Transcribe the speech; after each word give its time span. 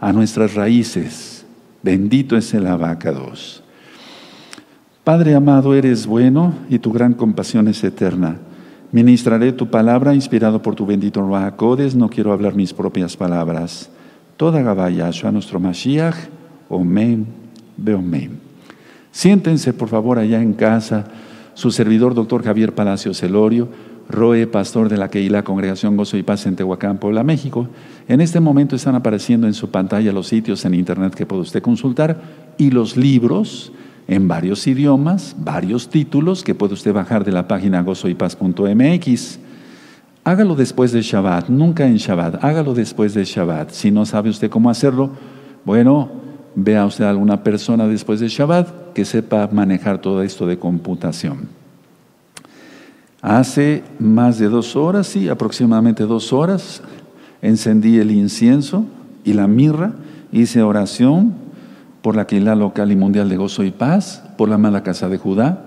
a 0.00 0.12
nuestras 0.12 0.54
raíces. 0.54 1.44
Bendito 1.82 2.36
es 2.36 2.52
el 2.54 2.66
abacados. 2.66 3.62
Padre 5.04 5.34
amado, 5.34 5.74
eres 5.74 6.06
bueno 6.06 6.52
y 6.68 6.78
tu 6.78 6.92
gran 6.92 7.14
compasión 7.14 7.68
es 7.68 7.82
eterna. 7.82 8.36
Ministraré 8.92 9.52
tu 9.52 9.68
palabra 9.68 10.14
inspirado 10.14 10.62
por 10.62 10.74
tu 10.74 10.86
bendito 10.86 11.22
Ruajacodes. 11.22 11.94
No 11.94 12.08
quiero 12.08 12.32
hablar 12.32 12.54
mis 12.54 12.72
propias 12.72 13.16
palabras. 13.16 13.90
Toda 14.36 14.62
Gabaya, 14.62 15.10
a 15.24 15.32
nuestro 15.32 15.60
Mashiach. 15.60 16.16
Omen, 16.68 17.26
Beomen. 17.76 18.38
Siéntense, 19.10 19.72
por 19.72 19.88
favor, 19.88 20.18
allá 20.18 20.40
en 20.40 20.52
casa. 20.52 21.06
Su 21.54 21.70
servidor, 21.70 22.14
doctor 22.14 22.44
Javier 22.44 22.74
Palacios 22.74 23.18
Celorio, 23.18 23.68
Roe, 24.08 24.46
pastor 24.46 24.88
de 24.88 24.96
la 24.96 25.10
Keila 25.10 25.44
Congregación 25.44 25.96
Gozo 25.96 26.16
y 26.16 26.22
Paz 26.22 26.46
en 26.46 26.56
Tehuacán, 26.56 26.98
Puebla, 26.98 27.22
México. 27.22 27.68
En 28.08 28.20
este 28.20 28.40
momento 28.40 28.74
están 28.74 28.94
apareciendo 28.94 29.46
en 29.46 29.54
su 29.54 29.70
pantalla 29.70 30.12
los 30.12 30.28
sitios 30.28 30.64
en 30.64 30.74
internet 30.74 31.14
que 31.14 31.26
puede 31.26 31.42
usted 31.42 31.62
consultar 31.62 32.20
y 32.56 32.70
los 32.70 32.96
libros 32.96 33.72
en 34.06 34.26
varios 34.26 34.66
idiomas, 34.66 35.36
varios 35.38 35.90
títulos 35.90 36.42
que 36.42 36.54
puede 36.54 36.72
usted 36.72 36.94
bajar 36.94 37.24
de 37.24 37.32
la 37.32 37.46
página 37.46 37.82
gozoypaz.mx. 37.82 39.38
Hágalo 40.24 40.54
después 40.54 40.92
de 40.92 41.02
Shabbat, 41.02 41.48
nunca 41.50 41.86
en 41.86 41.96
Shabbat, 41.96 42.42
hágalo 42.42 42.72
después 42.72 43.12
de 43.12 43.24
Shabbat. 43.24 43.70
Si 43.70 43.90
no 43.90 44.06
sabe 44.06 44.30
usted 44.30 44.48
cómo 44.48 44.70
hacerlo, 44.70 45.10
bueno, 45.64 46.10
vea 46.54 46.86
usted 46.86 47.04
a 47.04 47.10
alguna 47.10 47.42
persona 47.44 47.86
después 47.86 48.20
de 48.20 48.28
Shabbat 48.28 48.94
que 48.94 49.04
sepa 49.04 49.48
manejar 49.52 50.00
todo 50.00 50.22
esto 50.22 50.46
de 50.46 50.58
computación. 50.58 51.57
Hace 53.20 53.82
más 53.98 54.38
de 54.38 54.48
dos 54.48 54.76
horas, 54.76 55.08
sí, 55.08 55.28
aproximadamente 55.28 56.04
dos 56.04 56.32
horas, 56.32 56.82
encendí 57.42 57.98
el 57.98 58.12
incienso 58.12 58.84
y 59.24 59.32
la 59.32 59.48
mirra, 59.48 59.92
hice 60.30 60.62
oración 60.62 61.34
por 62.02 62.14
la 62.14 62.26
Keilah 62.26 62.54
local 62.54 62.92
y 62.92 62.96
mundial 62.96 63.28
de 63.28 63.36
gozo 63.36 63.64
y 63.64 63.72
paz, 63.72 64.22
por 64.36 64.48
la 64.48 64.54
amada 64.54 64.82
casa 64.82 65.08
de 65.08 65.18
Judá, 65.18 65.64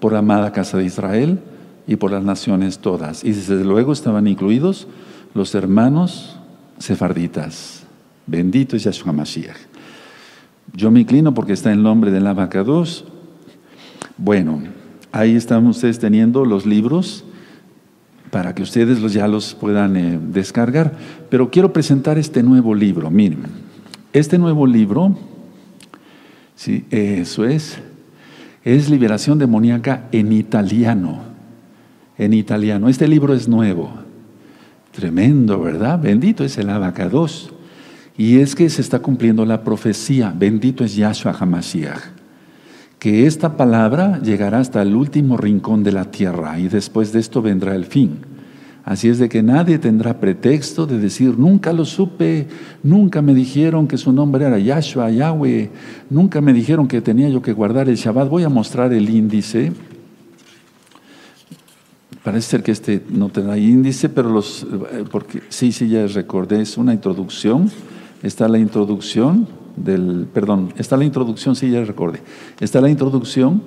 por 0.00 0.12
la 0.12 0.20
amada 0.20 0.52
casa 0.52 0.78
de 0.78 0.84
Israel 0.84 1.40
y 1.86 1.96
por 1.96 2.10
las 2.10 2.24
naciones 2.24 2.78
todas. 2.78 3.22
Y 3.22 3.32
desde 3.32 3.62
luego 3.64 3.92
estaban 3.92 4.26
incluidos 4.26 4.88
los 5.34 5.54
hermanos 5.54 6.38
sefarditas. 6.78 7.84
Bendito 8.26 8.76
es 8.76 8.84
Yahshua 8.84 9.12
Mashiach. 9.12 9.56
Yo 10.72 10.90
me 10.90 11.00
inclino 11.00 11.34
porque 11.34 11.52
está 11.52 11.70
el 11.70 11.82
nombre 11.82 12.10
del 12.10 12.26
abacados. 12.26 13.04
Bueno, 14.16 14.62
ahí 15.14 15.36
están 15.36 15.66
ustedes 15.66 15.98
teniendo 15.98 16.44
los 16.44 16.66
libros 16.66 17.24
para 18.30 18.54
que 18.54 18.62
ustedes 18.62 19.00
los, 19.00 19.12
ya 19.12 19.28
los 19.28 19.54
puedan 19.54 19.96
eh, 19.96 20.18
descargar. 20.20 20.92
Pero 21.30 21.50
quiero 21.50 21.72
presentar 21.72 22.18
este 22.18 22.42
nuevo 22.42 22.74
libro. 22.74 23.10
Miren, 23.10 23.42
este 24.12 24.38
nuevo 24.38 24.66
libro 24.66 25.16
Sí, 26.54 26.84
eso 26.90 27.44
es. 27.44 27.78
Es 28.64 28.88
liberación 28.88 29.38
demoníaca 29.38 30.08
en 30.12 30.32
italiano. 30.32 31.20
En 32.16 32.32
italiano. 32.32 32.88
Este 32.88 33.08
libro 33.08 33.34
es 33.34 33.48
nuevo. 33.48 33.92
Tremendo, 34.92 35.60
¿verdad? 35.60 36.00
Bendito 36.00 36.44
es 36.44 36.56
el 36.58 36.70
abacados. 36.70 37.50
Y 38.16 38.38
es 38.38 38.54
que 38.54 38.70
se 38.70 38.80
está 38.80 39.00
cumpliendo 39.00 39.44
la 39.44 39.64
profecía. 39.64 40.32
Bendito 40.34 40.84
es 40.84 40.94
Yahshua 40.94 41.36
Hamashiach. 41.38 42.13
Que 43.04 43.26
esta 43.26 43.58
palabra 43.58 44.18
llegará 44.22 44.60
hasta 44.60 44.80
el 44.80 44.94
último 44.94 45.36
rincón 45.36 45.82
de 45.82 45.92
la 45.92 46.06
tierra 46.06 46.58
y 46.58 46.68
después 46.68 47.12
de 47.12 47.20
esto 47.20 47.42
vendrá 47.42 47.74
el 47.74 47.84
fin. 47.84 48.20
Así 48.82 49.10
es 49.10 49.18
de 49.18 49.28
que 49.28 49.42
nadie 49.42 49.78
tendrá 49.78 50.20
pretexto 50.20 50.86
de 50.86 50.98
decir, 50.98 51.38
nunca 51.38 51.74
lo 51.74 51.84
supe, 51.84 52.46
nunca 52.82 53.20
me 53.20 53.34
dijeron 53.34 53.88
que 53.88 53.98
su 53.98 54.10
nombre 54.10 54.46
era 54.46 54.58
Yahshua, 54.58 55.10
Yahweh, 55.10 55.68
nunca 56.08 56.40
me 56.40 56.54
dijeron 56.54 56.88
que 56.88 57.02
tenía 57.02 57.28
yo 57.28 57.42
que 57.42 57.52
guardar 57.52 57.90
el 57.90 57.96
Shabbat. 57.96 58.30
Voy 58.30 58.42
a 58.42 58.48
mostrar 58.48 58.90
el 58.94 59.10
índice. 59.10 59.70
Parece 62.22 62.48
ser 62.52 62.62
que 62.62 62.72
este 62.72 63.02
no 63.10 63.28
tendrá 63.28 63.58
índice, 63.58 64.08
pero 64.08 64.30
los, 64.30 64.62
eh, 64.62 65.04
porque 65.10 65.42
sí, 65.50 65.72
sí, 65.72 65.90
ya 65.90 66.06
recordé, 66.06 66.62
es 66.62 66.78
una 66.78 66.94
introducción. 66.94 67.70
Está 68.22 68.48
la 68.48 68.56
introducción 68.58 69.46
del, 69.76 70.26
perdón, 70.32 70.72
está 70.76 70.96
la 70.96 71.04
introducción, 71.04 71.56
sí, 71.56 71.70
ya 71.70 71.84
recordé. 71.84 72.20
Está 72.60 72.80
la 72.80 72.90
introducción 72.90 73.62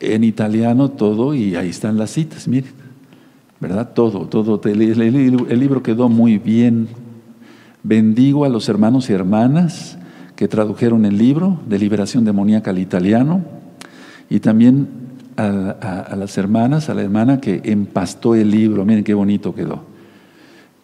en 0.00 0.24
italiano 0.24 0.90
todo 0.90 1.34
y 1.34 1.56
ahí 1.56 1.68
están 1.68 1.98
las 1.98 2.10
citas, 2.10 2.48
miren. 2.48 2.80
¿verdad? 3.60 3.90
Todo, 3.94 4.26
todo. 4.26 4.60
El, 4.64 5.58
libro 5.60 5.82
quedó 5.82 6.08
muy 6.08 6.38
bien. 6.38 6.88
Bendigo 7.82 8.44
a 8.44 8.48
los 8.48 8.68
hermanos 8.68 9.10
y 9.10 9.12
hermanas 9.12 9.98
que 10.34 10.48
tradujeron 10.48 11.04
el 11.04 11.18
libro 11.18 11.60
de 11.66 11.78
liberación 11.78 12.24
demoníaca 12.24 12.70
al 12.70 12.78
italiano 12.78 13.42
y 14.30 14.40
también 14.40 14.88
a, 15.36 16.14
las 16.16 16.36
hermanas, 16.38 16.88
a 16.88 16.94
la 16.94 17.02
hermana 17.02 17.40
que 17.40 17.60
empastó 17.64 18.34
el 18.34 18.50
libro. 18.50 18.84
Miren 18.84 19.04
qué 19.04 19.14
bonito 19.14 19.54
quedó. 19.54 19.89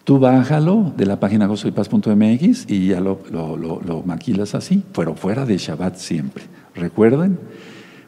Tú 0.07 0.21
bájalo 0.21 0.93
de 0.97 1.05
la 1.05 1.19
página 1.19 1.47
gozoypaz.mx 1.47 2.71
y 2.71 2.87
ya 2.87 3.01
lo, 3.01 3.19
maquilas 4.05 4.55
así, 4.55 4.85
pero 4.95 5.17
fuera 5.17 5.45
de 5.45 5.59
Shabbat 5.59 5.97
siempre. 5.97 6.45
¿Recuerden? 6.77 7.41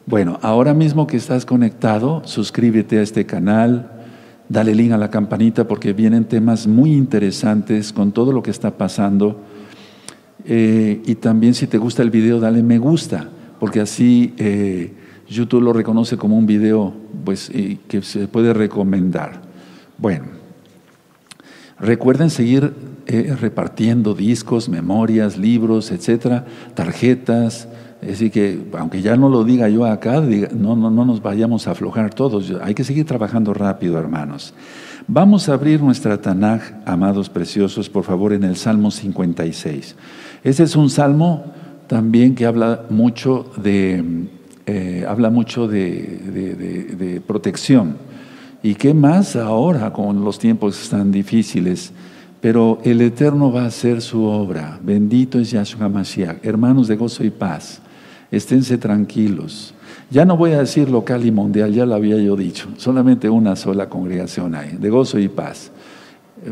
Bueno, 0.05 0.39
ahora 0.41 0.73
mismo 0.73 1.07
que 1.07 1.17
estás 1.17 1.45
conectado, 1.45 2.21
suscríbete 2.23 2.99
a 2.99 3.01
este 3.01 3.25
canal, 3.25 3.91
dale 4.47 4.75
link 4.75 4.93
a 4.93 4.97
la 4.97 5.09
campanita 5.09 5.67
porque 5.67 5.91
vienen 5.91 6.23
temas 6.23 6.67
muy 6.67 6.93
interesantes 6.93 7.91
con 7.91 8.13
todo 8.13 8.31
lo 8.31 8.41
que 8.41 8.51
está 8.51 8.77
pasando. 8.77 9.41
Eh, 10.45 11.01
y 11.05 11.15
también 11.15 11.53
si 11.53 11.67
te 11.67 11.77
gusta 11.77 12.01
el 12.01 12.11
video, 12.11 12.39
dale 12.39 12.63
me 12.63 12.77
gusta, 12.77 13.27
porque 13.59 13.81
así 13.81 14.33
eh, 14.37 14.93
YouTube 15.27 15.63
lo 15.63 15.73
reconoce 15.73 16.15
como 16.15 16.37
un 16.37 16.45
video 16.45 16.93
pues, 17.25 17.51
que 17.89 18.01
se 18.03 18.29
puede 18.29 18.53
recomendar. 18.53 19.41
Bueno, 19.97 20.38
recuerden 21.79 22.29
seguir 22.29 22.73
eh, 23.07 23.35
repartiendo 23.39 24.13
discos, 24.13 24.69
memorias, 24.69 25.37
libros, 25.37 25.91
etcétera, 25.91 26.45
tarjetas. 26.73 27.67
Decir, 28.01 28.31
que 28.31 28.61
aunque 28.77 29.01
ya 29.01 29.17
no 29.17 29.27
lo 29.27 29.43
diga 29.43 29.67
yo 29.67 29.85
acá, 29.85 30.21
no, 30.21 30.77
no, 30.77 30.89
no 30.89 31.03
nos 31.03 31.21
vayamos 31.21 31.67
a 31.67 31.71
aflojar 31.71 32.13
todos. 32.13 32.53
Hay 32.61 32.73
que 32.73 32.85
seguir 32.85 33.05
trabajando 33.05 33.53
rápido, 33.53 33.99
hermanos. 33.99 34.53
Vamos 35.11 35.49
a 35.49 35.53
abrir 35.53 35.81
nuestra 35.81 36.21
Tanaj, 36.21 36.61
amados 36.85 37.29
preciosos, 37.29 37.89
por 37.89 38.03
favor, 38.03 38.31
en 38.31 38.43
el 38.43 38.55
Salmo 38.55 38.91
56. 38.91 39.95
Ese 40.43 40.63
es 40.63 40.75
un 40.75 40.89
salmo 40.89 41.51
también 41.87 42.35
que 42.35 42.45
habla 42.45 42.85
mucho 42.89 43.51
de, 43.57 44.27
eh, 44.67 45.05
habla 45.07 45.31
mucho 45.31 45.67
de, 45.67 46.95
de, 46.95 47.21
protección. 47.21 47.97
¿Y 48.61 48.75
qué 48.75 48.93
más 48.93 49.35
ahora 49.35 49.91
con 49.93 50.23
los 50.23 50.39
tiempos 50.39 50.89
tan 50.89 51.11
difíciles? 51.11 51.91
Pero 52.41 52.79
el 52.83 53.01
Eterno 53.01 53.51
va 53.51 53.63
a 53.63 53.67
hacer 53.67 54.01
su 54.01 54.23
obra. 54.23 54.79
Bendito 54.81 55.39
es 55.39 55.51
Yahshua 55.51 55.89
Mashiach. 55.89 56.45
Hermanos 56.45 56.87
de 56.87 56.95
gozo 56.95 57.23
y 57.23 57.29
paz 57.29 57.81
esténse 58.31 58.77
tranquilos. 58.77 59.73
Ya 60.11 60.25
no 60.25 60.37
voy 60.37 60.51
a 60.51 60.59
decir 60.59 60.89
local 60.89 61.25
y 61.25 61.31
mundial, 61.31 61.73
ya 61.73 61.85
lo 61.85 61.95
había 61.95 62.17
yo 62.17 62.35
dicho, 62.35 62.67
solamente 62.77 63.29
una 63.29 63.55
sola 63.55 63.89
congregación 63.89 64.55
hay, 64.55 64.75
de 64.77 64.89
gozo 64.89 65.19
y 65.19 65.27
paz. 65.27 65.71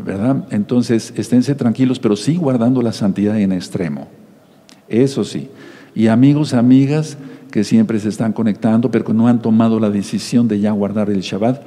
¿Verdad? 0.04 0.44
Entonces, 0.50 1.14
esténse 1.16 1.54
tranquilos, 1.54 1.98
pero 1.98 2.14
sí 2.14 2.36
guardando 2.36 2.82
la 2.82 2.92
santidad 2.92 3.38
en 3.40 3.52
extremo. 3.52 4.08
Eso 4.86 5.24
sí. 5.24 5.48
Y 5.94 6.08
amigos, 6.08 6.52
amigas 6.52 7.16
que 7.50 7.64
siempre 7.64 7.98
se 7.98 8.10
están 8.10 8.34
conectando, 8.34 8.90
pero 8.90 9.06
que 9.06 9.14
no 9.14 9.28
han 9.28 9.40
tomado 9.40 9.80
la 9.80 9.88
decisión 9.88 10.46
de 10.46 10.60
ya 10.60 10.72
guardar 10.72 11.08
el 11.08 11.22
Shabbat, 11.22 11.62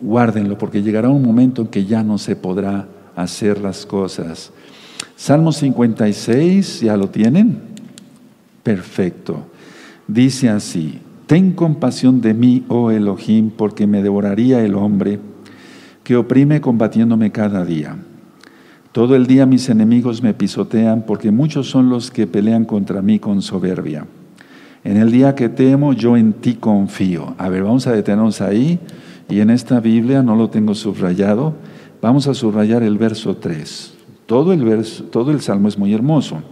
guárdenlo, 0.00 0.58
porque 0.58 0.82
llegará 0.82 1.08
un 1.08 1.22
momento 1.22 1.62
en 1.62 1.68
que 1.68 1.84
ya 1.84 2.02
no 2.02 2.18
se 2.18 2.36
podrá 2.36 2.86
hacer 3.16 3.60
las 3.60 3.86
cosas. 3.86 4.52
Salmo 5.16 5.52
56, 5.52 6.80
¿ya 6.80 6.96
lo 6.96 7.08
tienen? 7.08 7.60
Perfecto. 8.62 9.44
Dice 10.08 10.48
así, 10.48 10.98
ten 11.26 11.52
compasión 11.52 12.20
de 12.20 12.34
mí, 12.34 12.64
oh 12.68 12.90
Elohim, 12.90 13.50
porque 13.50 13.86
me 13.86 14.02
devoraría 14.02 14.64
el 14.64 14.74
hombre 14.74 15.18
que 16.02 16.16
oprime 16.16 16.60
combatiéndome 16.60 17.30
cada 17.30 17.64
día. 17.64 17.96
Todo 18.92 19.14
el 19.14 19.26
día 19.26 19.46
mis 19.46 19.68
enemigos 19.68 20.22
me 20.22 20.34
pisotean, 20.34 21.04
porque 21.06 21.30
muchos 21.30 21.70
son 21.70 21.88
los 21.88 22.10
que 22.10 22.26
pelean 22.26 22.64
contra 22.64 23.02
mí 23.02 23.20
con 23.20 23.42
soberbia. 23.42 24.06
En 24.82 24.96
el 24.96 25.12
día 25.12 25.34
que 25.34 25.48
temo, 25.48 25.92
yo 25.92 26.16
en 26.16 26.32
ti 26.32 26.54
confío. 26.54 27.34
A 27.38 27.48
ver, 27.48 27.62
vamos 27.62 27.86
a 27.86 27.92
detenernos 27.92 28.40
ahí. 28.40 28.80
Y 29.30 29.40
en 29.40 29.50
esta 29.50 29.80
Biblia, 29.80 30.22
no 30.22 30.34
lo 30.34 30.50
tengo 30.50 30.74
subrayado, 30.74 31.54
vamos 32.02 32.26
a 32.26 32.34
subrayar 32.34 32.82
el 32.82 32.98
verso 32.98 33.36
3. 33.36 33.94
Todo 34.26 34.52
el, 34.52 34.64
verso, 34.64 35.04
todo 35.04 35.30
el 35.30 35.40
salmo 35.40 35.68
es 35.68 35.78
muy 35.78 35.94
hermoso. 35.94 36.42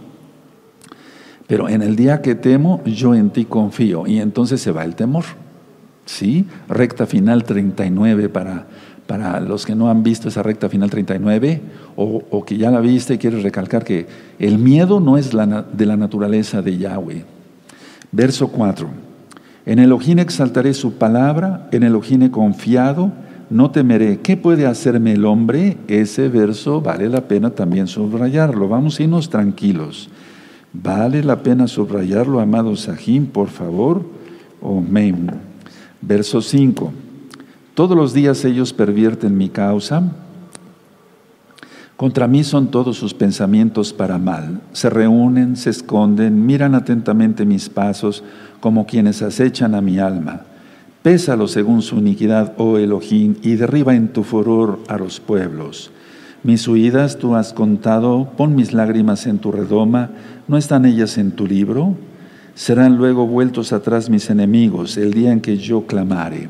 Pero 1.47 1.67
en 1.67 1.81
el 1.81 1.95
día 1.95 2.21
que 2.21 2.35
temo, 2.35 2.81
yo 2.85 3.15
en 3.15 3.31
ti 3.31 3.45
confío. 3.45 4.07
Y 4.07 4.19
entonces 4.19 4.61
se 4.61 4.71
va 4.71 4.85
el 4.85 4.95
temor. 4.95 5.25
¿Sí? 6.05 6.45
Recta 6.67 7.05
final 7.05 7.43
39 7.43 8.29
para, 8.29 8.67
para 9.05 9.39
los 9.39 9.65
que 9.65 9.75
no 9.75 9.89
han 9.89 10.01
visto 10.01 10.29
esa 10.29 10.41
recta 10.41 10.69
final 10.69 10.89
39 10.89 11.61
o, 11.95 12.23
o 12.29 12.45
que 12.45 12.57
ya 12.57 12.71
la 12.71 12.79
viste 12.79 13.15
y 13.15 13.17
quieres 13.17 13.43
recalcar 13.43 13.83
que 13.83 14.07
el 14.39 14.57
miedo 14.57 14.99
no 14.99 15.17
es 15.17 15.31
de 15.31 15.85
la 15.85 15.97
naturaleza 15.97 16.61
de 16.61 16.77
Yahweh. 16.77 17.25
Verso 18.11 18.47
4. 18.47 19.08
En 19.65 19.79
Elohim 19.79 20.19
exaltaré 20.19 20.73
su 20.73 20.93
palabra, 20.93 21.67
en 21.71 21.83
Elohim 21.83 22.23
he 22.23 22.31
confiado, 22.31 23.11
no 23.49 23.71
temeré. 23.71 24.19
¿Qué 24.19 24.37
puede 24.37 24.65
hacerme 24.65 25.13
el 25.13 25.25
hombre? 25.25 25.77
Ese 25.87 26.29
verso 26.29 26.81
vale 26.81 27.09
la 27.09 27.27
pena 27.27 27.51
también 27.51 27.87
subrayarlo. 27.87 28.67
Vamos 28.67 28.99
a 28.99 29.03
irnos 29.03 29.29
tranquilos. 29.29 30.09
Vale 30.71 31.23
la 31.23 31.41
pena 31.41 31.67
subrayarlo, 31.67 32.39
amado 32.39 32.75
Sahim, 32.75 33.25
por 33.25 33.49
favor. 33.49 34.03
Amén. 34.61 35.31
Verso 36.01 36.41
5. 36.41 36.93
Todos 37.73 37.97
los 37.97 38.13
días 38.13 38.45
ellos 38.45 38.71
pervierten 38.71 39.37
mi 39.37 39.49
causa. 39.49 40.03
Contra 41.99 42.29
mí 42.29 42.45
son 42.45 42.71
todos 42.71 42.95
sus 42.95 43.13
pensamientos 43.13 43.91
para 43.91 44.17
mal. 44.17 44.61
Se 44.71 44.89
reúnen, 44.89 45.57
se 45.57 45.69
esconden, 45.69 46.45
miran 46.45 46.73
atentamente 46.73 47.45
mis 47.45 47.67
pasos 47.67 48.23
como 48.61 48.85
quienes 48.85 49.21
acechan 49.21 49.75
a 49.75 49.81
mi 49.81 49.99
alma. 49.99 50.43
Pésalo 51.01 51.49
según 51.49 51.81
su 51.81 51.97
iniquidad, 51.97 52.53
oh 52.57 52.77
Elohim, 52.77 53.35
y 53.41 53.55
derriba 53.55 53.95
en 53.95 54.13
tu 54.13 54.23
furor 54.23 54.79
a 54.87 54.97
los 54.97 55.19
pueblos. 55.19 55.91
Mis 56.41 56.65
huidas 56.69 57.17
tú 57.17 57.35
has 57.35 57.51
contado, 57.51 58.29
pon 58.37 58.55
mis 58.55 58.71
lágrimas 58.71 59.27
en 59.27 59.39
tu 59.39 59.51
redoma, 59.51 60.11
¿no 60.47 60.55
están 60.55 60.85
ellas 60.85 61.17
en 61.17 61.31
tu 61.31 61.47
libro? 61.47 61.97
Serán 62.55 62.95
luego 62.95 63.27
vueltos 63.27 63.73
atrás 63.73 64.09
mis 64.09 64.29
enemigos 64.29 64.95
el 64.95 65.13
día 65.13 65.33
en 65.33 65.41
que 65.41 65.57
yo 65.57 65.85
clamare. 65.85 66.47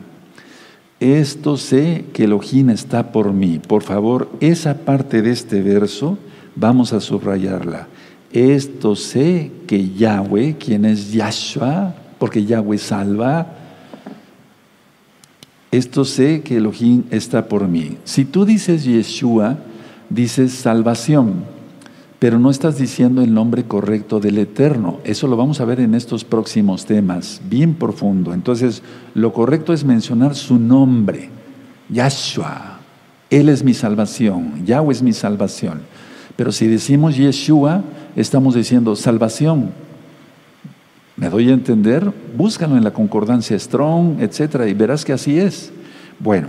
Esto 1.00 1.56
sé 1.56 2.06
que 2.13 2.25
Elohim 2.25 2.69
está 2.69 3.12
por 3.12 3.31
mí. 3.31 3.60
Por 3.60 3.84
favor, 3.84 4.30
esa 4.42 4.80
parte 4.80 5.22
de 5.22 5.31
este 5.31 5.62
verso 5.62 6.18
vamos 6.56 6.92
a 6.92 7.00
subrayarla. 7.00 7.88
Esto 8.31 8.96
sé 8.96 9.51
que 9.66 9.90
Yahweh, 9.90 10.57
quien 10.57 10.86
es 10.86 11.12
Yahshua, 11.13 11.96
porque 12.19 12.46
Yahweh 12.46 12.78
salva, 12.78 13.60
esto 15.72 16.04
sé 16.04 16.42
que 16.42 16.57
Elohim 16.57 17.04
está 17.12 17.48
por 17.48 17.68
mí. 17.68 17.98
Si 18.04 18.25
tú 18.25 18.44
dices 18.44 18.84
Yeshua, 18.84 19.57
dices 20.10 20.52
salvación, 20.54 21.45
pero 22.19 22.38
no 22.38 22.51
estás 22.51 22.77
diciendo 22.77 23.21
el 23.21 23.33
nombre 23.33 23.63
correcto 23.63 24.19
del 24.19 24.38
Eterno. 24.38 25.00
Eso 25.06 25.27
lo 25.27 25.38
vamos 25.38 25.62
a 25.62 25.66
ver 25.66 25.80
en 25.80 25.95
estos 25.95 26.25
próximos 26.25 26.86
temas, 26.86 27.42
bien 27.50 27.75
profundo. 27.75 28.33
Entonces, 28.33 28.83
lo 29.16 29.31
correcto 29.31 29.71
es 29.71 29.86
mencionar 29.86 30.36
su 30.36 30.60
nombre, 30.60 31.30
Yahshua. 31.88 32.80
Él 33.30 33.48
es 33.48 33.63
mi 33.63 33.74
salvación, 33.74 34.66
Yahweh 34.66 34.92
es 34.92 35.01
mi 35.01 35.13
salvación. 35.13 35.81
Pero 36.36 36.51
si 36.51 36.68
decimos 36.68 37.16
Yeshua, 37.16 37.83
estamos 38.16 38.56
diciendo 38.56 38.95
salvación. 38.95 39.71
¿Me 41.16 41.30
doy 41.30 41.50
a 41.50 41.54
entender? 41.54 42.12
Búscalo 42.36 42.75
en 42.77 42.83
la 42.83 42.92
concordancia 42.92 43.57
Strong, 43.57 44.21
etcétera, 44.21 44.68
y 44.68 44.74
verás 44.74 45.06
que 45.06 45.13
así 45.13 45.38
es. 45.38 45.71
Bueno, 46.19 46.48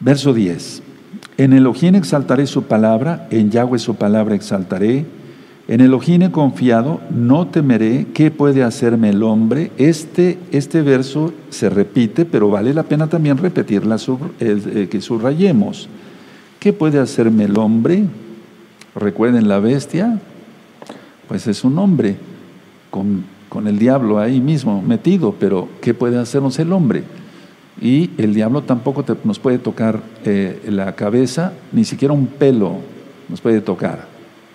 verso 0.00 0.34
10. 0.34 0.82
En 1.42 1.52
Elohim 1.52 1.96
exaltaré 1.96 2.46
su 2.46 2.62
palabra, 2.62 3.26
en 3.32 3.50
Yahweh 3.50 3.80
su 3.80 3.96
palabra 3.96 4.36
exaltaré. 4.36 5.04
En 5.66 5.80
Elohim 5.80 6.22
he 6.22 6.30
confiado, 6.30 7.00
no 7.10 7.48
temeré. 7.48 8.06
¿Qué 8.14 8.30
puede 8.30 8.62
hacerme 8.62 9.08
el 9.08 9.24
hombre? 9.24 9.72
Este, 9.76 10.38
este 10.52 10.82
verso 10.82 11.34
se 11.50 11.68
repite, 11.68 12.26
pero 12.26 12.48
vale 12.48 12.72
la 12.72 12.84
pena 12.84 13.08
también 13.08 13.38
repetirla, 13.38 13.96
eh, 14.38 14.86
que 14.88 15.00
subrayemos. 15.00 15.88
¿Qué 16.60 16.72
puede 16.72 17.00
hacerme 17.00 17.46
el 17.46 17.58
hombre? 17.58 18.04
Recuerden 18.94 19.48
la 19.48 19.58
bestia, 19.58 20.20
pues 21.26 21.48
es 21.48 21.64
un 21.64 21.76
hombre 21.76 22.18
con 22.88 23.24
con 23.52 23.68
el 23.68 23.78
diablo 23.78 24.18
ahí 24.18 24.40
mismo 24.40 24.80
metido, 24.80 25.34
pero 25.38 25.68
¿qué 25.82 25.92
puede 25.92 26.18
hacernos 26.18 26.58
el 26.58 26.72
hombre? 26.72 27.04
Y 27.80 28.10
el 28.18 28.34
diablo 28.34 28.62
tampoco 28.62 29.04
nos 29.24 29.38
puede 29.38 29.58
tocar 29.58 30.00
eh, 30.24 30.62
la 30.68 30.94
cabeza, 30.94 31.52
ni 31.72 31.84
siquiera 31.84 32.14
un 32.14 32.26
pelo 32.26 32.76
nos 33.28 33.40
puede 33.40 33.60
tocar. 33.60 34.06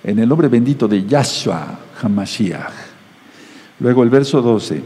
En 0.03 0.19
el 0.19 0.29
nombre 0.29 0.47
bendito 0.47 0.87
de 0.87 1.05
Yahshua 1.05 1.79
Hamashiach. 2.01 2.71
Luego 3.79 4.03
el 4.03 4.09
verso 4.09 4.41
12. 4.41 4.81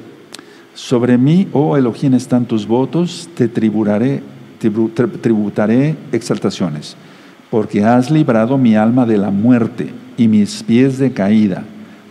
Sobre 0.74 1.18
mí, 1.18 1.48
oh 1.52 1.76
Elohim, 1.76 2.14
están 2.14 2.46
tus 2.46 2.66
votos, 2.66 3.30
te 3.36 3.50
tributaré, 3.50 4.24
tributaré 5.22 5.96
exaltaciones, 6.12 6.96
porque 7.50 7.84
has 7.84 8.10
librado 8.10 8.58
mi 8.58 8.76
alma 8.76 9.06
de 9.06 9.18
la 9.18 9.30
muerte 9.30 9.92
y 10.18 10.28
mis 10.28 10.64
pies 10.64 10.98
de 10.98 11.12
caída 11.12 11.64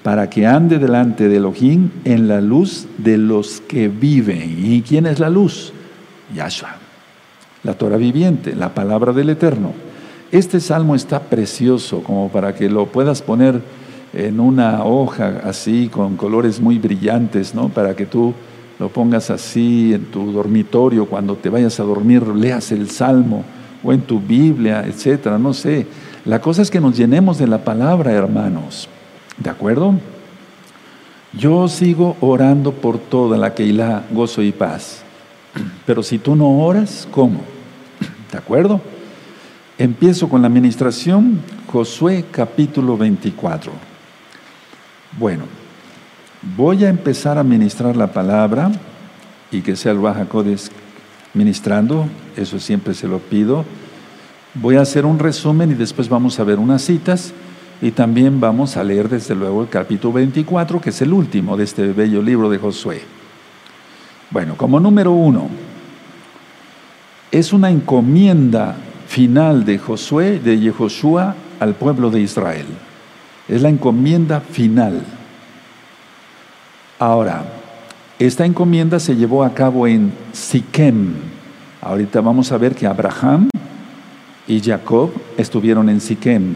para 0.02 0.30
que 0.30 0.46
ande 0.46 0.78
delante 0.78 1.28
de 1.28 1.36
Elohim 1.36 1.90
en 2.04 2.28
la 2.28 2.40
luz 2.40 2.86
de 2.98 3.18
los 3.18 3.60
que 3.60 3.88
viven. 3.88 4.56
¿Y 4.58 4.82
quién 4.82 5.06
es 5.06 5.18
la 5.18 5.28
luz? 5.28 5.72
Yahshua, 6.34 6.76
la 7.62 7.74
Torah 7.74 7.96
viviente, 7.96 8.54
la 8.54 8.74
palabra 8.74 9.12
del 9.12 9.30
Eterno. 9.30 9.72
Este 10.32 10.60
salmo 10.60 10.94
está 10.94 11.20
precioso 11.20 12.02
como 12.02 12.28
para 12.28 12.54
que 12.54 12.68
lo 12.68 12.86
puedas 12.86 13.22
poner 13.22 13.60
en 14.12 14.40
una 14.40 14.84
hoja 14.84 15.42
así 15.44 15.88
con 15.88 16.16
colores 16.16 16.60
muy 16.60 16.78
brillantes, 16.78 17.54
¿no? 17.54 17.68
Para 17.68 17.94
que 17.94 18.06
tú 18.06 18.34
lo 18.78 18.88
pongas 18.88 19.30
así 19.30 19.92
en 19.94 20.06
tu 20.06 20.32
dormitorio 20.32 21.06
cuando 21.06 21.36
te 21.36 21.50
vayas 21.50 21.78
a 21.80 21.84
dormir, 21.84 22.26
leas 22.28 22.72
el 22.72 22.90
salmo 22.90 23.44
o 23.82 23.92
en 23.92 24.02
tu 24.02 24.20
Biblia, 24.20 24.84
etcétera, 24.86 25.38
no 25.38 25.52
sé. 25.52 25.86
La 26.24 26.40
cosa 26.40 26.62
es 26.62 26.70
que 26.70 26.80
nos 26.80 26.96
llenemos 26.96 27.38
de 27.38 27.46
la 27.46 27.64
palabra, 27.64 28.12
hermanos. 28.12 28.88
¿De 29.36 29.50
acuerdo? 29.50 29.94
Yo 31.32 31.68
sigo 31.68 32.16
orando 32.20 32.72
por 32.72 32.98
toda 32.98 33.38
la 33.38 33.54
Keilah, 33.54 34.04
gozo 34.10 34.42
y 34.42 34.52
paz. 34.52 35.02
Pero 35.86 36.02
si 36.02 36.18
tú 36.18 36.36
no 36.36 36.58
oras, 36.60 37.08
¿cómo? 37.10 37.40
¿De 38.30 38.38
acuerdo? 38.38 38.80
Empiezo 39.78 40.28
con 40.28 40.42
la 40.42 40.48
administración, 40.48 41.40
Josué 41.66 42.26
capítulo 42.30 42.96
24. 42.96 43.72
Bueno, 45.18 45.44
voy 46.56 46.84
a 46.84 46.88
empezar 46.88 47.38
a 47.38 47.42
ministrar 47.42 47.96
la 47.96 48.12
palabra 48.12 48.70
y 49.50 49.62
que 49.62 49.76
sea 49.76 49.92
el 49.92 49.98
Baja 49.98 50.26
ministrando, 51.34 52.06
eso 52.36 52.58
siempre 52.58 52.94
se 52.94 53.08
lo 53.08 53.18
pido. 53.18 53.64
Voy 54.54 54.76
a 54.76 54.82
hacer 54.82 55.06
un 55.06 55.18
resumen 55.18 55.70
y 55.70 55.74
después 55.74 56.08
vamos 56.08 56.38
a 56.40 56.44
ver 56.44 56.58
unas 56.58 56.82
citas 56.82 57.32
y 57.80 57.92
también 57.92 58.40
vamos 58.40 58.76
a 58.76 58.84
leer 58.84 59.08
desde 59.08 59.34
luego 59.34 59.62
el 59.62 59.68
capítulo 59.68 60.14
24, 60.14 60.80
que 60.80 60.90
es 60.90 61.00
el 61.02 61.12
último 61.12 61.56
de 61.56 61.64
este 61.64 61.92
bello 61.92 62.20
libro 62.20 62.50
de 62.50 62.58
Josué. 62.58 63.19
Bueno, 64.30 64.56
como 64.56 64.78
número 64.78 65.10
uno, 65.10 65.48
es 67.32 67.52
una 67.52 67.70
encomienda 67.70 68.76
final 69.08 69.64
de 69.64 69.78
Josué, 69.78 70.38
de 70.38 70.60
Yehoshua 70.60 71.34
al 71.58 71.74
pueblo 71.74 72.10
de 72.10 72.20
Israel. 72.20 72.66
Es 73.48 73.60
la 73.60 73.68
encomienda 73.68 74.40
final. 74.40 75.02
Ahora, 77.00 77.44
esta 78.20 78.46
encomienda 78.46 79.00
se 79.00 79.16
llevó 79.16 79.42
a 79.42 79.52
cabo 79.52 79.88
en 79.88 80.12
Siquem. 80.32 81.14
Ahorita 81.80 82.20
vamos 82.20 82.52
a 82.52 82.58
ver 82.58 82.76
que 82.76 82.86
Abraham 82.86 83.48
y 84.46 84.60
Jacob 84.60 85.10
estuvieron 85.36 85.88
en 85.88 86.00
Siquem. 86.00 86.54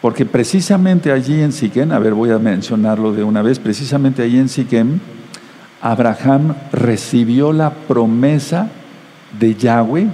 Porque 0.00 0.24
precisamente 0.24 1.12
allí 1.12 1.42
en 1.42 1.52
Siquem, 1.52 1.92
a 1.92 1.98
ver, 1.98 2.14
voy 2.14 2.30
a 2.30 2.38
mencionarlo 2.38 3.12
de 3.12 3.22
una 3.22 3.42
vez, 3.42 3.58
precisamente 3.58 4.22
allí 4.22 4.38
en 4.38 4.48
Siquem, 4.48 4.98
Abraham 5.80 6.54
recibió 6.72 7.52
la 7.52 7.70
promesa 7.70 8.68
de 9.38 9.54
Yahweh 9.54 10.08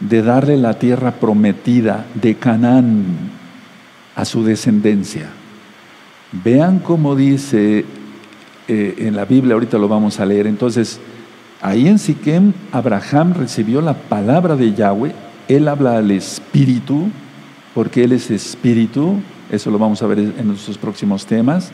de 0.00 0.22
darle 0.22 0.56
la 0.56 0.78
tierra 0.78 1.12
prometida 1.12 2.06
de 2.14 2.34
Canaán 2.34 3.04
a 4.16 4.24
su 4.24 4.44
descendencia. 4.44 5.28
Vean 6.32 6.78
cómo 6.78 7.14
dice 7.14 7.84
eh, 8.68 8.94
en 8.98 9.16
la 9.16 9.24
Biblia, 9.24 9.54
ahorita 9.54 9.78
lo 9.78 9.88
vamos 9.88 10.20
a 10.20 10.26
leer. 10.26 10.46
Entonces, 10.46 11.00
ahí 11.60 11.88
en 11.88 11.98
Siquem, 11.98 12.52
Abraham 12.72 13.34
recibió 13.34 13.80
la 13.80 13.94
palabra 13.94 14.56
de 14.56 14.74
Yahweh, 14.74 15.12
él 15.48 15.68
habla 15.68 15.98
al 15.98 16.10
Espíritu, 16.12 17.10
porque 17.74 18.04
Él 18.04 18.12
es 18.12 18.30
espíritu, 18.30 19.16
eso 19.50 19.70
lo 19.70 19.78
vamos 19.78 20.02
a 20.02 20.06
ver 20.06 20.18
en 20.18 20.46
nuestros 20.46 20.78
próximos 20.78 21.26
temas, 21.26 21.70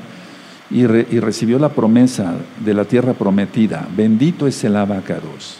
y, 0.70 0.87
recibió 0.87 1.58
la 1.58 1.68
promesa 1.68 2.35
de 2.64 2.75
la 2.75 2.85
tierra 2.85 3.12
prometida. 3.12 3.87
Bendito 3.96 4.46
es 4.46 4.62
el 4.64 4.76
abacados. 4.76 5.58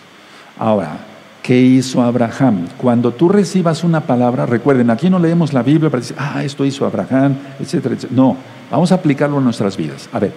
Ahora, 0.59 0.99
¿qué 1.43 1.61
hizo 1.61 2.03
Abraham? 2.03 2.67
Cuando 2.77 3.13
tú 3.13 3.29
recibas 3.29 3.85
una 3.85 4.01
palabra, 4.01 4.47
recuerden, 4.47 4.91
aquí 4.91 5.09
no 5.09 5.19
leemos 5.19 5.53
la 5.53 5.63
Biblia 5.63 5.91
para 5.91 6.01
decir, 6.01 6.17
ah, 6.19 6.43
esto 6.43 6.65
hizo 6.65 6.85
Abraham, 6.87 7.37
etcétera, 7.61 7.95
etcétera. 7.95 8.17
No, 8.17 8.37
vamos 8.71 8.91
a 8.93 8.97
aplicarlo 8.97 9.39
en 9.39 9.45
nuestras 9.45 9.77
vidas. 9.77 10.09
A 10.13 10.19
ver, 10.19 10.33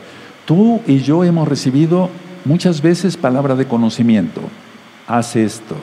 tú 0.46 0.82
y 0.86 1.00
yo 1.00 1.24
hemos 1.24 1.48
recibido 1.48 2.10
muchas 2.46 2.82
veces 2.82 3.18
palabra 3.18 3.56
de 3.56 3.66
conocimiento. 3.66 4.42
Haz 5.08 5.36
esto, 5.36 5.76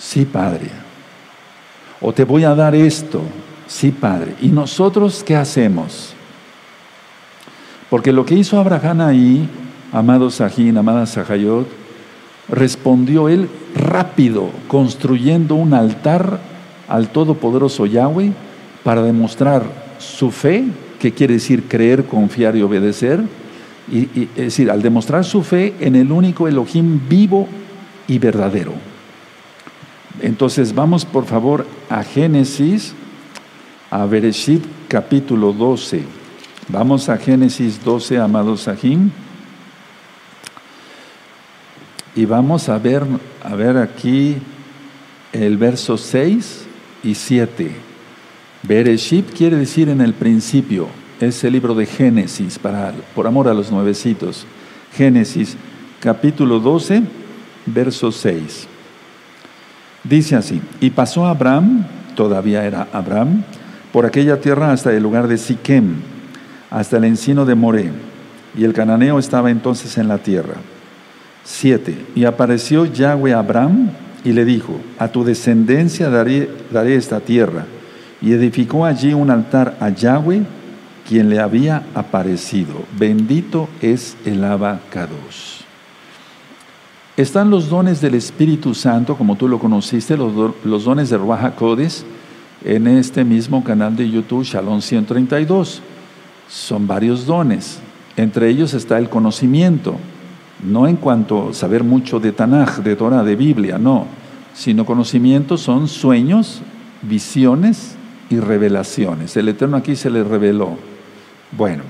Sí, 0.00 0.24
Padre. 0.24 0.70
O 2.00 2.12
te 2.12 2.24
voy 2.24 2.44
a 2.44 2.54
dar 2.54 2.74
esto. 2.74 3.20
Sí, 3.66 3.90
Padre. 3.92 4.34
¿Y 4.40 4.48
nosotros 4.48 5.22
qué 5.22 5.36
hacemos? 5.36 6.14
Porque 7.90 8.12
lo 8.12 8.24
que 8.24 8.36
hizo 8.36 8.58
Abraham 8.58 9.00
ahí, 9.00 9.48
amado 9.92 10.30
Sajín, 10.30 10.78
amada 10.78 11.06
Sahayot, 11.06 11.66
respondió 12.48 13.28
él 13.28 13.48
rápido, 13.74 14.50
construyendo 14.68 15.56
un 15.56 15.74
altar 15.74 16.38
al 16.88 17.08
Todopoderoso 17.08 17.86
Yahweh 17.86 18.32
para 18.84 19.02
demostrar 19.02 19.64
su 19.98 20.30
fe, 20.30 20.64
que 21.00 21.12
quiere 21.12 21.34
decir 21.34 21.64
creer, 21.64 22.04
confiar 22.04 22.56
y 22.56 22.62
obedecer, 22.62 23.22
y, 23.90 24.28
es 24.36 24.36
decir, 24.36 24.70
al 24.70 24.82
demostrar 24.82 25.24
su 25.24 25.42
fe 25.42 25.74
en 25.80 25.96
el 25.96 26.12
único 26.12 26.46
Elohim 26.46 27.00
vivo 27.08 27.48
y 28.06 28.18
verdadero. 28.18 28.72
Entonces 30.20 30.74
vamos 30.74 31.04
por 31.04 31.24
favor 31.24 31.66
a 31.88 32.04
Génesis, 32.04 32.94
a 33.90 34.04
Bereshit 34.04 34.62
capítulo 34.86 35.52
12. 35.52 36.19
Vamos 36.72 37.08
a 37.08 37.16
Génesis 37.16 37.82
12, 37.84 38.18
amados 38.18 38.60
Sahim. 38.60 39.10
Y 42.14 42.26
vamos 42.26 42.68
a 42.68 42.78
ver, 42.78 43.02
a 43.42 43.56
ver 43.56 43.76
aquí 43.76 44.36
el 45.32 45.56
verso 45.56 45.98
6 45.98 46.66
y 47.02 47.16
7. 47.16 47.72
Bereshit 48.62 49.32
quiere 49.36 49.56
decir 49.56 49.88
en 49.88 50.00
el 50.00 50.14
principio, 50.14 50.86
es 51.18 51.42
el 51.42 51.54
libro 51.54 51.74
de 51.74 51.86
Génesis, 51.86 52.56
para, 52.56 52.94
por 53.16 53.26
amor 53.26 53.48
a 53.48 53.54
los 53.54 53.72
nuevecitos. 53.72 54.46
Génesis 54.96 55.56
capítulo 55.98 56.60
12, 56.60 57.02
verso 57.66 58.12
6. 58.12 58.68
Dice 60.04 60.36
así, 60.36 60.62
y 60.80 60.90
pasó 60.90 61.26
Abraham, 61.26 61.84
todavía 62.14 62.64
era 62.64 62.86
Abraham, 62.92 63.42
por 63.92 64.06
aquella 64.06 64.40
tierra 64.40 64.70
hasta 64.70 64.92
el 64.92 65.02
lugar 65.02 65.26
de 65.26 65.36
Siquem, 65.36 66.19
hasta 66.70 66.96
el 66.96 67.04
encino 67.04 67.44
de 67.44 67.54
Moré, 67.54 67.90
y 68.56 68.64
el 68.64 68.72
cananeo 68.72 69.18
estaba 69.18 69.50
entonces 69.50 69.98
en 69.98 70.08
la 70.08 70.18
tierra. 70.18 70.54
7. 71.44 72.06
Y 72.14 72.24
apareció 72.24 72.84
Yahweh 72.84 73.32
a 73.32 73.40
Abraham 73.40 73.90
y 74.24 74.32
le 74.32 74.44
dijo, 74.44 74.78
a 74.98 75.08
tu 75.08 75.24
descendencia 75.24 76.10
daré, 76.10 76.50
daré 76.70 76.94
esta 76.94 77.20
tierra. 77.20 77.66
Y 78.20 78.32
edificó 78.32 78.84
allí 78.84 79.14
un 79.14 79.30
altar 79.30 79.76
a 79.80 79.88
Yahweh, 79.88 80.42
quien 81.08 81.30
le 81.30 81.40
había 81.40 81.82
aparecido. 81.94 82.84
Bendito 82.98 83.68
es 83.80 84.16
el 84.24 84.44
abacados. 84.44 85.64
Están 87.16 87.50
los 87.50 87.68
dones 87.68 88.00
del 88.00 88.14
Espíritu 88.14 88.74
Santo, 88.74 89.16
como 89.16 89.36
tú 89.36 89.48
lo 89.48 89.58
conociste, 89.58 90.16
los, 90.16 90.84
dones 90.84 91.10
de 91.10 91.18
Ruach 91.18 91.54
Codes, 91.54 92.04
en 92.64 92.86
este 92.86 93.24
mismo 93.24 93.64
canal 93.64 93.96
de 93.96 94.08
YouTube, 94.08 94.44
Shalom 94.44 94.80
132. 94.80 95.82
Son 96.50 96.88
varios 96.88 97.26
dones. 97.26 97.78
Entre 98.16 98.48
ellos 98.48 98.74
está 98.74 98.98
el 98.98 99.08
conocimiento, 99.08 99.96
no 100.64 100.88
en 100.88 100.96
cuanto 100.96 101.50
a 101.50 101.54
saber 101.54 101.84
mucho 101.84 102.18
de 102.18 102.32
Tanaj, 102.32 102.80
de 102.80 102.96
Torah, 102.96 103.22
de 103.22 103.36
Biblia, 103.36 103.78
no, 103.78 104.06
sino 104.52 104.84
conocimiento 104.84 105.56
son 105.56 105.86
sueños, 105.86 106.60
visiones 107.02 107.94
y 108.30 108.40
revelaciones. 108.40 109.36
El 109.36 109.48
Eterno 109.48 109.76
aquí 109.76 109.94
se 109.94 110.10
le 110.10 110.24
reveló. 110.24 110.76
Bueno, 111.52 111.84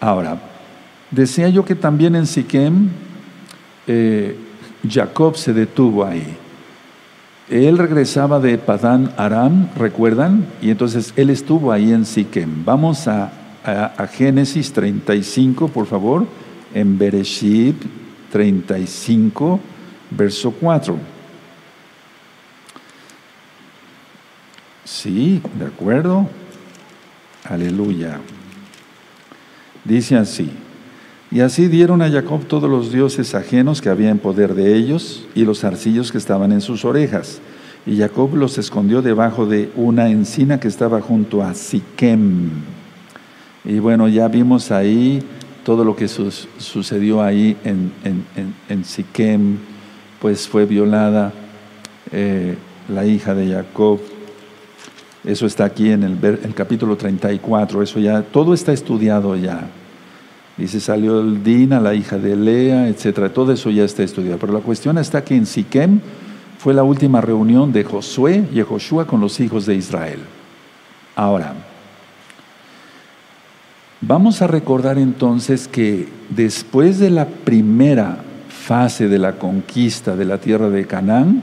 ahora, 0.00 0.40
decía 1.10 1.50
yo 1.50 1.64
que 1.64 1.74
también 1.74 2.16
en 2.16 2.26
Siquem, 2.26 2.88
eh, 3.86 4.36
Jacob 4.88 5.36
se 5.36 5.52
detuvo 5.52 6.04
ahí. 6.04 6.36
Él 7.50 7.76
regresaba 7.78 8.40
de 8.40 8.56
Padán 8.56 9.12
Aram, 9.18 9.68
¿recuerdan? 9.76 10.46
Y 10.62 10.70
entonces 10.70 11.12
él 11.14 11.30
estuvo 11.30 11.70
ahí 11.70 11.92
en 11.92 12.04
Siquem. 12.04 12.64
Vamos 12.64 13.06
a, 13.06 13.30
a 13.66 14.06
Génesis 14.06 14.72
35, 14.72 15.68
por 15.68 15.86
favor 15.86 16.26
en 16.76 16.98
Bereshit 16.98 17.76
35, 18.30 19.60
verso 20.10 20.50
4. 20.50 20.98
Sí, 24.84 25.40
de 25.58 25.64
acuerdo. 25.64 26.28
Aleluya. 27.44 28.20
Dice 29.84 30.16
así. 30.16 30.50
Y 31.30 31.40
así 31.40 31.68
dieron 31.68 32.02
a 32.02 32.10
Jacob 32.10 32.44
todos 32.44 32.68
los 32.68 32.92
dioses 32.92 33.34
ajenos 33.34 33.80
que 33.80 33.88
había 33.88 34.10
en 34.10 34.18
poder 34.18 34.54
de 34.54 34.76
ellos 34.76 35.26
y 35.34 35.44
los 35.44 35.64
arcillos 35.64 36.12
que 36.12 36.18
estaban 36.18 36.52
en 36.52 36.60
sus 36.60 36.84
orejas. 36.84 37.40
Y 37.86 37.96
Jacob 37.96 38.34
los 38.34 38.58
escondió 38.58 39.00
debajo 39.00 39.46
de 39.46 39.70
una 39.76 40.08
encina 40.08 40.60
que 40.60 40.68
estaba 40.68 41.00
junto 41.00 41.42
a 41.42 41.54
Siquem. 41.54 42.75
Y 43.66 43.80
bueno, 43.80 44.06
ya 44.08 44.28
vimos 44.28 44.70
ahí 44.70 45.20
todo 45.64 45.84
lo 45.84 45.96
que 45.96 46.06
sucedió 46.06 47.20
ahí 47.20 47.56
en, 47.64 47.90
en, 48.68 48.84
Siquem, 48.84 49.58
pues 50.20 50.46
fue 50.46 50.64
violada 50.64 51.32
eh, 52.12 52.54
la 52.88 53.04
hija 53.04 53.34
de 53.34 53.52
Jacob. 53.52 53.98
Eso 55.24 55.44
está 55.46 55.64
aquí 55.64 55.90
en 55.90 56.04
el, 56.04 56.24
el, 56.24 56.54
capítulo 56.54 56.96
34, 56.96 57.82
eso 57.82 57.98
ya, 57.98 58.22
todo 58.22 58.54
está 58.54 58.72
estudiado 58.72 59.34
ya. 59.34 59.68
Dice, 60.56 60.78
salió 60.78 61.18
el 61.20 61.42
Dina, 61.42 61.80
la 61.80 61.94
hija 61.94 62.16
de 62.16 62.36
Lea, 62.36 62.86
etcétera, 62.86 63.32
todo 63.32 63.52
eso 63.52 63.68
ya 63.70 63.82
está 63.82 64.04
estudiado. 64.04 64.38
Pero 64.38 64.52
la 64.52 64.60
cuestión 64.60 64.98
está 64.98 65.24
que 65.24 65.34
en 65.34 65.46
Siquem 65.46 65.98
fue 66.58 66.72
la 66.74 66.84
última 66.84 67.20
reunión 67.20 67.72
de 67.72 67.82
Josué 67.82 68.44
y 68.54 68.60
Joshua 68.60 69.04
con 69.04 69.20
los 69.20 69.40
hijos 69.40 69.66
de 69.66 69.74
Israel. 69.74 70.20
Ahora, 71.16 71.54
Vamos 74.02 74.42
a 74.42 74.46
recordar 74.46 74.98
entonces 74.98 75.68
que 75.68 76.08
después 76.28 76.98
de 76.98 77.08
la 77.08 77.26
primera 77.26 78.18
fase 78.48 79.08
de 79.08 79.18
la 79.18 79.32
conquista 79.32 80.16
de 80.16 80.26
la 80.26 80.38
tierra 80.38 80.68
de 80.68 80.86
Canaán, 80.86 81.42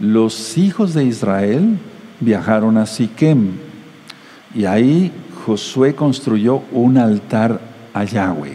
los 0.00 0.56
hijos 0.56 0.94
de 0.94 1.04
Israel 1.04 1.78
viajaron 2.20 2.76
a 2.78 2.86
Siquem 2.86 3.52
y 4.54 4.66
ahí 4.66 5.10
Josué 5.44 5.96
construyó 5.96 6.62
un 6.70 6.96
altar 6.96 7.60
a 7.92 8.04
Yahweh. 8.04 8.54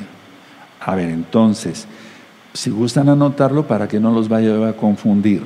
A 0.79 0.95
ver, 0.95 1.09
entonces, 1.09 1.87
si 2.53 2.69
gustan 2.69 3.09
anotarlo 3.09 3.67
para 3.67 3.87
que 3.87 3.99
no 3.99 4.11
los 4.11 4.29
vaya 4.29 4.69
a 4.69 4.73
confundir. 4.73 5.43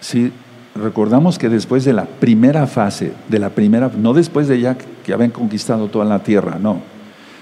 Si 0.00 0.32
recordamos 0.74 1.38
que 1.38 1.48
después 1.48 1.84
de 1.84 1.92
la 1.92 2.04
primera 2.04 2.66
fase, 2.66 3.12
de 3.28 3.38
la 3.38 3.50
primera, 3.50 3.90
no 3.96 4.14
después 4.14 4.48
de 4.48 4.60
ya 4.60 4.76
que 4.76 5.12
habían 5.12 5.30
conquistado 5.30 5.88
toda 5.88 6.04
la 6.04 6.22
tierra, 6.22 6.58
no, 6.60 6.80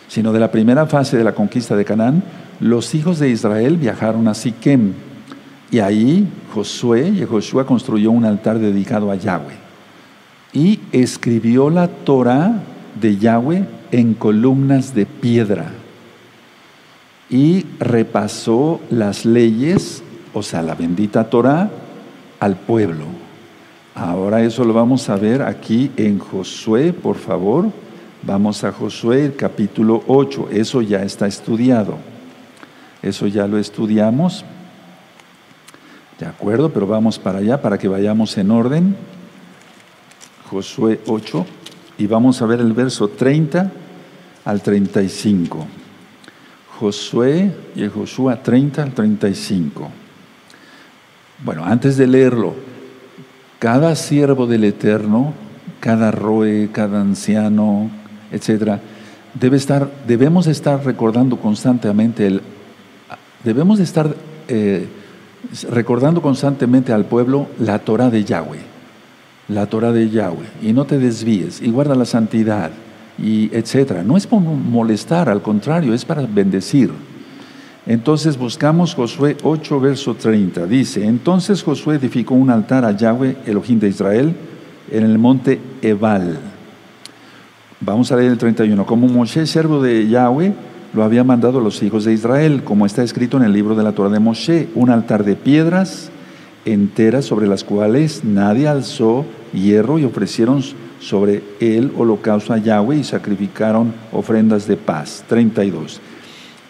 sino 0.09 0.33
de 0.33 0.41
la 0.41 0.51
primera 0.51 0.87
fase 0.87 1.17
de 1.17 1.25
la 1.25 1.35
conquista 1.35 1.77
de 1.77 1.85
Canaán, 1.85 2.23
los 2.61 2.95
hijos 2.95 3.19
de 3.19 3.29
Israel 3.29 3.77
viajaron 3.77 4.27
a 4.27 4.35
Siquem. 4.35 4.93
Y 5.71 5.81
ahí 5.81 6.27
Josué 6.55 7.09
y 7.09 7.25
Josué 7.25 7.65
construyó 7.67 8.11
un 8.11 8.25
altar 8.25 8.59
dedicado 8.59 9.11
a 9.11 9.17
Yahweh. 9.17 9.69
Y 10.53 10.81
escribió 10.93 11.69
la 11.69 11.89
Torah 11.89 12.63
de 12.99 13.19
Yahweh 13.19 13.65
en 13.93 14.15
columnas 14.15 14.95
de 14.95 15.05
piedra. 15.05 15.73
Y 17.29 17.67
repasó 17.79 18.81
las 18.91 19.27
leyes, 19.27 20.03
o 20.33 20.43
sea, 20.43 20.63
la 20.63 20.75
bendita 20.75 21.29
Torah, 21.29 21.71
al 22.41 22.57
pueblo. 22.57 23.05
Ahora 23.95 24.43
eso 24.43 24.65
lo 24.65 24.73
vamos 24.73 25.09
a 25.09 25.17
ver 25.17 25.43
aquí 25.43 25.91
en 25.97 26.19
Josué, 26.19 26.93
por 26.93 27.17
favor. 27.17 27.67
Vamos 28.23 28.63
a 28.65 28.73
Josué, 28.73 29.35
capítulo 29.37 30.03
8. 30.07 30.49
Eso 30.53 30.83
ya 30.83 31.03
está 31.03 31.27
estudiado. 31.27 31.99
Eso 33.03 33.27
ya 33.27 33.47
lo 33.47 33.59
estudiamos. 33.59 34.45
De 36.19 36.27
acuerdo, 36.27 36.73
pero 36.73 36.87
vamos 36.87 37.19
para 37.19 37.39
allá 37.39 37.61
para 37.63 37.79
que 37.79 37.89
vayamos 37.89 38.37
en 38.39 38.51
orden. 38.51 38.97
Josué 40.51 41.01
8 41.07 41.47
y 41.99 42.07
vamos 42.07 42.41
a 42.41 42.47
ver 42.47 42.61
el 42.61 42.73
verso 42.73 43.09
30 43.09 43.71
al 44.45 44.63
35. 44.63 45.67
Josué 46.79 47.53
y 47.75 47.87
Josué 47.89 48.37
30 48.37 48.83
al 48.83 48.95
35. 48.95 49.91
Bueno, 51.45 51.65
antes 51.65 51.97
de 51.97 52.07
leerlo, 52.07 52.55
cada 53.61 53.95
siervo 53.95 54.47
del 54.47 54.65
Eterno, 54.65 55.35
cada 55.81 56.11
roe, 56.11 56.69
cada 56.73 57.01
anciano, 57.01 57.91
etcétera, 58.33 58.81
debe 59.35 59.57
estar, 59.57 59.89
debemos 60.07 60.49
estar 60.49 60.85
recordando 60.85 61.37
constantemente 61.37 62.27
el, 62.27 62.41
debemos 63.45 63.79
estar 63.79 64.15
eh, 64.49 64.89
recordando 65.71 66.23
constantemente 66.23 66.93
al 66.93 67.05
pueblo 67.05 67.47
la 67.61 67.79
Torah 67.79 68.11
de 68.11 68.25
Yahweh, 68.25 68.63
la 69.49 69.67
Torah 69.67 69.93
de 69.93 70.11
Yahweh, 70.11 70.49
y 70.63 70.73
no 70.73 70.87
te 70.87 70.99
desvíes, 70.99 71.63
y 71.63 71.71
guarda 71.71 71.95
la 71.95 72.05
santidad, 72.05 72.73
y 73.17 73.49
etcétera. 73.53 74.03
No 74.03 74.17
es 74.17 74.27
por 74.27 74.41
molestar, 74.41 75.29
al 75.29 75.43
contrario, 75.43 75.95
es 75.95 76.05
para 76.05 76.23
bendecir. 76.23 76.91
Entonces 77.89 78.37
buscamos 78.37 78.95
Josué 78.95 79.39
8, 79.43 79.81
verso 79.81 80.15
30. 80.15 80.67
Dice, 80.67 81.07
entonces 81.07 81.63
Josué 81.63 81.97
edificó 81.97 82.35
un 82.35 82.51
altar 82.51 82.85
a 82.85 82.93
Yahweh, 82.93 83.39
Elohim 83.47 83.81
de 83.81 83.89
Israel, 83.89 84.35
en 84.91 85.05
el 85.05 85.19
monte 85.19 85.59
Ebal. 85.81 86.39
Vamos 87.81 88.13
a 88.13 88.17
leer 88.17 88.33
el 88.33 88.37
31. 88.37 88.85
Como 88.85 89.09
Moshe, 89.09 89.47
servo 89.47 89.81
de 89.81 90.07
Yahweh, 90.07 90.53
lo 90.93 91.03
había 91.03 91.25
mandado 91.25 91.61
a 91.61 91.63
los 91.63 91.83
hijos 91.83 92.05
de 92.05 92.13
Israel, 92.13 92.63
como 92.63 92.85
está 92.85 93.03
escrito 93.03 93.39
en 93.39 93.45
el 93.45 93.55
libro 93.55 93.75
de 93.75 93.85
la 93.85 93.93
Torah 93.93 94.11
de 94.11 94.21
Moshe, 94.21 94.69
un 94.75 94.91
altar 94.91 95.25
de 95.25 95.35
piedras 95.35 96.11
enteras 96.67 97.25
sobre 97.25 97.47
las 97.47 97.65
cuales 97.65 98.23
nadie 98.23 98.69
alzó 98.69 99.25
hierro 99.55 99.99
y 99.99 100.05
ofrecieron 100.05 100.63
sobre 101.01 101.43
él 101.59 101.91
holocausto 101.97 102.53
a 102.53 102.59
Yahweh 102.59 102.99
y 102.99 103.05
sacrificaron 103.05 103.95
ofrendas 104.13 104.69
de 104.69 104.77
paz. 104.77 105.25
32. 105.27 106.03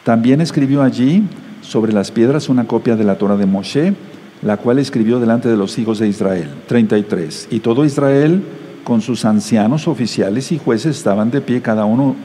También 0.09 0.41
escribió 0.41 0.83
allí 0.83 1.23
sobre 1.61 1.93
las 1.93 2.11
piedras 2.11 2.49
una 2.49 2.65
copia 2.65 2.97
de 2.97 3.05
la 3.05 3.19
Torah 3.19 3.37
de 3.37 3.45
Moshe, 3.45 3.93
la 4.41 4.57
cual 4.57 4.79
escribió 4.79 5.21
delante 5.21 5.51
de 5.51 5.57
los 5.59 5.79
hijos 5.79 5.99
de 5.99 6.09
Israel. 6.09 6.49
33. 6.67 7.49
Y 7.51 7.61
todo 7.61 7.85
Israel 7.85 8.43
con 8.85 9.03
sus 9.03 9.27
ancianos, 9.27 9.87
oficiales 9.87 10.51
y 10.51 10.57
jueces 10.57 10.97
estaban 10.97 11.31
de 11.31 11.43
pie 11.43 11.61
cada 11.61 11.85
uno 11.85 12.17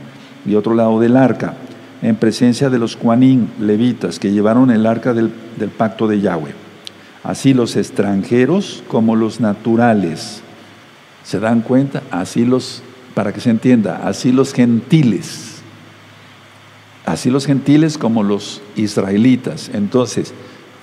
de 0.46 0.56
otro 0.56 0.76
lado 0.76 0.98
del 1.02 1.18
arca 1.18 1.56
en 2.02 2.16
presencia 2.16 2.70
de 2.70 2.80
los 2.80 2.96
cuanín 2.96 3.50
levitas 3.60 4.18
que 4.18 4.32
llevaron 4.32 4.72
el 4.72 4.86
arca 4.86 5.14
del, 5.14 5.30
del 5.60 5.70
pacto 5.70 6.08
de 6.08 6.22
Yahweh. 6.22 6.56
Así 7.22 7.54
los 7.54 7.76
extranjeros 7.76 8.82
como 8.88 9.18
los 9.18 9.42
naturales. 9.42 10.42
¿Se 11.26 11.38
dan 11.38 11.60
cuenta? 11.60 12.02
Así 12.12 12.46
los, 12.46 12.82
para 13.14 13.34
que 13.34 13.42
se 13.42 13.50
entienda, 13.50 14.08
así 14.08 14.32
los 14.32 14.54
gentiles. 14.54 15.53
Así 17.06 17.30
los 17.30 17.46
gentiles 17.46 17.98
como 17.98 18.24
los 18.24 18.62
israelitas. 18.76 19.70
Entonces, 19.74 20.34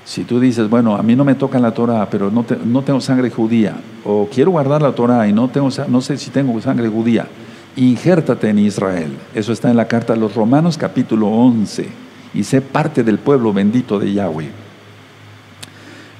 si 0.05 0.25
tú 0.25 0.41
dices, 0.41 0.69
bueno, 0.69 0.97
a 0.97 1.03
mí 1.03 1.17
no 1.17 1.25
me 1.25 1.35
toca 1.35 1.59
la 1.59 1.73
Torah, 1.73 2.09
pero 2.11 2.31
no, 2.31 2.45
no 2.65 2.83
tengo 2.83 3.01
sangre 3.01 3.31
judía, 3.31 3.77
o 4.05 4.29
quiero 4.33 4.51
guardar 4.51 4.83
la 4.83 4.93
Torah 4.93 5.29
y 5.29 5.33
no, 5.33 5.49
tengo, 5.49 5.69
no 5.89 6.01
sé 6.01 6.17
si 6.19 6.31
tengo 6.31 6.61
sangre 6.61 6.89
judía, 6.89 7.27
injértate 7.77 8.49
en 8.49 8.59
Israel. 8.59 9.17
Eso 9.35 9.53
está 9.53 9.71
en 9.71 9.77
la 9.77 9.89
carta 9.89 10.13
a 10.13 10.17
los 10.17 10.35
Romanos 10.35 10.77
capítulo 10.77 11.29
11. 11.29 11.89
Y 12.35 12.45
sé 12.45 12.61
parte 12.61 13.03
del 13.03 13.19
pueblo 13.19 13.53
bendito 13.53 13.99
de 13.99 14.13
Yahweh. 14.13 14.51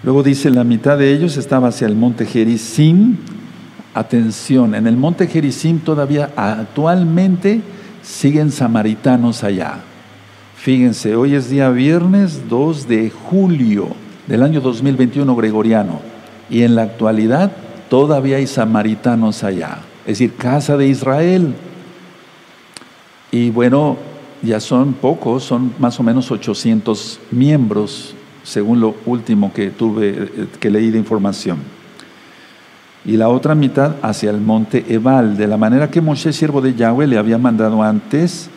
Luego 0.03 0.23
dice, 0.23 0.51
la 0.51 0.65
mitad 0.65 0.97
de 0.97 1.13
ellos 1.13 1.37
estaba 1.37 1.69
hacia 1.69 1.87
el 1.87 1.95
monte 1.95 2.25
Gerizim. 2.25 3.17
Atención, 3.93 4.75
en 4.75 4.87
el 4.87 4.97
monte 4.97 5.27
Gerizim 5.27 5.81
todavía 5.81 6.31
actualmente 6.37 7.61
siguen 8.03 8.51
samaritanos 8.51 9.45
allá. 9.45 9.81
Fíjense, 10.63 11.17
hoy 11.17 11.35
es 11.35 11.49
día 11.49 11.71
viernes 11.71 12.49
2 12.49 12.87
de 12.87 13.11
julio 13.11 13.89
del 14.27 14.43
año 14.43 14.61
2021 14.61 15.35
gregoriano. 15.35 16.01
Y 16.51 16.63
en 16.63 16.75
la 16.75 16.83
actualidad 16.83 17.53
todavía 17.89 18.37
hay 18.37 18.47
samaritanos 18.47 19.43
allá 19.43 19.79
es 20.11 20.19
decir, 20.19 20.35
casa 20.35 20.77
de 20.77 20.89
Israel. 20.89 21.55
Y 23.31 23.51
bueno, 23.51 23.97
ya 24.43 24.59
son 24.59 24.95
pocos, 24.95 25.45
son 25.45 25.73
más 25.79 26.01
o 26.01 26.03
menos 26.03 26.31
800 26.31 27.21
miembros, 27.31 28.15
según 28.43 28.81
lo 28.81 28.97
último 29.07 29.53
que 29.53 29.71
tuve, 29.71 30.09
eh, 30.11 30.47
que 30.59 30.71
leí 30.71 30.91
de 30.91 30.99
información. 30.99 31.59
Y 33.05 33.17
la 33.17 33.29
otra 33.29 33.55
mitad 33.55 33.97
hacia 34.03 34.31
el 34.31 34.41
monte 34.41 34.85
Ebal, 34.89 35.37
de 35.37 35.47
la 35.47 35.57
manera 35.57 35.91
que 35.91 36.01
Moshe, 36.01 36.33
siervo 36.33 36.61
de 36.61 36.75
Yahweh, 36.75 37.07
le 37.07 37.17
había 37.17 37.39
mandado 37.39 37.83
antes 37.83 38.51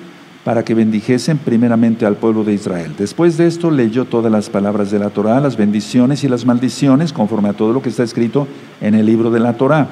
para 0.44 0.64
que 0.64 0.74
bendijesen 0.74 1.38
primeramente 1.38 2.06
al 2.06 2.18
pueblo 2.18 2.44
de 2.44 2.54
Israel. 2.54 2.94
Después 2.98 3.38
de 3.38 3.48
esto 3.48 3.72
leyó 3.72 4.06
todas 4.06 4.32
las 4.32 4.50
palabras 4.50 4.92
de 4.92 5.00
la 5.00 5.10
Torah, 5.10 5.40
las 5.40 5.56
bendiciones 5.56 6.24
y 6.24 6.28
las 6.28 6.46
maldiciones, 6.46 7.14
conforme 7.14 7.50
a 7.50 7.54
todo 7.54 7.72
lo 7.72 7.82
que 7.82 7.90
está 7.90 8.04
escrito 8.04 8.48
en 8.82 8.96
el 8.96 9.06
libro 9.06 9.32
de 9.32 9.40
la 9.40 9.54
Torah. 9.54 9.88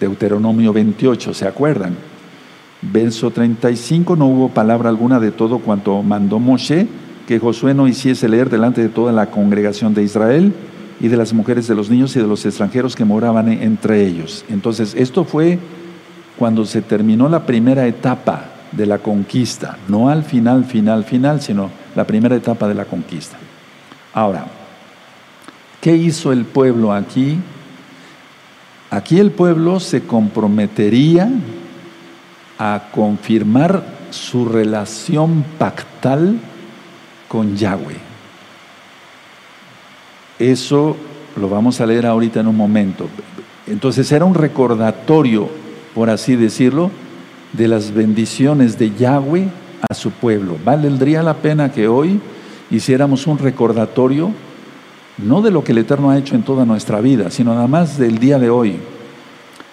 Deuteronomio 0.00 0.72
28, 0.72 1.34
¿se 1.34 1.46
acuerdan? 1.46 1.96
Verso 2.82 3.30
35, 3.30 4.16
no 4.16 4.26
hubo 4.26 4.48
palabra 4.48 4.88
alguna 4.88 5.20
de 5.20 5.30
todo 5.30 5.60
cuanto 5.60 6.02
mandó 6.02 6.40
Moshe, 6.40 6.88
que 7.28 7.38
Josué 7.38 7.74
no 7.74 7.86
hiciese 7.86 8.28
leer 8.28 8.50
delante 8.50 8.82
de 8.82 8.88
toda 8.88 9.12
la 9.12 9.30
congregación 9.30 9.94
de 9.94 10.02
Israel 10.02 10.52
y 11.00 11.08
de 11.08 11.16
las 11.16 11.32
mujeres, 11.32 11.68
de 11.68 11.76
los 11.76 11.90
niños 11.90 12.14
y 12.16 12.20
de 12.20 12.26
los 12.26 12.44
extranjeros 12.44 12.96
que 12.96 13.04
moraban 13.04 13.48
entre 13.48 14.04
ellos. 14.04 14.44
Entonces, 14.50 14.94
esto 14.98 15.24
fue 15.24 15.58
cuando 16.36 16.66
se 16.66 16.82
terminó 16.82 17.28
la 17.28 17.46
primera 17.46 17.86
etapa 17.86 18.53
de 18.76 18.86
la 18.86 18.98
conquista, 18.98 19.78
no 19.88 20.08
al 20.08 20.24
final, 20.24 20.64
final, 20.64 21.04
final, 21.04 21.40
sino 21.40 21.70
la 21.94 22.04
primera 22.04 22.36
etapa 22.36 22.66
de 22.68 22.74
la 22.74 22.84
conquista. 22.84 23.36
Ahora, 24.12 24.46
¿qué 25.80 25.96
hizo 25.96 26.32
el 26.32 26.44
pueblo 26.44 26.92
aquí? 26.92 27.38
Aquí 28.90 29.18
el 29.18 29.30
pueblo 29.30 29.80
se 29.80 30.02
comprometería 30.02 31.28
a 32.58 32.90
confirmar 32.92 33.82
su 34.10 34.44
relación 34.44 35.44
pactal 35.58 36.38
con 37.28 37.56
Yahweh. 37.56 37.98
Eso 40.38 40.96
lo 41.36 41.48
vamos 41.48 41.80
a 41.80 41.86
leer 41.86 42.06
ahorita 42.06 42.40
en 42.40 42.46
un 42.46 42.56
momento. 42.56 43.08
Entonces 43.66 44.10
era 44.12 44.24
un 44.24 44.34
recordatorio, 44.34 45.48
por 45.94 46.10
así 46.10 46.36
decirlo, 46.36 46.90
de 47.56 47.68
las 47.68 47.92
bendiciones 47.92 48.78
de 48.78 48.94
Yahweh 48.94 49.48
a 49.88 49.94
su 49.94 50.10
pueblo. 50.10 50.56
Valdría 50.64 51.22
la 51.22 51.34
pena 51.34 51.72
que 51.72 51.88
hoy 51.88 52.20
hiciéramos 52.70 53.26
un 53.26 53.38
recordatorio 53.38 54.32
no 55.18 55.42
de 55.42 55.50
lo 55.50 55.62
que 55.62 55.72
el 55.72 55.78
Eterno 55.78 56.10
ha 56.10 56.18
hecho 56.18 56.34
en 56.34 56.42
toda 56.42 56.64
nuestra 56.64 57.00
vida, 57.00 57.30
sino 57.30 57.54
nada 57.54 57.68
más 57.68 57.98
del 57.98 58.18
día 58.18 58.38
de 58.38 58.50
hoy, 58.50 58.76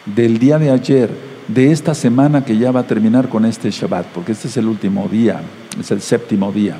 del 0.06 0.38
día 0.38 0.60
de 0.60 0.70
ayer, 0.70 1.10
de 1.48 1.72
esta 1.72 1.96
semana 1.96 2.46
que 2.46 2.58
ya 2.58 2.72
va 2.72 2.82
a 2.82 2.88
terminar 2.88 3.28
con 3.28 3.46
este 3.46 3.72
Shabbat, 3.72 4.08
porque 4.08 4.34
este 4.34 4.48
es 4.48 4.58
el 4.58 4.68
último 4.68 5.08
día, 5.12 5.42
es 5.80 5.90
el 5.92 6.02
séptimo 6.02 6.52
día. 6.52 6.78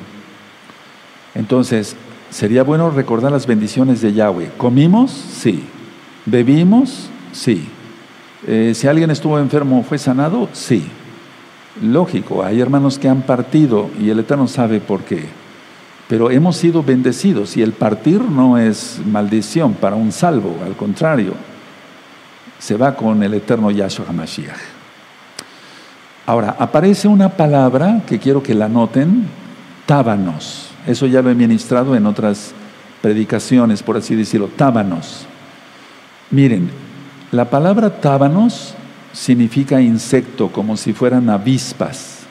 Entonces, 1.34 1.96
sería 2.30 2.62
bueno 2.62 2.90
recordar 2.90 3.32
las 3.32 3.46
bendiciones 3.46 4.00
de 4.00 4.12
Yahweh. 4.12 4.52
¿Comimos? 4.56 5.10
Sí. 5.10 5.64
¿Bebimos? 6.24 7.08
Sí. 7.32 7.68
Eh, 8.46 8.72
si 8.74 8.86
alguien 8.86 9.10
estuvo 9.10 9.38
enfermo, 9.38 9.82
¿fue 9.82 9.98
sanado? 9.98 10.48
Sí. 10.52 10.84
Lógico, 11.82 12.44
hay 12.44 12.60
hermanos 12.60 12.98
que 12.98 13.08
han 13.08 13.22
partido 13.22 13.90
y 13.98 14.10
el 14.10 14.18
Eterno 14.18 14.46
sabe 14.46 14.80
por 14.80 15.02
qué 15.02 15.42
pero 16.12 16.30
hemos 16.30 16.58
sido 16.58 16.82
bendecidos 16.82 17.56
y 17.56 17.62
el 17.62 17.72
partir 17.72 18.20
no 18.20 18.58
es 18.58 19.00
maldición 19.06 19.72
para 19.72 19.96
un 19.96 20.12
salvo, 20.12 20.58
al 20.62 20.76
contrario, 20.76 21.32
se 22.58 22.76
va 22.76 22.94
con 22.94 23.22
el 23.22 23.32
eterno 23.32 23.70
Yahshua 23.70 24.04
HaMashiach. 24.10 24.58
Ahora, 26.26 26.54
aparece 26.58 27.08
una 27.08 27.30
palabra 27.30 28.02
que 28.06 28.18
quiero 28.18 28.42
que 28.42 28.54
la 28.54 28.68
noten, 28.68 29.24
tábanos. 29.86 30.68
Eso 30.86 31.06
ya 31.06 31.22
lo 31.22 31.30
he 31.30 31.34
ministrado 31.34 31.96
en 31.96 32.04
otras 32.04 32.52
predicaciones, 33.00 33.82
por 33.82 33.96
así 33.96 34.14
decirlo, 34.14 34.48
tábanos. 34.54 35.24
Miren, 36.30 36.70
la 37.32 37.50
palabra 37.50 38.00
tábanos 38.00 38.74
significa 39.12 39.80
insecto, 39.80 40.52
como 40.52 40.76
si 40.76 40.92
fueran 40.92 41.28
avispas 41.28 42.22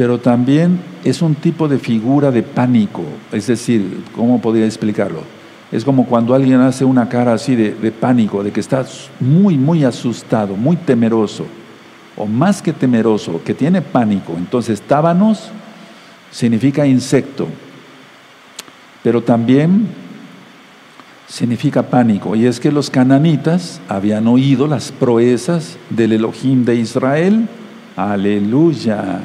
pero 0.00 0.18
también 0.18 0.80
es 1.04 1.20
un 1.20 1.34
tipo 1.34 1.68
de 1.68 1.78
figura 1.78 2.30
de 2.30 2.42
pánico. 2.42 3.02
Es 3.32 3.48
decir, 3.48 4.02
¿cómo 4.16 4.40
podría 4.40 4.64
explicarlo? 4.64 5.24
Es 5.70 5.84
como 5.84 6.06
cuando 6.06 6.34
alguien 6.34 6.58
hace 6.62 6.86
una 6.86 7.06
cara 7.10 7.34
así 7.34 7.54
de, 7.54 7.92
pánico, 7.92 8.42
de 8.42 8.50
que 8.50 8.60
está 8.60 8.82
muy, 9.20 9.58
muy 9.58 9.84
asustado, 9.84 10.56
muy 10.56 10.76
temeroso, 10.76 11.44
o 12.16 12.24
más 12.24 12.62
que 12.62 12.72
temeroso, 12.72 13.42
que 13.44 13.52
tiene 13.52 13.82
pánico. 13.82 14.32
Entonces, 14.38 14.80
tábanos 14.80 15.50
significa 16.30 16.86
insecto, 16.86 17.46
pero 19.02 19.22
también 19.22 19.86
significa 21.30 21.82
pánico. 21.84 22.34
Y 22.34 22.46
es 22.46 22.60
que 22.60 22.72
los 22.72 22.90
cananitas 22.90 23.80
habían 23.88 24.26
oído 24.26 24.66
las 24.66 24.90
proezas 24.90 25.78
del 25.88 26.12
Elohim 26.12 26.64
de 26.64 26.74
Israel. 26.74 27.48
Aleluya 27.96 29.20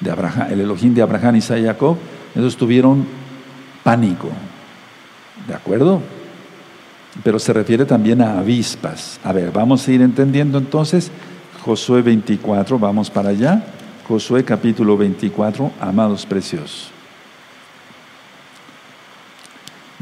de 0.00 0.10
Abraham, 0.10 0.48
el 0.50 0.60
Elohim 0.60 0.94
de 0.94 1.02
Abraham, 1.02 1.36
y 1.36 1.40
Jacob, 1.40 1.96
ellos 2.34 2.56
tuvieron 2.56 3.06
pánico. 3.82 4.28
¿De 5.46 5.54
acuerdo? 5.54 6.02
Pero 7.24 7.38
se 7.38 7.52
refiere 7.52 7.84
también 7.84 8.20
a 8.20 8.38
avispas. 8.38 9.18
A 9.24 9.32
ver, 9.32 9.50
vamos 9.52 9.86
a 9.86 9.92
ir 9.92 10.02
entendiendo 10.02 10.58
entonces 10.58 11.10
Josué 11.64 12.02
24, 12.02 12.78
vamos 12.78 13.10
para 13.10 13.30
allá. 13.30 13.64
Josué 14.06 14.44
capítulo 14.44 14.96
24, 14.96 15.72
amados 15.80 16.24
preciosos. 16.26 16.97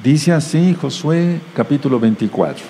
Dice 0.03 0.33
así 0.33 0.77
Josué 0.79 1.41
capítulo 1.55 1.99
24. 1.99 2.65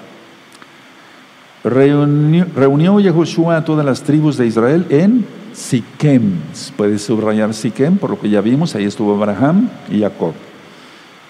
Reunió, 1.64 2.46
reunió 2.54 3.00
Yehoshua 3.00 3.56
a 3.56 3.64
todas 3.64 3.84
las 3.84 4.02
tribus 4.02 4.36
de 4.36 4.46
Israel 4.46 4.86
en 4.90 5.26
Siquem. 5.52 6.34
Puedes 6.76 7.02
subrayar 7.02 7.52
Siquem, 7.52 7.98
por 7.98 8.10
lo 8.10 8.20
que 8.20 8.30
ya 8.30 8.40
vimos, 8.40 8.76
ahí 8.76 8.84
estuvo 8.84 9.14
Abraham 9.14 9.68
y 9.90 10.00
Jacob. 10.00 10.34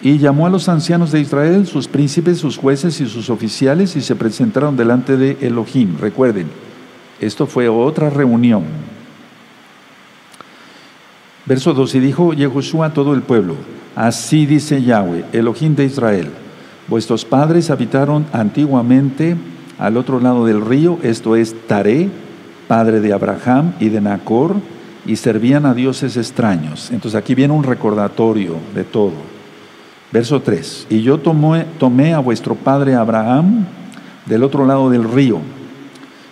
Y 0.03 0.19
llamó 0.19 0.47
a 0.47 0.51
los 0.51 0.69
ancianos 0.69 1.13
de 1.13 1.21
Israel, 1.21 1.67
sus 1.67 1.89
príncipes, 1.89 2.37
sus 2.39 2.59
jueces 2.59 3.01
y 3.01 3.07
sus 3.07 3.31
oficiales, 3.31 3.97
y 3.97 4.03
se 4.03 4.15
presentaron 4.15 4.77
delante 4.77 5.17
de 5.17 5.39
Elohim. 5.41 5.97
Recuerden, 5.99 6.49
esto 7.19 7.47
fue 7.47 7.71
otra 7.71 8.11
reunión. 8.11 8.65
Verso 11.47 11.73
2, 11.73 11.95
y 11.95 12.01
dijo 12.01 12.35
Yehoshua 12.35 12.87
a 12.87 12.93
todo 12.93 13.15
el 13.15 13.23
pueblo, 13.23 13.57
así 13.97 14.47
dice 14.47 14.83
Yahweh, 14.83 15.25
Elohim 15.33 15.75
de 15.75 15.87
Israel, 15.87 16.29
vuestros 16.87 17.25
padres 17.25 17.71
habitaron 17.71 18.27
antiguamente 18.33 19.37
al 19.79 19.97
otro 19.97 20.21
lado 20.21 20.47
del 20.47 20.65
río, 20.65 20.99
esto 21.03 21.35
es 21.35 21.55
Taré, 21.67 22.09
padre 22.69 23.01
de 23.01 23.13
Abraham 23.13 23.73
y 23.81 23.89
de 23.89 24.01
Nacor, 24.01 24.55
y 25.05 25.17
servían 25.17 25.67
a 25.67 25.75
dioses 25.75 26.17
extraños. 26.17 26.91
Entonces 26.91 27.19
aquí 27.19 27.35
viene 27.35 27.55
un 27.55 27.63
recordatorio 27.63 28.57
de 28.75 28.85
todo. 28.85 29.13
Verso 30.13 30.41
3. 30.41 30.87
Y 30.91 31.03
yo 31.03 31.19
tomé, 31.19 31.65
tomé 31.79 32.15
a 32.15 32.21
vuestro 32.21 32.55
padre 32.55 32.95
Abraham 32.95 33.67
del 34.25 34.43
otro 34.43 34.67
lado 34.67 34.91
del 34.91 35.05
río 35.05 35.41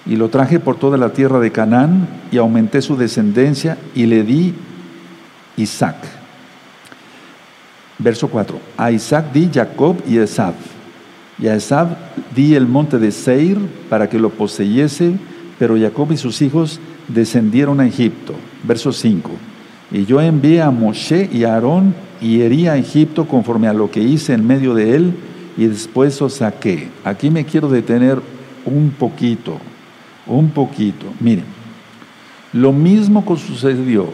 y 0.07 0.17
lo 0.17 0.29
traje 0.29 0.61
por 0.61 0.77
toda 0.77 0.99
la 0.99 1.13
tierra 1.13 1.41
de 1.41 1.53
Canaán 1.53 2.09
y 2.31 2.39
aumenté 2.39 2.83
su 2.83 2.97
descendencia 2.97 3.79
y 3.95 4.07
le 4.07 4.23
di 4.23 4.55
Isaac. 5.57 6.24
Verso 7.99 8.29
4. 8.29 8.59
A 8.77 8.91
Isaac 8.91 9.33
di 9.33 9.49
Jacob 9.53 9.97
y 10.07 10.19
Esab. 10.19 10.55
Y 11.39 11.47
a 11.47 11.55
Esab 11.55 11.97
di 12.35 12.55
el 12.55 12.67
monte 12.67 12.99
de 12.99 13.11
Seir 13.11 13.59
para 13.89 14.09
que 14.09 14.19
lo 14.19 14.31
poseyese, 14.31 15.15
pero 15.59 15.79
Jacob 15.79 16.13
y 16.13 16.17
sus 16.17 16.43
hijos 16.43 16.81
descendieron 17.09 17.81
a 17.81 17.87
Egipto. 17.87 18.35
Verso 18.65 18.93
5. 18.93 19.31
Y 19.93 20.05
yo 20.07 20.21
envié 20.21 20.63
a 20.63 20.71
Moshe 20.71 21.29
y 21.33 21.45
a 21.45 21.55
Aarón 21.55 21.95
y 22.21 22.41
herí 22.41 22.67
a 22.67 22.77
Egipto 22.77 23.27
conforme 23.27 23.69
a 23.69 23.75
lo 23.75 23.91
que 23.91 24.01
hice 24.01 24.33
en 24.33 24.47
medio 24.47 24.75
de 24.75 24.97
él 24.97 25.15
y 25.57 25.67
después 25.67 26.21
os 26.23 26.35
saqué. 26.35 26.89
Aquí 27.05 27.31
me 27.31 27.45
quiero 27.45 27.69
detener 27.69 28.21
un 28.65 28.91
poquito, 28.91 29.59
un 30.27 30.51
poquito. 30.51 31.07
Miren, 31.21 31.45
lo 32.53 32.73
mismo 32.73 33.25
que 33.25 33.37
sucedió. 33.37 34.09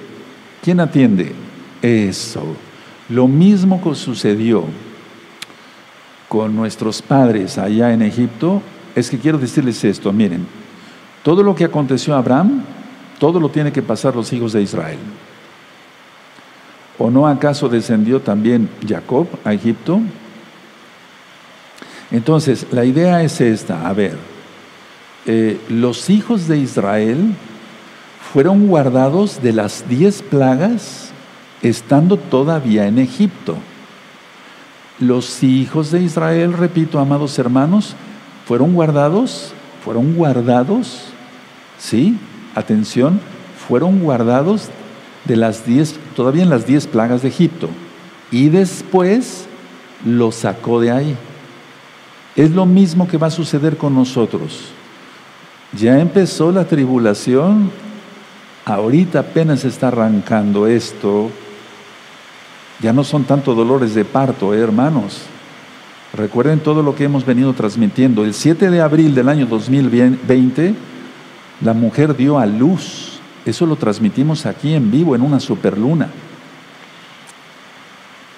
¿Quién 0.63 0.81
atiende? 0.81 1.33
Eso. 1.81 2.57
Lo 3.11 3.27
mismo 3.27 3.83
que 3.83 3.95
sucedió 3.95 4.65
con 6.29 6.55
nuestros 6.55 7.03
padres 7.03 7.59
allá 7.59 7.93
en 7.93 8.03
Egipto, 8.03 8.63
es 8.95 9.11
que 9.11 9.19
quiero 9.19 9.37
decirles 9.37 9.83
esto, 9.83 10.13
miren, 10.13 10.47
todo 11.25 11.43
lo 11.43 11.57
que 11.57 11.65
aconteció 11.65 12.15
a 12.15 12.19
Abraham, 12.19 12.63
todo 13.19 13.41
lo 13.41 13.49
tiene 13.49 13.73
que 13.73 13.83
pasar 13.83 14.15
los 14.15 14.33
hijos 14.33 14.53
de 14.53 14.63
Israel. 14.63 14.99
¿O 16.99 17.11
no 17.11 17.27
acaso 17.27 17.69
descendió 17.69 18.21
también 18.21 18.69
Jacob 18.87 19.27
a 19.45 19.53
Egipto? 19.53 20.01
Entonces, 22.13 22.67
la 22.71 22.85
idea 22.85 23.23
es 23.25 23.41
esta, 23.41 23.89
a 23.89 23.93
ver, 23.93 24.17
eh, 25.27 25.61
los 25.69 26.11
hijos 26.11 26.47
de 26.47 26.59
Israel 26.59 27.35
fueron 28.33 28.69
guardados 28.69 29.43
de 29.43 29.53
las 29.53 29.89
diez 29.89 30.23
plagas 30.23 31.11
estando 31.63 32.17
todavía 32.17 32.87
en 32.87 32.99
Egipto. 32.99 33.57
Los 34.99 35.43
hijos 35.43 35.91
de 35.91 36.03
Israel, 36.03 36.53
repito, 36.53 36.99
amados 36.99 37.39
hermanos, 37.39 37.95
fueron 38.47 38.75
guardados, 38.75 39.53
fueron 39.85 40.15
guardados, 40.15 41.05
¿sí? 41.79 42.19
Atención, 42.55 43.21
fueron 43.67 44.01
guardados 44.01 44.69
de 45.25 45.37
las 45.37 45.65
diez, 45.65 45.99
todavía 46.17 46.43
en 46.43 46.51
las 46.51 46.67
diez 46.67 46.87
plagas 46.87 47.23
de 47.23 47.29
Egipto. 47.29 47.69
Y 48.31 48.49
después 48.49 49.47
lo 50.05 50.33
sacó 50.33 50.81
de 50.81 50.91
ahí. 50.91 51.17
Es 52.37 52.51
lo 52.51 52.67
mismo 52.67 53.09
que 53.09 53.19
va 53.19 53.29
a 53.29 53.31
suceder 53.31 53.77
con 53.77 53.95
nosotros. 53.95 54.67
Ya 55.77 56.01
empezó 56.01 56.51
la 56.53 56.65
tribulación, 56.65 57.71
ahorita 58.65 59.21
apenas 59.21 59.65
está 59.65 59.89
arrancando 59.89 60.67
esto. 60.67 61.31
Ya 62.83 62.93
no 62.93 63.05
son 63.05 63.25
tanto 63.25 63.55
dolores 63.55 63.95
de 63.95 64.05
parto, 64.05 64.55
¿eh, 64.55 64.59
hermanos. 64.59 65.23
Recuerden 66.15 66.61
todo 66.61 66.83
lo 66.83 66.95
que 66.95 67.05
hemos 67.05 67.25
venido 67.25 67.53
transmitiendo. 67.53 68.25
El 68.25 68.35
7 68.35 68.71
de 68.71 68.81
abril 68.81 69.15
del 69.15 69.29
año 69.29 69.47
2020, 69.47 70.75
la 71.61 71.75
mujer 71.75 72.17
dio 72.17 72.39
a 72.39 72.47
luz 72.47 73.11
eso 73.45 73.67
lo 73.67 73.77
transmitimos 73.77 74.47
aquí 74.47 74.75
en 74.75 74.91
vivo, 74.91 75.15
en 75.15 75.23
una 75.23 75.41
superluna. 75.41 76.09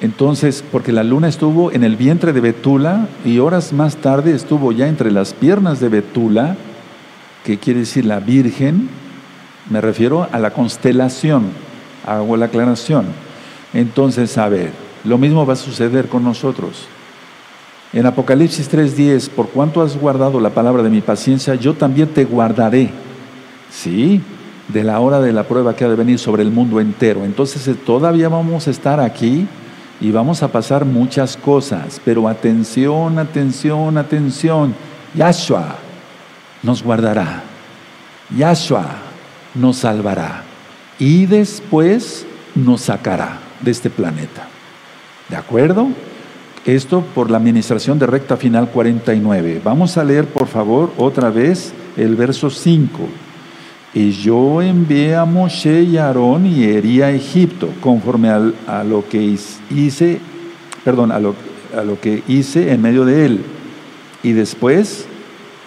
Entonces, 0.00 0.64
porque 0.70 0.92
la 0.92 1.04
luna 1.04 1.28
estuvo 1.28 1.70
en 1.72 1.84
el 1.84 1.96
vientre 1.96 2.32
de 2.32 2.40
Betula 2.40 3.08
y 3.24 3.38
horas 3.38 3.72
más 3.72 3.96
tarde 3.96 4.34
estuvo 4.34 4.72
ya 4.72 4.88
entre 4.88 5.10
las 5.10 5.32
piernas 5.32 5.80
de 5.80 5.88
Betula, 5.88 6.56
que 7.44 7.58
quiere 7.58 7.80
decir 7.80 8.04
la 8.04 8.20
Virgen, 8.20 8.88
me 9.70 9.80
refiero 9.80 10.28
a 10.32 10.38
la 10.38 10.50
constelación, 10.50 11.50
hago 12.06 12.36
la 12.36 12.46
aclaración. 12.46 13.06
Entonces, 13.74 14.36
a 14.38 14.48
ver, 14.48 14.70
lo 15.04 15.18
mismo 15.18 15.46
va 15.46 15.54
a 15.54 15.56
suceder 15.56 16.08
con 16.08 16.24
nosotros. 16.24 16.86
En 17.92 18.06
Apocalipsis 18.06 18.70
3:10, 18.70 19.28
por 19.28 19.48
cuanto 19.48 19.82
has 19.82 19.98
guardado 19.98 20.40
la 20.40 20.50
palabra 20.50 20.82
de 20.82 20.90
mi 20.90 21.00
paciencia, 21.00 21.54
yo 21.54 21.74
también 21.74 22.08
te 22.08 22.24
guardaré. 22.24 22.90
Sí, 23.70 24.22
de 24.68 24.84
la 24.84 25.00
hora 25.00 25.20
de 25.20 25.32
la 25.32 25.44
prueba 25.44 25.76
que 25.76 25.84
ha 25.84 25.88
de 25.88 25.96
venir 25.96 26.18
sobre 26.18 26.42
el 26.42 26.50
mundo 26.50 26.80
entero. 26.80 27.24
Entonces 27.24 27.66
eh, 27.68 27.74
todavía 27.74 28.28
vamos 28.28 28.66
a 28.66 28.70
estar 28.70 29.00
aquí 29.00 29.46
y 30.00 30.10
vamos 30.10 30.42
a 30.42 30.48
pasar 30.48 30.84
muchas 30.84 31.36
cosas, 31.36 32.00
pero 32.04 32.28
atención, 32.28 33.18
atención, 33.18 33.98
atención. 33.98 34.74
Yahshua 35.14 35.76
nos 36.62 36.82
guardará. 36.82 37.42
Yahshua 38.34 38.86
nos 39.54 39.76
salvará 39.78 40.44
y 40.98 41.26
después 41.26 42.24
nos 42.54 42.82
sacará 42.82 43.41
de 43.62 43.70
este 43.70 43.90
planeta. 43.90 44.48
¿De 45.28 45.36
acuerdo? 45.36 45.88
Esto 46.64 47.02
por 47.14 47.30
la 47.30 47.38
administración 47.38 47.98
de 47.98 48.06
recta 48.06 48.36
final 48.36 48.70
49. 48.70 49.60
Vamos 49.64 49.96
a 49.96 50.04
leer 50.04 50.26
por 50.26 50.46
favor 50.46 50.92
otra 50.96 51.30
vez 51.30 51.72
el 51.96 52.14
verso 52.14 52.50
5. 52.50 53.08
Y 53.94 54.12
yo 54.12 54.62
envié 54.62 55.14
a 55.16 55.24
Moshe 55.24 55.82
y 55.82 55.96
a 55.98 56.06
Aarón 56.06 56.46
y 56.46 56.64
herí 56.64 57.02
a 57.02 57.10
Egipto, 57.10 57.68
conforme 57.80 58.28
a 58.30 58.84
lo 58.84 59.06
que 59.08 59.36
hice, 59.70 60.20
perdón, 60.84 61.12
a 61.12 61.18
lo, 61.18 61.34
a 61.76 61.82
lo 61.82 62.00
que 62.00 62.22
hice 62.28 62.72
en 62.72 62.80
medio 62.80 63.04
de 63.04 63.26
él. 63.26 63.44
Y 64.22 64.32
después 64.32 65.06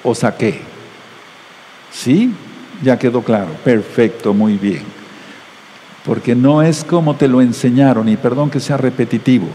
os 0.03 0.19
saqué. 0.19 0.61
¿Sí? 1.91 2.31
Ya 2.81 2.97
quedó 2.97 3.21
claro. 3.21 3.51
Perfecto, 3.63 4.33
muy 4.33 4.57
bien. 4.57 4.94
Porque 6.05 6.35
no 6.35 6.61
es 6.61 6.83
como 6.83 7.15
te 7.15 7.27
lo 7.27 7.41
enseñaron, 7.41 8.07
y 8.09 8.17
perdón 8.17 8.49
que 8.49 8.59
sea 8.59 8.77
repetitivo, 8.77 9.47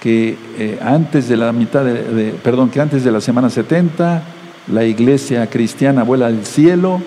que 0.00 0.36
eh, 0.58 0.78
antes 0.82 1.28
de 1.28 1.36
la 1.36 1.52
mitad 1.52 1.84
de, 1.84 2.34
perdón, 2.42 2.70
que 2.70 2.80
antes 2.80 3.04
de 3.04 3.10
la 3.10 3.20
semana 3.20 3.50
70, 3.50 4.22
la 4.68 4.84
iglesia 4.84 5.48
cristiana 5.48 6.04
vuela 6.04 6.26
al 6.26 6.44
cielo 6.44 7.00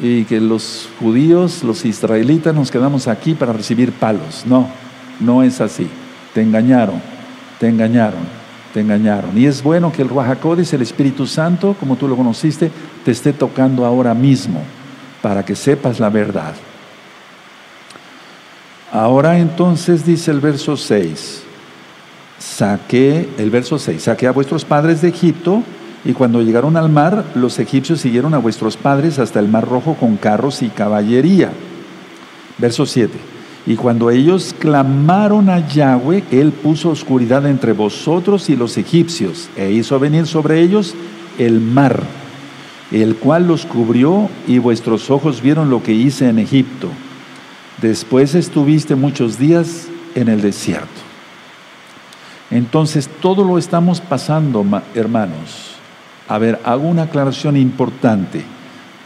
y 0.00 0.24
que 0.24 0.40
los 0.40 0.88
judíos, 0.98 1.62
los 1.62 1.84
israelitas 1.84 2.54
nos 2.54 2.70
quedamos 2.70 3.08
aquí 3.08 3.34
para 3.34 3.52
recibir 3.52 3.92
palos. 3.92 4.44
No, 4.46 4.68
no 5.20 5.42
es 5.42 5.60
así. 5.60 5.88
Te 6.34 6.42
engañaron, 6.42 7.00
te 7.60 7.68
engañaron, 7.68 8.20
te 8.74 8.80
engañaron. 8.80 9.36
Y 9.36 9.46
es 9.46 9.62
bueno 9.62 9.92
que 9.92 10.02
el 10.02 10.08
Ruajacodes, 10.08 10.72
el 10.72 10.82
Espíritu 10.82 11.26
Santo, 11.26 11.76
como 11.78 11.96
tú 11.96 12.08
lo 12.08 12.16
conociste, 12.16 12.70
te 13.04 13.10
esté 13.10 13.32
tocando 13.32 13.84
ahora 13.84 14.14
mismo 14.14 14.60
para 15.20 15.44
que 15.44 15.54
sepas 15.54 16.00
la 16.00 16.10
verdad. 16.10 16.54
Ahora 18.92 19.38
entonces 19.38 20.04
dice 20.04 20.30
el 20.30 20.40
verso 20.40 20.76
6, 20.76 21.42
saqué, 22.38 23.26
el 23.38 23.48
verso 23.48 23.78
6, 23.78 24.02
saqué 24.02 24.26
a 24.26 24.32
vuestros 24.32 24.66
padres 24.66 25.00
de 25.00 25.08
Egipto 25.08 25.62
y 26.04 26.12
cuando 26.12 26.42
llegaron 26.42 26.76
al 26.76 26.90
mar, 26.90 27.24
los 27.34 27.58
egipcios 27.58 28.02
siguieron 28.02 28.34
a 28.34 28.38
vuestros 28.38 28.76
padres 28.76 29.18
hasta 29.18 29.40
el 29.40 29.48
mar 29.48 29.66
rojo 29.66 29.94
con 29.94 30.18
carros 30.18 30.60
y 30.60 30.68
caballería. 30.68 31.52
Verso 32.58 32.84
7. 32.84 33.12
Y 33.64 33.76
cuando 33.76 34.10
ellos 34.10 34.54
clamaron 34.58 35.48
a 35.48 35.66
Yahweh, 35.66 36.24
Él 36.30 36.52
puso 36.52 36.90
oscuridad 36.90 37.46
entre 37.46 37.72
vosotros 37.72 38.50
y 38.50 38.56
los 38.56 38.76
egipcios, 38.76 39.48
e 39.56 39.70
hizo 39.70 39.98
venir 40.00 40.26
sobre 40.26 40.60
ellos 40.60 40.94
el 41.38 41.60
mar, 41.60 42.02
el 42.90 43.16
cual 43.16 43.46
los 43.46 43.64
cubrió, 43.64 44.28
y 44.46 44.58
vuestros 44.58 45.10
ojos 45.10 45.40
vieron 45.40 45.70
lo 45.70 45.82
que 45.82 45.92
hice 45.92 46.28
en 46.28 46.40
Egipto. 46.40 46.88
Después 47.82 48.36
estuviste 48.36 48.94
muchos 48.94 49.40
días 49.40 49.88
en 50.14 50.28
el 50.28 50.40
desierto. 50.40 50.86
Entonces 52.48 53.10
todo 53.20 53.44
lo 53.44 53.58
estamos 53.58 54.00
pasando, 54.00 54.64
hermanos 54.94 55.72
A 56.28 56.38
ver, 56.38 56.60
hago 56.64 56.86
una 56.86 57.02
aclaración 57.02 57.56
importante. 57.56 58.44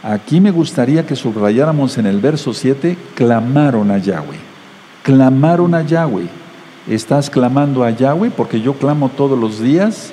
Aquí 0.03 0.39
me 0.39 0.51
gustaría 0.51 1.07
que 1.07 1.15
subrayáramos 1.15 1.97
en 1.97 2.05
el 2.05 2.19
verso 2.19 2.53
7, 2.53 2.95
clamaron 3.15 3.89
a 3.89 3.97
Yahweh. 3.97 4.37
Clamaron 5.01 5.73
a 5.73 5.81
Yahweh. 5.81 6.27
Estás 6.87 7.31
clamando 7.31 7.83
a 7.83 7.89
Yahweh 7.89 8.29
porque 8.29 8.61
yo 8.61 8.75
clamo 8.75 9.09
todos 9.09 9.39
los 9.39 9.59
días 9.59 10.11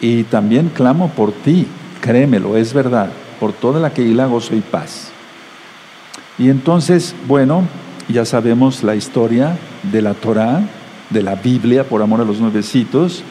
y 0.00 0.22
también 0.22 0.70
clamo 0.72 1.08
por 1.08 1.32
ti. 1.32 1.66
Créemelo, 2.00 2.56
es 2.56 2.72
verdad. 2.72 3.10
Por 3.40 3.52
toda 3.52 3.80
la 3.80 3.92
que 3.92 4.02
hilago 4.02 4.40
soy 4.40 4.60
paz. 4.60 5.11
Y 6.42 6.50
entonces, 6.50 7.14
bueno, 7.28 7.62
ya 8.08 8.24
sabemos 8.24 8.82
la 8.82 8.96
historia 8.96 9.56
de 9.92 10.02
la 10.02 10.14
Torah, 10.14 10.60
de 11.10 11.22
la 11.22 11.36
Biblia, 11.36 11.84
por 11.84 12.02
amor 12.02 12.20
a 12.20 12.24
los 12.24 12.40
nuevecitos. 12.40 13.22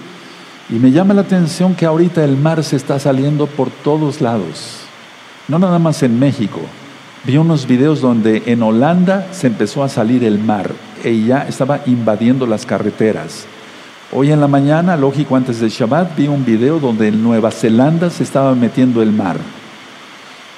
Y 0.70 0.76
me 0.76 0.92
llama 0.92 1.14
la 1.14 1.24
atención 1.24 1.76
que 1.76 1.86
ahorita 1.86 2.24
el 2.24 2.38
mar 2.38 2.64
se 2.64 2.78
está 2.78 3.00
saliendo 3.00 3.48
por 3.48 3.70
todos 3.70 4.22
lados. 4.22 4.78
No 5.50 5.60
nada 5.60 5.78
más 5.78 6.04
en 6.04 6.20
México. 6.20 6.62
Vi 7.26 7.36
unos 7.36 7.68
videos 7.68 8.00
donde 8.00 8.44
en 8.46 8.64
Holanda 8.64 9.28
se 9.34 9.48
empezó 9.48 9.84
a 9.84 9.90
salir 9.90 10.24
el 10.24 10.40
mar 10.40 10.72
y 11.04 11.26
ya 11.26 11.46
estaba 11.50 11.82
invadiendo 11.88 12.48
las 12.48 12.66
carreteras. 12.66 13.46
Hoy 14.14 14.32
en 14.32 14.40
la 14.40 14.48
mañana, 14.48 14.96
lógico, 14.96 15.36
antes 15.36 15.60
de 15.60 15.68
Shabbat, 15.68 16.16
vi 16.16 16.30
un 16.30 16.46
video 16.46 16.80
donde 16.80 17.10
en 17.10 17.22
Nueva 17.22 17.52
Zelanda 17.52 18.10
se 18.10 18.24
estaba 18.24 18.56
metiendo 18.56 19.02
el 19.02 19.12
mar. 19.12 19.36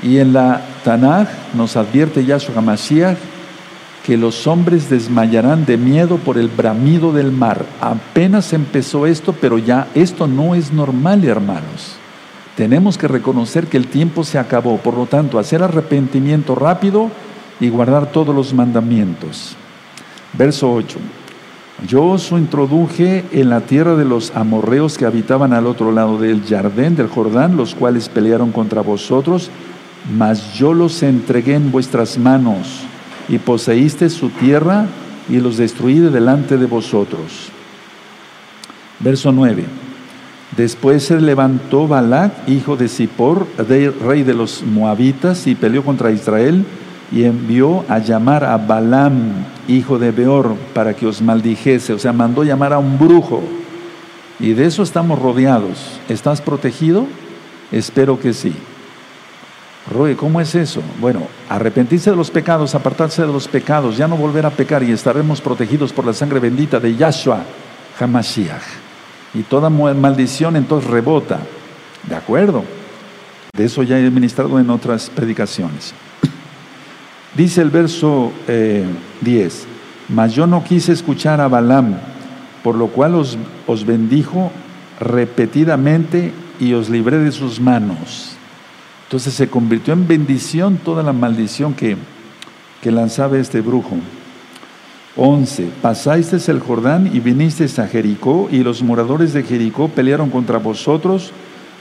Y 0.03 0.17
en 0.19 0.33
la 0.33 0.61
Tanaj 0.83 1.27
nos 1.53 1.77
advierte 1.77 2.25
Yahshua 2.25 2.57
HaMashiach 2.57 3.17
que 4.05 4.17
los 4.17 4.47
hombres 4.47 4.89
desmayarán 4.89 5.65
de 5.65 5.77
miedo 5.77 6.17
por 6.17 6.37
el 6.37 6.49
bramido 6.49 7.13
del 7.13 7.31
mar. 7.31 7.65
Apenas 7.79 8.51
empezó 8.51 9.07
esto, 9.07 9.33
pero 9.39 9.57
ya 9.57 9.87
esto 9.95 10.27
no 10.27 10.55
es 10.55 10.73
normal, 10.73 11.23
hermanos. 11.23 11.95
Tenemos 12.57 12.97
que 12.97 13.07
reconocer 13.07 13.67
que 13.67 13.77
el 13.77 13.87
tiempo 13.87 14.25
se 14.25 14.37
acabó, 14.37 14.77
por 14.77 14.95
lo 14.95 15.05
tanto, 15.05 15.39
hacer 15.39 15.63
arrepentimiento 15.63 16.53
rápido 16.53 17.09
y 17.61 17.69
guardar 17.69 18.11
todos 18.11 18.35
los 18.35 18.53
mandamientos. 18.53 19.55
Verso 20.33 20.71
8. 20.71 20.99
Yo 21.87 22.03
os 22.05 22.31
introduje 22.31 23.25
en 23.31 23.49
la 23.49 23.61
tierra 23.61 23.95
de 23.95 24.05
los 24.05 24.35
amorreos 24.35 24.97
que 24.97 25.05
habitaban 25.05 25.53
al 25.53 25.65
otro 25.65 25.91
lado 25.91 26.17
del 26.17 26.43
jardín 26.43 26.95
del 26.95 27.07
Jordán, 27.07 27.57
los 27.57 27.73
cuales 27.73 28.09
pelearon 28.09 28.51
contra 28.51 28.81
vosotros, 28.81 29.49
mas 30.11 30.53
yo 30.53 30.73
los 30.73 31.01
entregué 31.03 31.55
en 31.55 31.71
vuestras 31.71 32.17
manos 32.17 32.81
y 33.29 33.37
poseíste 33.37 34.09
su 34.09 34.29
tierra 34.29 34.85
y 35.29 35.39
los 35.39 35.57
destruí 35.57 35.99
delante 35.99 36.57
de 36.57 36.65
vosotros. 36.65 37.49
Verso 38.99 39.31
9. 39.31 39.65
Después 40.55 41.03
se 41.03 41.19
levantó 41.19 41.87
Balac, 41.87 42.47
hijo 42.47 42.75
de 42.75 42.87
Zippor, 42.87 43.47
rey 43.57 44.23
de 44.23 44.33
los 44.33 44.61
moabitas, 44.63 45.47
y 45.47 45.55
peleó 45.55 45.83
contra 45.83 46.11
Israel, 46.11 46.63
y 47.11 47.23
envió 47.23 47.85
a 47.89 47.99
llamar 47.99 48.43
a 48.43 48.57
Balaam, 48.57 49.45
hijo 49.67 49.97
de 49.97 50.11
Beor, 50.11 50.55
para 50.73 50.93
que 50.93 51.07
os 51.07 51.21
maldijese. 51.21 51.93
O 51.93 51.99
sea, 51.99 52.13
mandó 52.13 52.43
llamar 52.43 52.73
a 52.73 52.77
un 52.77 52.99
brujo. 52.99 53.41
Y 54.39 54.53
de 54.53 54.65
eso 54.65 54.83
estamos 54.83 55.19
rodeados. 55.19 55.99
¿Estás 56.07 56.41
protegido? 56.41 57.07
Espero 57.71 58.19
que 58.19 58.33
sí. 58.33 58.53
Roy, 59.91 60.15
¿cómo 60.15 60.39
es 60.39 60.55
eso? 60.55 60.81
Bueno, 61.01 61.27
arrepentirse 61.49 62.09
de 62.09 62.15
los 62.15 62.31
pecados, 62.31 62.73
apartarse 62.73 63.21
de 63.21 63.27
los 63.27 63.47
pecados, 63.47 63.97
ya 63.97 64.07
no 64.07 64.15
volver 64.15 64.45
a 64.45 64.49
pecar 64.49 64.81
y 64.81 64.91
estaremos 64.91 65.41
protegidos 65.41 65.91
por 65.91 66.05
la 66.05 66.13
sangre 66.13 66.39
bendita 66.39 66.79
de 66.79 66.95
Yahshua 66.95 67.43
Hamashiach. 67.99 68.63
Y 69.33 69.43
toda 69.43 69.69
maldición 69.69 70.55
entonces 70.55 70.89
rebota. 70.89 71.39
¿De 72.07 72.15
acuerdo? 72.15 72.63
De 73.55 73.65
eso 73.65 73.83
ya 73.83 73.99
he 73.99 74.09
ministrado 74.09 74.57
en 74.59 74.69
otras 74.69 75.09
predicaciones. 75.09 75.93
Dice 77.35 77.61
el 77.61 77.69
verso 77.69 78.31
10, 78.47 78.47
eh, 78.47 79.67
mas 80.09 80.33
yo 80.33 80.47
no 80.47 80.63
quise 80.63 80.93
escuchar 80.93 81.41
a 81.41 81.47
Balaam, 81.47 81.95
por 82.63 82.75
lo 82.75 82.87
cual 82.87 83.15
os 83.15 83.85
bendijo 83.85 84.51
repetidamente 84.99 86.31
y 86.59 86.73
os 86.73 86.89
libré 86.89 87.17
de 87.17 87.31
sus 87.31 87.59
manos. 87.59 88.37
Entonces 89.13 89.35
se 89.35 89.47
convirtió 89.47 89.93
en 89.93 90.07
bendición 90.07 90.77
toda 90.83 91.03
la 91.03 91.13
maldición 91.13 91.75
que, 91.75 91.97
que 92.81 92.89
lanzaba 92.89 93.37
este 93.37 93.61
brujo. 93.61 93.97
11. 95.17 95.69
Pasasteis 95.83 96.49
el 96.49 96.59
Jordán 96.59 97.11
y 97.13 97.19
vinisteis 97.19 97.77
a 97.77 97.85
Jericó, 97.85 98.49
y 98.51 98.63
los 98.63 98.81
moradores 98.81 99.31
de 99.33 99.43
Jericó 99.43 99.87
pelearon 99.87 100.31
contra 100.31 100.57
vosotros, 100.57 101.31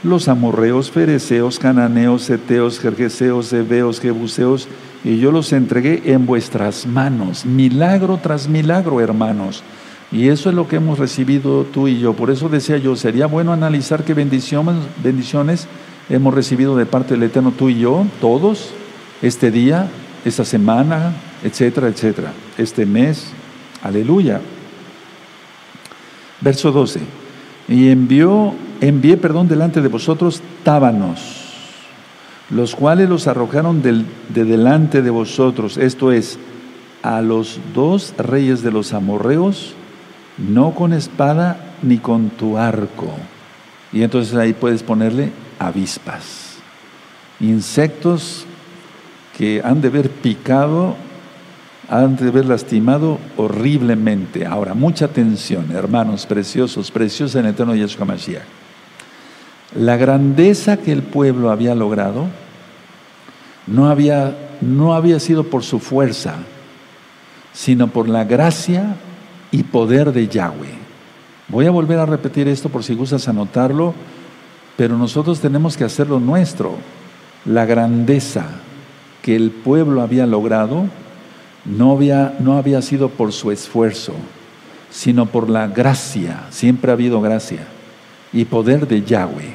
los 0.03 0.29
amorreos, 0.29 0.91
fereceos, 0.91 1.59
cananeos, 1.59 2.29
eteos, 2.29 2.79
jerjeseos, 2.79 3.51
hebeos, 3.55 3.99
jebuseos, 3.99 4.69
y 5.03 5.17
yo 5.17 5.33
los 5.33 5.55
entregué 5.55 6.03
en 6.13 6.27
vuestras 6.27 6.85
manos. 6.85 7.47
Milagro 7.47 8.21
tras 8.23 8.47
milagro, 8.47 9.01
hermanos. 9.01 9.63
Y 10.13 10.29
eso 10.29 10.51
es 10.51 10.55
lo 10.55 10.69
que 10.69 10.77
hemos 10.77 10.99
recibido 10.99 11.65
tú 11.65 11.89
y 11.89 11.99
yo. 11.99 12.13
Por 12.13 12.31
eso 12.31 12.51
decía 12.51 12.77
yo, 12.77 12.95
sería 12.95 13.25
bueno 13.25 13.55
analizar 13.55 14.05
qué 14.05 14.13
bendiciones, 14.13 14.75
bendiciones 15.03 15.67
hemos 16.09 16.35
recibido 16.35 16.77
de 16.77 16.87
parte 16.87 17.15
del 17.15 17.23
Eterno 17.25 17.53
tú 17.53 17.69
y 17.69 17.79
yo, 17.79 18.07
todos, 18.21 18.73
este 19.23 19.51
día, 19.51 19.89
esta 20.25 20.45
semana, 20.45 21.13
etcétera, 21.43 21.89
etcétera, 21.89 22.33
este 22.59 22.87
mes. 22.87 23.33
Aleluya. 23.83 24.41
Verso 26.41 26.73
12. 26.73 27.01
Y 27.69 27.89
envió, 27.89 28.55
envié, 28.81 29.17
perdón, 29.17 29.49
delante 29.49 29.81
de 29.81 29.89
vosotros 29.89 30.43
tábanos, 30.65 31.21
los 32.51 32.75
cuales 32.75 33.09
los 33.09 33.27
arrojaron 33.27 33.83
de 33.83 34.05
delante 34.29 35.03
de 35.03 35.11
vosotros, 35.11 35.77
esto 35.77 36.13
es, 36.13 36.39
a 37.03 37.21
los 37.21 37.59
dos 37.75 38.15
reyes 38.19 38.63
de 38.63 38.71
los 38.71 38.93
amorreos, 38.93 39.75
no 40.39 40.75
con 40.75 40.93
espada 40.93 41.75
ni 41.83 41.99
con 41.99 42.31
tu 42.31 42.59
arco. 42.59 43.11
Y 43.93 44.03
entonces 44.03 44.35
ahí 44.35 44.53
puedes 44.53 44.83
ponerle 44.83 45.31
avispas, 45.67 46.57
insectos 47.41 48.47
que 49.37 49.63
han 49.65 49.81
de 49.81 49.89
haber 49.89 50.11
picado, 50.11 50.97
han 51.89 52.17
de 52.17 52.29
haber 52.29 52.47
lastimado 52.47 53.19
horriblemente. 53.37 54.47
Ahora, 54.47 54.75
mucha 54.75 55.07
atención, 55.07 55.71
hermanos 55.73 56.27
preciosos, 56.27 56.91
preciosos 56.91 57.35
en 57.37 57.47
el 57.47 57.53
eterno 57.53 57.75
Yeshua 57.75 58.05
Mashiach. 58.05 58.43
La 59.75 59.97
grandeza 59.97 60.77
que 60.77 60.93
el 60.93 61.03
pueblo 61.03 61.51
había 61.51 61.75
logrado 61.75 62.27
no 63.67 63.89
había, 63.89 64.37
no 64.61 64.95
había 64.95 65.19
sido 65.19 65.45
por 65.45 65.65
su 65.65 65.79
fuerza, 65.79 66.37
sino 67.53 67.89
por 67.89 68.09
la 68.09 68.25
gracia 68.25 68.97
y 69.51 69.63
poder 69.63 70.13
de 70.13 70.29
Yahweh. 70.29 70.83
Voy 71.49 71.67
a 71.67 71.71
volver 71.71 71.99
a 71.99 72.07
repetir 72.07 72.49
esto 72.49 72.69
por 72.69 72.85
si 72.85 72.95
gustas 72.95 73.29
anotarlo 73.29 73.95
pero 74.77 74.97
nosotros 74.97 75.41
tenemos 75.41 75.77
que 75.77 75.85
hacerlo 75.85 76.21
nuestro. 76.21 76.75
La 77.45 77.67
grandeza 77.67 78.47
que 79.23 79.37
el 79.37 79.51
pueblo 79.51 80.03
había 80.03 80.27
logrado 80.27 80.85
no 81.65 81.93
había, 81.93 82.37
no 82.41 82.57
había 82.57 82.83
sido 82.83 83.09
por 83.09 83.33
su 83.33 83.51
esfuerzo, 83.51 84.15
sino 84.91 85.27
por 85.27 85.49
la 85.49 85.69
gracia, 85.69 86.45
siempre 86.51 86.91
ha 86.91 86.95
habido 86.95 87.21
gracia, 87.21 87.61
y 88.33 88.45
poder 88.45 88.89
de 88.89 89.03
Yahweh. 89.03 89.55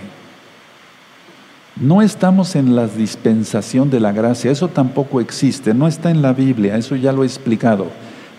No 1.76 2.02
estamos 2.02 2.56
en 2.56 2.76
la 2.76 2.88
dispensación 2.88 3.90
de 3.90 4.00
la 4.00 4.12
gracia, 4.12 4.52
eso 4.52 4.68
tampoco 4.68 5.22
existe, 5.22 5.74
no 5.74 5.88
está 5.88 6.10
en 6.10 6.22
la 6.22 6.34
Biblia, 6.34 6.78
eso 6.78 6.96
ya 6.96 7.12
lo 7.12 7.24
he 7.24 7.28
explicado. 7.28 7.88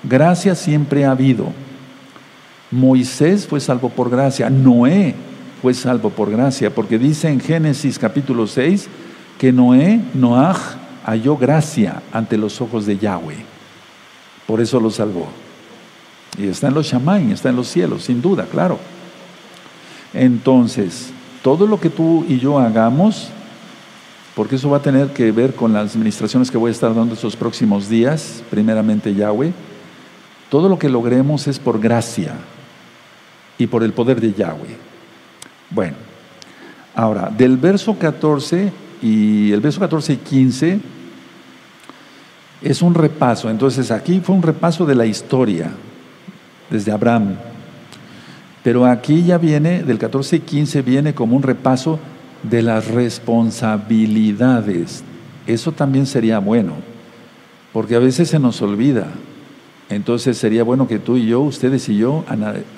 Gracia 0.02 0.54
siempre 0.54 1.04
ha 1.04 1.12
habido. 1.12 1.52
Moisés 2.70 3.46
fue 3.46 3.60
salvo 3.60 3.90
por 3.90 4.10
gracia, 4.10 4.50
Noé 4.50 5.14
fue 5.60 5.74
salvo 5.74 6.10
por 6.10 6.30
gracia, 6.30 6.74
porque 6.74 6.98
dice 6.98 7.28
en 7.28 7.40
Génesis 7.40 7.98
capítulo 7.98 8.46
6 8.46 8.88
que 9.38 9.52
Noé, 9.52 10.00
Noaj, 10.14 10.76
halló 11.04 11.36
gracia 11.36 12.02
ante 12.12 12.36
los 12.36 12.60
ojos 12.60 12.86
de 12.86 12.98
Yahweh. 12.98 13.44
Por 14.46 14.60
eso 14.60 14.80
lo 14.80 14.90
salvó. 14.90 15.28
Y 16.38 16.46
está 16.46 16.68
en 16.68 16.74
los 16.74 16.86
Shamaim, 16.86 17.32
está 17.32 17.48
en 17.48 17.56
los 17.56 17.68
cielos, 17.68 18.04
sin 18.04 18.22
duda, 18.22 18.46
claro. 18.50 18.78
Entonces, 20.14 21.10
todo 21.42 21.66
lo 21.66 21.80
que 21.80 21.90
tú 21.90 22.24
y 22.28 22.38
yo 22.38 22.58
hagamos, 22.58 23.30
porque 24.34 24.56
eso 24.56 24.70
va 24.70 24.78
a 24.78 24.82
tener 24.82 25.08
que 25.08 25.32
ver 25.32 25.54
con 25.54 25.72
las 25.72 25.92
administraciones 25.92 26.50
que 26.50 26.58
voy 26.58 26.68
a 26.68 26.72
estar 26.72 26.94
dando 26.94 27.14
estos 27.14 27.36
próximos 27.36 27.88
días, 27.88 28.42
primeramente 28.50 29.14
Yahweh, 29.14 29.52
todo 30.48 30.68
lo 30.68 30.78
que 30.78 30.88
logremos 30.88 31.46
es 31.46 31.58
por 31.58 31.80
gracia 31.80 32.34
y 33.58 33.66
por 33.66 33.82
el 33.82 33.92
poder 33.92 34.20
de 34.20 34.32
Yahweh. 34.32 34.87
Bueno, 35.70 35.96
ahora, 36.94 37.30
del 37.36 37.56
verso 37.56 37.98
14 37.98 38.72
y 39.02 39.52
el 39.52 39.60
verso 39.60 39.80
14 39.80 40.14
y 40.14 40.16
15 40.16 40.80
es 42.62 42.82
un 42.82 42.94
repaso. 42.94 43.50
Entonces, 43.50 43.90
aquí 43.90 44.20
fue 44.20 44.34
un 44.34 44.42
repaso 44.42 44.86
de 44.86 44.94
la 44.94 45.06
historia, 45.06 45.70
desde 46.70 46.92
Abraham. 46.92 47.34
Pero 48.62 48.86
aquí 48.86 49.22
ya 49.22 49.38
viene, 49.38 49.82
del 49.82 49.98
14 49.98 50.36
y 50.36 50.40
15 50.40 50.82
viene 50.82 51.14
como 51.14 51.36
un 51.36 51.42
repaso 51.42 51.98
de 52.42 52.62
las 52.62 52.88
responsabilidades. 52.88 55.04
Eso 55.46 55.72
también 55.72 56.06
sería 56.06 56.38
bueno, 56.38 56.74
porque 57.72 57.94
a 57.94 58.00
veces 58.00 58.28
se 58.28 58.38
nos 58.38 58.60
olvida. 58.62 59.08
Entonces 59.90 60.36
sería 60.36 60.64
bueno 60.64 60.86
que 60.86 60.98
tú 60.98 61.16
y 61.16 61.26
yo, 61.26 61.40
ustedes 61.40 61.88
y 61.88 61.96
yo, 61.96 62.22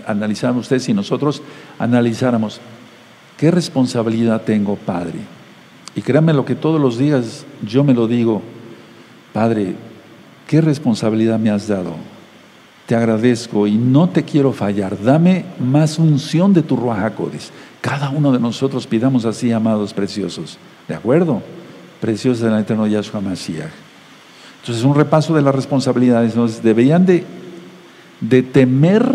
analizáramos, 0.07 0.67
ustedes 0.67 0.89
y 0.89 0.95
nosotros 0.95 1.43
analizáramos, 1.79 2.61
¿qué 3.41 3.51
responsabilidad 3.51 4.43
tengo, 4.43 4.77
Padre? 4.77 5.19
Y 5.95 6.03
créanme 6.03 6.35
lo 6.35 6.45
que 6.45 6.55
todos 6.55 6.79
los 6.79 6.99
días 6.99 7.47
yo 7.67 7.83
me 7.83 7.95
lo 7.95 8.07
digo, 8.07 8.43
Padre, 9.33 9.77
¿qué 10.47 10.61
responsabilidad 10.61 11.39
me 11.39 11.49
has 11.49 11.67
dado? 11.67 11.95
Te 12.85 12.95
agradezco 12.95 13.67
y 13.67 13.77
no 13.77 14.11
te 14.11 14.25
quiero 14.25 14.53
fallar. 14.53 15.03
Dame 15.03 15.47
más 15.59 15.99
unción 15.99 16.53
de 16.53 16.61
tu 16.61 16.77
Ruajacodes. 16.77 17.51
Cada 17.81 18.11
uno 18.11 18.31
de 18.31 18.39
nosotros 18.39 18.87
pidamos 18.87 19.25
así, 19.25 19.51
amados 19.53 19.95
preciosos. 19.95 20.59
¿De 20.87 20.95
acuerdo? 20.95 21.43
Preciosos 21.99 22.43
del 22.43 22.59
eterno 22.59 22.87
Yahshua 22.87 23.23
Mashiach. 23.23 23.71
Entonces, 24.61 24.85
un 24.85 24.95
repaso 24.95 25.35
de 25.35 25.41
las 25.41 25.55
responsabilidades. 25.55 26.33
Entonces, 26.33 26.63
deberían 26.63 27.07
de, 27.07 27.25
de 28.21 28.43
temer 28.43 29.07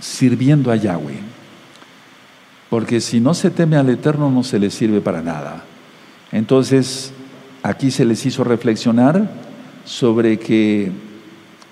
sirviendo 0.00 0.70
a 0.70 0.76
Yahweh. 0.76 1.33
Porque 2.74 3.00
si 3.00 3.20
no 3.20 3.34
se 3.34 3.52
teme 3.52 3.76
al 3.76 3.88
Eterno, 3.88 4.32
no 4.32 4.42
se 4.42 4.58
le 4.58 4.68
sirve 4.68 5.00
para 5.00 5.22
nada. 5.22 5.62
Entonces, 6.32 7.12
aquí 7.62 7.92
se 7.92 8.04
les 8.04 8.26
hizo 8.26 8.42
reflexionar 8.42 9.30
sobre 9.84 10.40
que 10.40 10.90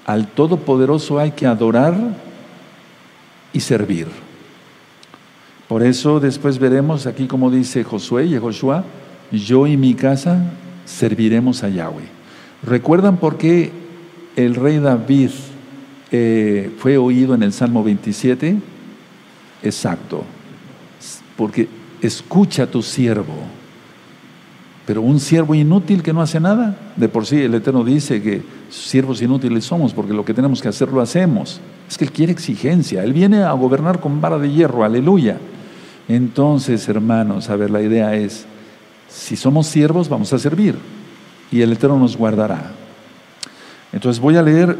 al 0.06 0.28
Todopoderoso 0.28 1.18
hay 1.18 1.32
que 1.32 1.44
adorar 1.44 1.96
y 3.52 3.58
servir. 3.58 4.06
Por 5.66 5.82
eso 5.82 6.20
después 6.20 6.60
veremos 6.60 7.08
aquí 7.08 7.26
como 7.26 7.50
dice 7.50 7.82
Josué 7.82 8.26
y 8.26 8.38
Joshua, 8.38 8.84
yo 9.32 9.66
y 9.66 9.76
mi 9.76 9.94
casa 9.94 10.52
serviremos 10.84 11.64
a 11.64 11.68
Yahweh. 11.68 12.06
¿Recuerdan 12.62 13.16
por 13.16 13.38
qué 13.38 13.72
el 14.36 14.54
rey 14.54 14.78
David 14.78 15.30
eh, 16.12 16.70
fue 16.78 16.96
oído 16.96 17.34
en 17.34 17.42
el 17.42 17.52
Salmo 17.52 17.82
27? 17.82 18.56
Exacto, 19.64 20.24
porque 21.37 21.68
escucha 22.01 22.64
a 22.64 22.66
tu 22.66 22.83
siervo. 22.83 23.35
Pero 24.87 25.03
un 25.03 25.21
siervo 25.21 25.55
inútil 25.55 26.03
que 26.03 26.12
no 26.12 26.21
hace 26.21 26.40
nada, 26.40 26.77
de 26.97 27.09
por 27.09 27.25
sí 27.25 27.40
el 27.40 27.55
Eterno 27.55 27.85
dice 27.85 28.21
que 28.21 28.42
siervos 28.68 29.23
inútiles 29.23 29.64
somos 29.64 29.92
porque 29.92 30.12
lo 30.12 30.25
que 30.25 30.35
tenemos 30.35 30.61
que 30.61 30.68
hacer 30.68 30.88
lo 30.88 31.01
hacemos. 31.01 31.61
Es 31.88 31.97
que 31.97 32.05
Él 32.05 32.12
quiere 32.12 32.33
exigencia, 32.33 33.05
Él 33.05 33.12
viene 33.12 33.42
a 33.42 33.53
gobernar 33.53 34.01
con 34.01 34.21
vara 34.21 34.38
de 34.38 34.51
hierro, 34.51 34.83
aleluya. 34.83 35.38
Entonces, 36.09 36.88
hermanos, 36.88 37.49
a 37.49 37.57
ver, 37.57 37.71
la 37.71 37.81
idea 37.81 38.14
es, 38.16 38.45
si 39.09 39.37
somos 39.37 39.68
siervos, 39.68 40.09
vamos 40.09 40.33
a 40.33 40.38
servir 40.38 40.75
y 41.53 41.61
el 41.61 41.73
Eterno 41.73 41.99
nos 41.99 42.16
guardará. 42.16 42.73
Entonces 43.92 44.21
voy 44.21 44.37
a 44.37 44.42
leer 44.42 44.77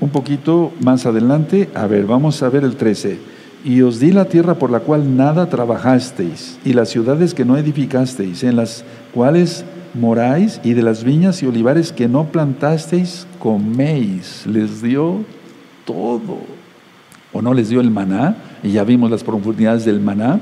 un 0.00 0.10
poquito 0.10 0.72
más 0.80 1.04
adelante. 1.04 1.68
A 1.74 1.86
ver, 1.86 2.06
vamos 2.06 2.42
a 2.42 2.48
ver 2.48 2.64
el 2.64 2.76
13. 2.76 3.18
Y 3.64 3.82
os 3.82 4.00
di 4.00 4.10
la 4.10 4.24
tierra 4.24 4.54
por 4.54 4.70
la 4.70 4.80
cual 4.80 5.16
nada 5.16 5.48
trabajasteis, 5.48 6.58
y 6.64 6.72
las 6.72 6.88
ciudades 6.88 7.32
que 7.32 7.44
no 7.44 7.56
edificasteis, 7.56 8.42
en 8.42 8.56
las 8.56 8.84
cuales 9.14 9.64
moráis, 9.94 10.60
y 10.64 10.72
de 10.72 10.82
las 10.82 11.04
viñas 11.04 11.42
y 11.42 11.46
olivares 11.46 11.92
que 11.92 12.08
no 12.08 12.24
plantasteis, 12.24 13.26
coméis. 13.38 14.46
Les 14.46 14.82
dio 14.82 15.20
todo. 15.84 16.38
¿O 17.32 17.40
no 17.40 17.54
les 17.54 17.68
dio 17.68 17.80
el 17.80 17.90
maná? 17.90 18.36
Y 18.62 18.72
ya 18.72 18.84
vimos 18.84 19.10
las 19.10 19.22
profundidades 19.22 19.84
del 19.84 20.00
maná. 20.00 20.40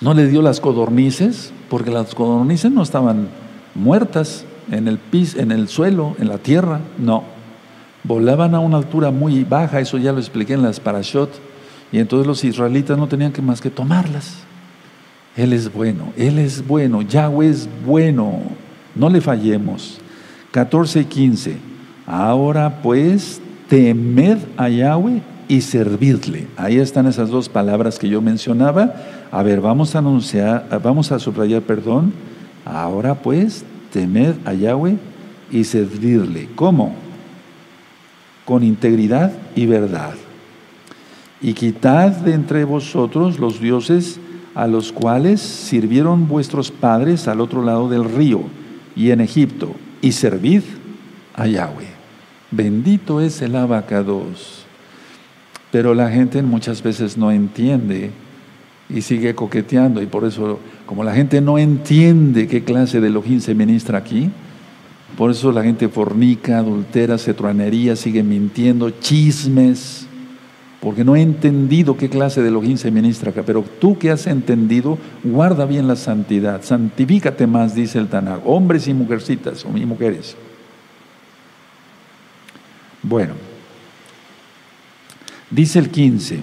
No 0.00 0.14
le 0.14 0.26
dio 0.28 0.42
las 0.42 0.60
codornices, 0.60 1.52
porque 1.68 1.90
las 1.90 2.14
codornices 2.14 2.70
no 2.70 2.82
estaban 2.82 3.28
muertas 3.74 4.44
en 4.70 4.88
el 4.88 4.98
piso, 4.98 5.38
en 5.38 5.52
el 5.52 5.68
suelo, 5.68 6.16
en 6.18 6.28
la 6.28 6.38
tierra, 6.38 6.80
no. 6.98 7.24
Volaban 8.02 8.54
a 8.54 8.60
una 8.60 8.78
altura 8.78 9.10
muy 9.10 9.44
baja, 9.44 9.80
eso 9.80 9.98
ya 9.98 10.12
lo 10.12 10.18
expliqué 10.18 10.54
en 10.54 10.62
las 10.62 10.80
parashot, 10.80 11.30
y 11.92 11.98
entonces 11.98 12.26
los 12.26 12.44
israelitas 12.44 12.98
no 12.98 13.06
tenían 13.06 13.32
que 13.32 13.42
más 13.42 13.60
que 13.60 13.70
tomarlas. 13.70 14.38
Él 15.36 15.52
es 15.52 15.72
bueno, 15.72 16.12
Él 16.16 16.38
es 16.38 16.66
bueno, 16.66 17.02
Yahweh 17.02 17.48
es 17.48 17.68
bueno, 17.84 18.42
no 18.94 19.10
le 19.10 19.20
fallemos. 19.20 19.98
14 20.50 21.00
y 21.00 21.04
15. 21.04 21.56
Ahora 22.06 22.80
pues 22.82 23.40
temed 23.68 24.38
a 24.56 24.68
Yahweh 24.68 25.20
y 25.48 25.60
servidle. 25.60 26.46
Ahí 26.56 26.78
están 26.78 27.06
esas 27.06 27.28
dos 27.28 27.48
palabras 27.48 27.98
que 27.98 28.08
yo 28.08 28.20
mencionaba. 28.20 28.94
A 29.30 29.42
ver, 29.42 29.60
vamos 29.60 29.94
a 29.94 29.98
anunciar, 29.98 30.66
vamos 30.82 31.12
a 31.12 31.18
subrayar, 31.18 31.62
perdón. 31.62 32.12
Ahora 32.64 33.14
pues, 33.14 33.64
temed 33.92 34.34
a 34.44 34.54
Yahweh 34.54 34.96
y 35.50 35.64
servirle. 35.64 36.48
¿Cómo? 36.54 36.94
Con 38.44 38.62
integridad 38.62 39.32
y 39.54 39.66
verdad. 39.66 40.14
Y 41.40 41.52
quitad 41.52 42.10
de 42.12 42.34
entre 42.34 42.64
vosotros 42.64 43.38
los 43.38 43.60
dioses 43.60 44.18
a 44.54 44.66
los 44.66 44.90
cuales 44.90 45.40
sirvieron 45.40 46.28
vuestros 46.28 46.70
padres 46.70 47.28
al 47.28 47.40
otro 47.40 47.62
lado 47.62 47.88
del 47.90 48.04
río 48.04 48.42
y 48.96 49.10
en 49.10 49.20
Egipto, 49.20 49.74
y 50.00 50.12
servid 50.12 50.62
a 51.34 51.46
Yahweh. 51.46 51.88
Bendito 52.50 53.20
es 53.20 53.42
el 53.42 53.54
abacados. 53.54 54.64
Pero 55.70 55.94
la 55.94 56.10
gente 56.10 56.42
muchas 56.42 56.82
veces 56.82 57.18
no 57.18 57.30
entiende 57.30 58.12
y 58.88 59.02
sigue 59.02 59.34
coqueteando 59.34 60.00
y 60.00 60.06
por 60.06 60.24
eso, 60.24 60.58
como 60.86 61.04
la 61.04 61.12
gente 61.12 61.40
no 61.42 61.58
entiende 61.58 62.46
qué 62.46 62.64
clase 62.64 63.00
de 63.00 63.08
Elohim 63.08 63.40
se 63.40 63.54
ministra 63.54 63.98
aquí, 63.98 64.30
por 65.18 65.30
eso 65.30 65.52
la 65.52 65.62
gente 65.62 65.88
fornica, 65.88 66.58
adultera, 66.58 67.18
se 67.18 67.34
truanería, 67.34 67.96
sigue 67.96 68.22
mintiendo, 68.22 68.90
chismes, 68.90 70.06
porque 70.86 71.02
no 71.02 71.14
ha 71.14 71.20
entendido 71.20 71.96
qué 71.96 72.08
clase 72.08 72.42
de 72.42 72.46
Elohim 72.46 72.76
se 72.76 72.92
ministra 72.92 73.32
acá. 73.32 73.42
Pero 73.44 73.64
tú 73.80 73.98
que 73.98 74.12
has 74.12 74.28
entendido, 74.28 74.98
guarda 75.24 75.66
bien 75.66 75.88
la 75.88 75.96
santidad, 75.96 76.62
santifícate 76.62 77.48
más, 77.48 77.74
dice 77.74 77.98
el 77.98 78.06
Tanakh, 78.06 78.42
hombres 78.46 78.86
y 78.86 78.94
mujercitas, 78.94 79.64
o 79.64 79.70
mujeres. 79.70 80.36
Bueno, 83.02 83.34
dice 85.50 85.80
el 85.80 85.90
15. 85.90 86.38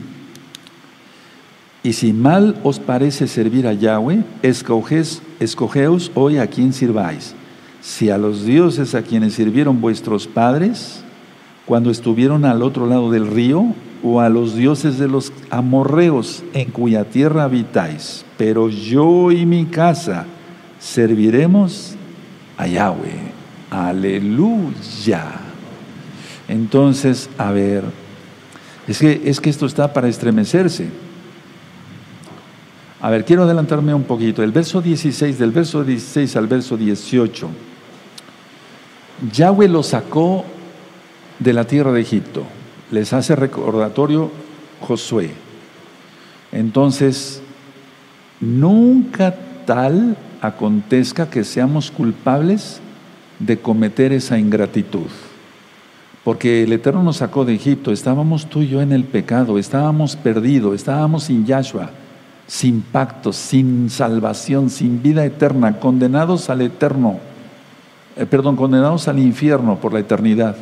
Y 1.83 1.93
si 1.93 2.11
mal 2.11 2.59
os 2.63 2.79
parece 2.79 3.29
servir 3.29 3.65
a 3.65 3.71
Yahweh, 3.71 4.25
escoges, 4.41 5.21
escogeos 5.39 6.11
hoy 6.15 6.37
a 6.39 6.47
quien 6.47 6.73
sirváis. 6.73 7.33
Si 7.79 8.09
a 8.09 8.17
los 8.17 8.43
dioses 8.43 8.93
a 8.93 9.03
quienes 9.03 9.35
sirvieron 9.35 9.79
vuestros 9.79 10.27
padres, 10.27 11.01
cuando 11.65 11.89
estuvieron 11.89 12.43
al 12.43 12.61
otro 12.61 12.87
lado 12.87 13.09
del 13.09 13.27
río, 13.27 13.73
o 14.03 14.19
a 14.19 14.29
los 14.29 14.55
dioses 14.55 14.99
de 14.99 15.07
los 15.07 15.31
amorreos 15.49 16.43
en 16.53 16.69
cuya 16.71 17.05
tierra 17.05 17.45
habitáis. 17.45 18.25
Pero 18.37 18.69
yo 18.69 19.31
y 19.31 19.45
mi 19.45 19.65
casa 19.65 20.25
serviremos 20.79 21.95
a 22.57 22.67
Yahweh. 22.67 23.31
Aleluya. 23.71 25.31
Entonces, 26.49 27.29
a 27.37 27.51
ver, 27.51 27.85
es 28.87 28.99
que, 28.99 29.21
es 29.25 29.39
que 29.39 29.49
esto 29.49 29.65
está 29.65 29.93
para 29.93 30.09
estremecerse. 30.09 30.89
A 32.99 33.09
ver, 33.09 33.25
quiero 33.25 33.43
adelantarme 33.43 33.93
un 33.93 34.03
poquito. 34.03 34.43
El 34.43 34.51
verso 34.51 34.81
16, 34.81 35.39
del 35.39 35.51
verso 35.51 35.83
16 35.83 36.35
al 36.35 36.47
verso 36.47 36.77
18. 36.77 37.49
Yahweh 39.31 39.69
lo 39.69 39.83
sacó 39.83 40.43
de 41.39 41.53
la 41.53 41.65
tierra 41.65 41.91
de 41.91 42.01
Egipto. 42.01 42.45
Les 42.91 43.13
hace 43.13 43.35
recordatorio 43.35 44.31
Josué. 44.81 45.31
Entonces, 46.51 47.41
nunca 48.39 49.35
tal 49.65 50.17
acontezca 50.41 51.29
que 51.29 51.43
seamos 51.43 51.89
culpables 51.89 52.81
de 53.39 53.57
cometer 53.57 54.13
esa 54.13 54.37
ingratitud. 54.37 55.07
Porque 56.23 56.63
el 56.63 56.71
Eterno 56.71 57.03
nos 57.03 57.17
sacó 57.17 57.43
de 57.43 57.55
Egipto, 57.55 57.91
estábamos 57.91 58.49
tú 58.49 58.61
y 58.61 58.69
yo 58.69 58.81
en 58.81 58.91
el 58.91 59.03
pecado, 59.03 59.57
estábamos 59.57 60.15
perdidos, 60.15 60.75
estábamos 60.75 61.23
sin 61.23 61.45
Yahshua 61.45 61.91
sin 62.47 62.81
pacto, 62.81 63.33
sin 63.33 63.89
salvación, 63.89 64.69
sin 64.69 65.01
vida 65.01 65.25
eterna, 65.25 65.79
condenados 65.79 66.49
al 66.49 66.61
eterno, 66.61 67.19
eh, 68.15 68.25
perdón, 68.25 68.55
condenados 68.55 69.07
al 69.07 69.19
infierno 69.19 69.77
por 69.77 69.93
la 69.93 69.99
eternidad. 69.99 70.55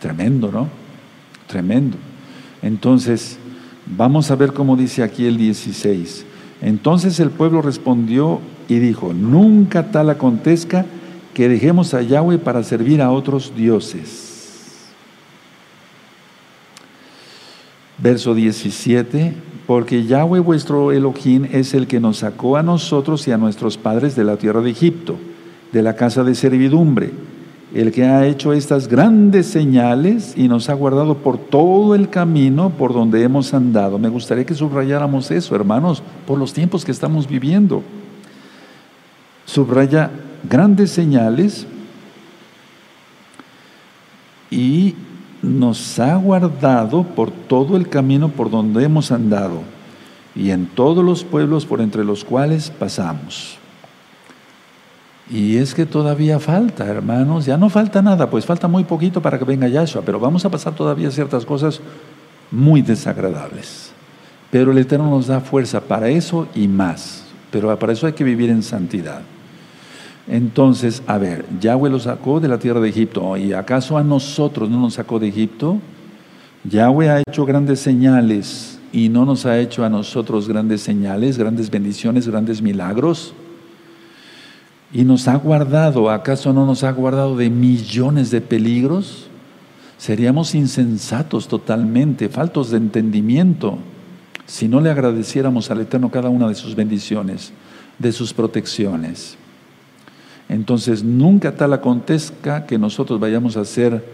Tremendo, 0.00 0.50
¿no? 0.50 0.68
Tremendo. 1.54 1.96
Entonces, 2.62 3.38
vamos 3.96 4.32
a 4.32 4.34
ver 4.34 4.52
cómo 4.52 4.74
dice 4.76 5.04
aquí 5.04 5.24
el 5.24 5.36
16. 5.36 6.26
Entonces 6.60 7.20
el 7.20 7.30
pueblo 7.30 7.62
respondió 7.62 8.40
y 8.66 8.80
dijo, 8.80 9.12
nunca 9.14 9.92
tal 9.92 10.10
acontezca 10.10 10.84
que 11.32 11.48
dejemos 11.48 11.94
a 11.94 12.02
Yahweh 12.02 12.38
para 12.38 12.64
servir 12.64 13.00
a 13.00 13.12
otros 13.12 13.54
dioses. 13.54 14.88
Verso 17.98 18.34
17 18.34 19.34
porque 19.68 20.06
Yahweh 20.06 20.40
vuestro 20.40 20.90
Elohim 20.90 21.46
es 21.52 21.72
el 21.72 21.86
que 21.86 22.00
nos 22.00 22.16
sacó 22.18 22.56
a 22.56 22.64
nosotros 22.64 23.28
y 23.28 23.30
a 23.30 23.38
nuestros 23.38 23.78
padres 23.78 24.16
de 24.16 24.24
la 24.24 24.38
tierra 24.38 24.60
de 24.60 24.70
Egipto, 24.70 25.18
de 25.70 25.82
la 25.82 25.94
casa 25.94 26.24
de 26.24 26.34
servidumbre, 26.34 27.12
el 27.74 27.90
que 27.90 28.04
ha 28.04 28.24
hecho 28.24 28.52
estas 28.52 28.86
grandes 28.86 29.46
señales 29.46 30.34
y 30.36 30.46
nos 30.46 30.70
ha 30.70 30.74
guardado 30.74 31.16
por 31.18 31.38
todo 31.38 31.96
el 31.96 32.08
camino 32.08 32.70
por 32.70 32.94
donde 32.94 33.22
hemos 33.24 33.52
andado. 33.52 33.98
Me 33.98 34.08
gustaría 34.08 34.46
que 34.46 34.54
subrayáramos 34.54 35.32
eso, 35.32 35.56
hermanos, 35.56 36.00
por 36.24 36.38
los 36.38 36.52
tiempos 36.52 36.84
que 36.84 36.92
estamos 36.92 37.28
viviendo. 37.28 37.82
Subraya 39.44 40.10
grandes 40.48 40.92
señales 40.92 41.66
y 44.52 44.94
nos 45.42 45.98
ha 45.98 46.14
guardado 46.14 47.02
por 47.02 47.32
todo 47.32 47.76
el 47.76 47.88
camino 47.88 48.28
por 48.28 48.50
donde 48.50 48.84
hemos 48.84 49.10
andado 49.10 49.62
y 50.36 50.50
en 50.50 50.66
todos 50.66 51.04
los 51.04 51.24
pueblos 51.24 51.66
por 51.66 51.80
entre 51.80 52.04
los 52.04 52.24
cuales 52.24 52.70
pasamos. 52.70 53.58
Y 55.30 55.56
es 55.56 55.74
que 55.74 55.86
todavía 55.86 56.38
falta, 56.38 56.84
hermanos, 56.86 57.46
ya 57.46 57.56
no 57.56 57.70
falta 57.70 58.02
nada, 58.02 58.28
pues 58.28 58.44
falta 58.44 58.68
muy 58.68 58.84
poquito 58.84 59.22
para 59.22 59.38
que 59.38 59.44
venga 59.44 59.68
Yahshua, 59.68 60.02
pero 60.02 60.20
vamos 60.20 60.44
a 60.44 60.50
pasar 60.50 60.74
todavía 60.74 61.10
ciertas 61.10 61.46
cosas 61.46 61.80
muy 62.50 62.82
desagradables. 62.82 63.92
Pero 64.50 64.72
el 64.72 64.78
Eterno 64.78 65.08
nos 65.08 65.26
da 65.26 65.40
fuerza 65.40 65.80
para 65.80 66.08
eso 66.08 66.46
y 66.54 66.68
más, 66.68 67.24
pero 67.50 67.76
para 67.78 67.92
eso 67.94 68.06
hay 68.06 68.12
que 68.12 68.22
vivir 68.22 68.50
en 68.50 68.62
santidad. 68.62 69.22
Entonces, 70.28 71.02
a 71.06 71.18
ver, 71.18 71.44
Yahweh 71.60 71.90
lo 71.90 71.98
sacó 71.98 72.40
de 72.40 72.48
la 72.48 72.58
tierra 72.58 72.80
de 72.80 72.88
Egipto. 72.88 73.36
¿Y 73.36 73.52
acaso 73.52 73.98
a 73.98 74.02
nosotros 74.02 74.70
no 74.70 74.80
nos 74.80 74.94
sacó 74.94 75.18
de 75.18 75.28
Egipto? 75.28 75.78
Yahweh 76.64 77.10
ha 77.10 77.22
hecho 77.26 77.44
grandes 77.44 77.80
señales 77.80 78.78
y 78.90 79.08
no 79.10 79.24
nos 79.26 79.44
ha 79.44 79.58
hecho 79.58 79.84
a 79.84 79.90
nosotros 79.90 80.48
grandes 80.48 80.80
señales, 80.80 81.36
grandes 81.36 81.70
bendiciones, 81.70 82.26
grandes 82.26 82.62
milagros. 82.62 83.34
Y 84.94 85.04
nos 85.04 85.26
ha 85.26 85.34
guardado, 85.34 86.08
¿acaso 86.08 86.52
no 86.52 86.64
nos 86.64 86.84
ha 86.84 86.92
guardado 86.92 87.36
de 87.36 87.50
millones 87.50 88.30
de 88.30 88.40
peligros? 88.40 89.26
Seríamos 89.98 90.54
insensatos 90.54 91.48
totalmente, 91.48 92.28
faltos 92.28 92.70
de 92.70 92.76
entendimiento, 92.76 93.78
si 94.46 94.68
no 94.68 94.80
le 94.80 94.90
agradeciéramos 94.90 95.68
al 95.72 95.80
Eterno 95.80 96.12
cada 96.12 96.28
una 96.28 96.46
de 96.46 96.54
sus 96.54 96.76
bendiciones, 96.76 97.52
de 97.98 98.12
sus 98.12 98.32
protecciones. 98.32 99.36
Entonces, 100.48 101.02
nunca 101.02 101.56
tal 101.56 101.72
acontezca 101.72 102.64
que 102.64 102.78
nosotros 102.78 103.18
vayamos 103.18 103.56
a 103.56 103.64
ser 103.64 104.04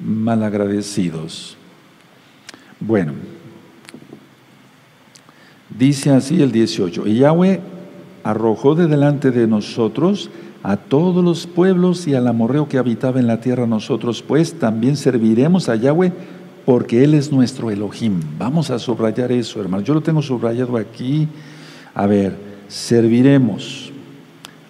malagradecidos. 0.00 1.56
Bueno, 2.78 3.14
dice 5.76 6.10
así 6.10 6.40
el 6.40 6.52
18, 6.52 7.08
y 7.08 7.18
Yahweh 7.18 7.79
arrojó 8.24 8.74
de 8.74 8.86
delante 8.86 9.30
de 9.30 9.46
nosotros 9.46 10.30
a 10.62 10.76
todos 10.76 11.24
los 11.24 11.46
pueblos 11.46 12.06
y 12.06 12.14
al 12.14 12.26
amorreo 12.26 12.68
que 12.68 12.78
habitaba 12.78 13.18
en 13.18 13.26
la 13.26 13.40
tierra 13.40 13.66
nosotros, 13.66 14.22
pues 14.22 14.58
también 14.58 14.96
serviremos 14.96 15.68
a 15.68 15.76
Yahweh 15.76 16.12
porque 16.66 17.02
Él 17.02 17.14
es 17.14 17.32
nuestro 17.32 17.70
Elohim. 17.70 18.20
Vamos 18.38 18.70
a 18.70 18.78
subrayar 18.78 19.32
eso, 19.32 19.60
hermano. 19.60 19.82
Yo 19.82 19.94
lo 19.94 20.02
tengo 20.02 20.20
subrayado 20.20 20.76
aquí. 20.76 21.26
A 21.94 22.06
ver, 22.06 22.36
serviremos 22.68 23.90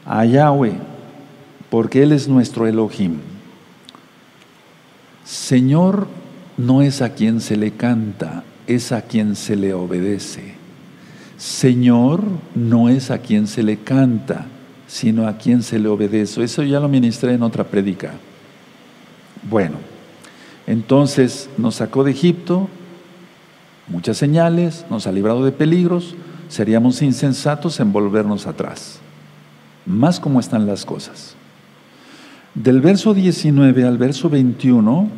a 0.06 0.24
Yahweh 0.24 0.74
porque 1.68 2.02
Él 2.02 2.12
es 2.12 2.28
nuestro 2.28 2.66
Elohim. 2.66 3.18
Señor 5.24 6.06
no 6.56 6.82
es 6.82 7.02
a 7.02 7.14
quien 7.14 7.40
se 7.40 7.56
le 7.56 7.72
canta, 7.72 8.44
es 8.66 8.92
a 8.92 9.02
quien 9.02 9.36
se 9.36 9.56
le 9.56 9.74
obedece. 9.74 10.59
Señor 11.40 12.22
no 12.54 12.90
es 12.90 13.10
a 13.10 13.16
quien 13.16 13.46
se 13.46 13.62
le 13.62 13.78
canta, 13.78 14.44
sino 14.86 15.26
a 15.26 15.38
quien 15.38 15.62
se 15.62 15.78
le 15.78 15.88
obedece. 15.88 16.44
Eso 16.44 16.62
ya 16.62 16.80
lo 16.80 16.88
ministré 16.88 17.32
en 17.32 17.42
otra 17.42 17.64
prédica. 17.64 18.12
Bueno, 19.48 19.76
entonces 20.66 21.48
nos 21.56 21.76
sacó 21.76 22.04
de 22.04 22.10
Egipto, 22.10 22.68
muchas 23.88 24.18
señales, 24.18 24.84
nos 24.90 25.06
ha 25.06 25.12
librado 25.12 25.42
de 25.42 25.52
peligros, 25.52 26.14
seríamos 26.50 27.00
insensatos 27.00 27.80
en 27.80 27.90
volvernos 27.90 28.46
atrás. 28.46 28.98
Más 29.86 30.20
como 30.20 30.40
están 30.40 30.66
las 30.66 30.84
cosas. 30.84 31.36
Del 32.54 32.82
verso 32.82 33.14
19 33.14 33.86
al 33.86 33.96
verso 33.96 34.28
21 34.28 35.08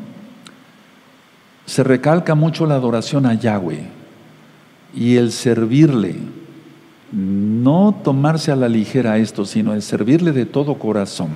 se 1.66 1.82
recalca 1.82 2.36
mucho 2.36 2.64
la 2.64 2.76
adoración 2.76 3.26
a 3.26 3.34
Yahweh 3.34 4.01
y 4.94 5.16
el 5.16 5.32
servirle. 5.32 6.16
No 7.12 8.00
tomarse 8.02 8.52
a 8.52 8.56
la 8.56 8.68
ligera 8.68 9.18
esto, 9.18 9.44
sino 9.44 9.74
el 9.74 9.82
servirle 9.82 10.32
de 10.32 10.46
todo 10.46 10.78
corazón. 10.78 11.30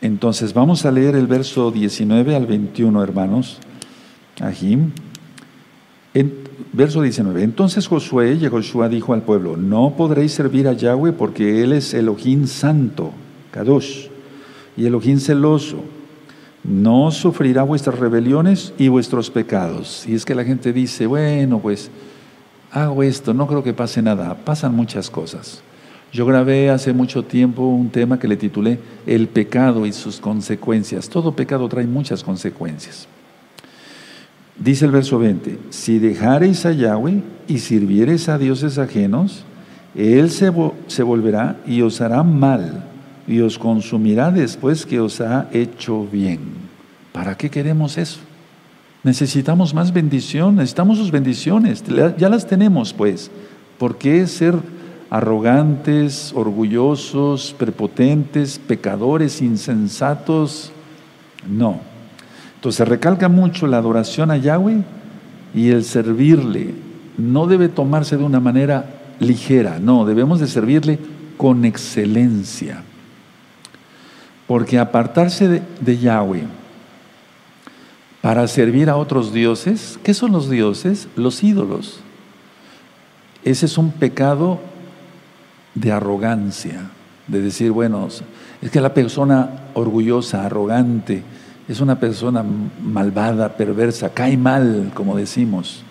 Entonces 0.00 0.52
vamos 0.54 0.84
a 0.84 0.90
leer 0.90 1.14
el 1.14 1.26
verso 1.26 1.70
19 1.70 2.34
al 2.34 2.46
21, 2.46 3.02
hermanos. 3.02 3.58
Aquí. 4.40 4.78
Verso 6.72 7.02
19. 7.02 7.42
Entonces 7.42 7.86
Josué 7.86 8.38
y 8.40 8.46
Josué 8.46 8.88
dijo 8.88 9.14
al 9.14 9.22
pueblo, 9.22 9.56
no 9.56 9.94
podréis 9.96 10.32
servir 10.32 10.68
a 10.68 10.72
Yahweh 10.72 11.12
porque 11.12 11.62
Él 11.62 11.72
es 11.72 11.94
Elohim 11.94 12.46
santo, 12.46 13.12
Kadosh 13.50 14.08
y 14.76 14.86
Elohim 14.86 15.18
celoso, 15.18 15.84
no 16.64 17.10
sufrirá 17.10 17.62
vuestras 17.62 17.98
rebeliones 17.98 18.72
y 18.78 18.88
vuestros 18.88 19.30
pecados. 19.30 20.06
Y 20.06 20.14
es 20.14 20.24
que 20.24 20.34
la 20.34 20.44
gente 20.44 20.72
dice, 20.72 21.06
bueno, 21.06 21.58
pues 21.58 21.90
hago 22.70 23.02
esto, 23.02 23.34
no 23.34 23.46
creo 23.46 23.62
que 23.62 23.74
pase 23.74 24.00
nada. 24.02 24.34
Pasan 24.44 24.74
muchas 24.74 25.10
cosas. 25.10 25.62
Yo 26.12 26.26
grabé 26.26 26.70
hace 26.70 26.92
mucho 26.92 27.24
tiempo 27.24 27.62
un 27.62 27.88
tema 27.88 28.18
que 28.18 28.28
le 28.28 28.36
titulé 28.36 28.78
El 29.06 29.28
pecado 29.28 29.86
y 29.86 29.92
sus 29.92 30.20
consecuencias. 30.20 31.08
Todo 31.08 31.34
pecado 31.34 31.68
trae 31.68 31.86
muchas 31.86 32.22
consecuencias. 32.22 33.08
Dice 34.58 34.84
el 34.84 34.90
verso 34.90 35.18
20, 35.18 35.58
si 35.70 35.98
dejareis 35.98 36.66
a 36.66 36.72
Yahweh 36.72 37.22
y 37.48 37.58
sirviereis 37.58 38.28
a 38.28 38.36
dioses 38.38 38.78
ajenos, 38.78 39.44
Él 39.94 40.30
se, 40.30 40.52
se 40.86 41.02
volverá 41.02 41.56
y 41.66 41.80
os 41.80 42.00
hará 42.02 42.22
mal 42.22 42.91
y 43.32 43.40
os 43.40 43.58
consumirá 43.58 44.30
después 44.30 44.84
que 44.84 45.00
os 45.00 45.22
ha 45.22 45.48
hecho 45.52 46.06
bien. 46.06 46.40
¿Para 47.12 47.34
qué 47.34 47.48
queremos 47.48 47.96
eso? 47.96 48.20
Necesitamos 49.04 49.72
más 49.72 49.90
bendición, 49.90 50.56
necesitamos 50.56 50.98
sus 50.98 51.10
bendiciones, 51.10 51.82
ya 52.18 52.28
las 52.28 52.46
tenemos 52.46 52.92
pues. 52.92 53.30
¿Por 53.78 53.96
qué 53.96 54.26
ser 54.26 54.54
arrogantes, 55.08 56.32
orgullosos, 56.34 57.54
prepotentes, 57.58 58.58
pecadores, 58.58 59.40
insensatos? 59.40 60.70
No. 61.48 61.80
Entonces 62.56 62.86
recalca 62.86 63.30
mucho 63.30 63.66
la 63.66 63.78
adoración 63.78 64.30
a 64.30 64.36
Yahweh 64.36 64.82
y 65.54 65.70
el 65.70 65.84
servirle. 65.84 66.74
No 67.16 67.46
debe 67.46 67.70
tomarse 67.70 68.18
de 68.18 68.24
una 68.24 68.40
manera 68.40 69.14
ligera, 69.20 69.78
no, 69.80 70.04
debemos 70.04 70.38
de 70.38 70.48
servirle 70.48 70.98
con 71.38 71.64
excelencia. 71.64 72.82
Porque 74.52 74.78
apartarse 74.78 75.62
de, 75.80 75.98
Yahweh 75.98 76.44
para 78.20 78.46
servir 78.46 78.90
a 78.90 78.96
otros 78.98 79.32
dioses, 79.32 79.98
¿qué 80.02 80.12
son 80.12 80.32
los 80.32 80.50
dioses? 80.50 81.08
Los 81.16 81.42
ídolos. 81.42 82.00
Ese 83.44 83.64
es 83.64 83.78
un 83.78 83.92
pecado 83.92 84.60
de 85.74 85.90
arrogancia, 85.90 86.90
de 87.28 87.40
decir, 87.40 87.70
bueno, 87.70 88.06
es 88.60 88.70
que 88.70 88.82
la 88.82 88.92
persona 88.92 89.68
orgullosa, 89.72 90.44
arrogante, 90.44 91.22
es 91.66 91.80
una 91.80 91.98
persona 91.98 92.44
malvada, 92.82 93.56
perversa, 93.56 94.10
cae 94.10 94.36
mal, 94.36 94.90
como 94.92 95.16
decimos. 95.16 95.82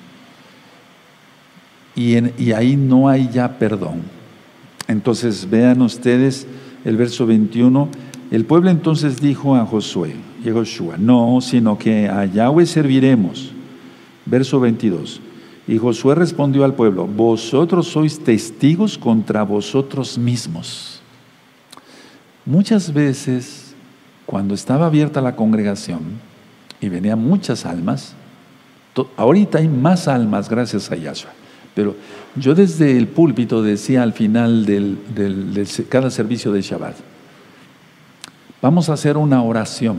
Y, 1.96 2.16
ahí 2.54 2.76
no 2.76 3.10
hay 3.10 3.28
ya 3.28 3.58
perdón. 3.58 4.04
Entonces 4.88 5.50
vean 5.50 5.82
ustedes 5.82 6.46
el 6.86 6.96
verso 6.96 7.26
21 7.26 8.11
el 8.32 8.46
pueblo 8.46 8.70
entonces 8.70 9.20
dijo 9.20 9.58
a 9.58 9.66
Josué 9.66 10.16
y 10.44 10.50
a 10.50 10.54
Joshua, 10.54 10.96
no, 10.98 11.40
sino 11.42 11.78
que 11.78 12.08
a 12.08 12.26
Yahweh 12.26 12.66
serviremos. 12.66 13.52
Verso 14.26 14.62
22. 14.62 15.20
Y 15.68 15.78
Josué 15.78 16.16
respondió 16.16 16.64
al 16.64 16.74
pueblo, 16.74 17.06
vosotros 17.08 17.88
sois 17.88 18.24
testigos 18.24 18.98
contra 18.98 19.44
vosotros 19.44 20.18
mismos. 20.18 21.02
Muchas 22.46 22.94
veces, 22.94 23.76
cuando 24.26 24.54
estaba 24.54 24.86
abierta 24.86 25.22
la 25.22 25.36
congregación 25.36 26.00
y 26.80 26.88
venían 26.88 27.20
muchas 27.20 27.66
almas, 27.66 28.16
ahorita 29.18 29.58
hay 29.58 29.68
más 29.68 30.08
almas 30.08 30.50
gracias 30.50 30.90
a 30.90 30.96
Yahshua, 30.96 31.32
pero 31.76 31.96
yo 32.38 32.56
desde 32.56 32.98
el 32.98 33.08
púlpito 33.08 33.62
decía 33.62 34.04
al 34.04 34.14
final 34.14 34.66
de 34.66 35.66
cada 35.90 36.10
servicio 36.10 36.52
de 36.52 36.62
Shabbat, 36.62 37.11
Vamos 38.62 38.90
a 38.90 38.94
hacer 38.94 39.18
una 39.18 39.42
oración 39.42 39.98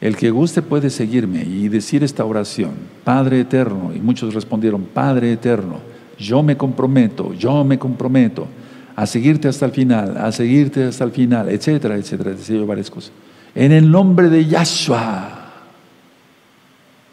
El 0.00 0.16
que 0.16 0.30
guste 0.30 0.60
puede 0.60 0.90
seguirme 0.90 1.42
y 1.42 1.68
decir 1.68 2.04
esta 2.04 2.24
oración, 2.24 2.72
Padre 3.02 3.40
eterno, 3.40 3.92
y 3.94 3.98
muchos 3.98 4.34
respondieron, 4.34 4.82
Padre 4.84 5.32
eterno, 5.32 5.78
yo 6.18 6.42
me 6.42 6.56
comprometo, 6.56 7.32
yo 7.32 7.64
me 7.64 7.78
comprometo 7.78 8.46
a 8.94 9.06
seguirte 9.06 9.48
hasta 9.48 9.66
el 9.66 9.72
final, 9.72 10.16
a 10.18 10.30
seguirte 10.32 10.84
hasta 10.84 11.04
el 11.04 11.12
final, 11.12 11.48
etcétera, 11.48 11.96
etcétera, 11.96 12.30
decía 12.32 12.56
yo 12.56 12.66
varias 12.66 12.90
cosas. 12.90 13.12
En 13.54 13.72
el 13.72 13.90
nombre 13.90 14.28
de 14.28 14.44
Yahshua. 14.44 15.42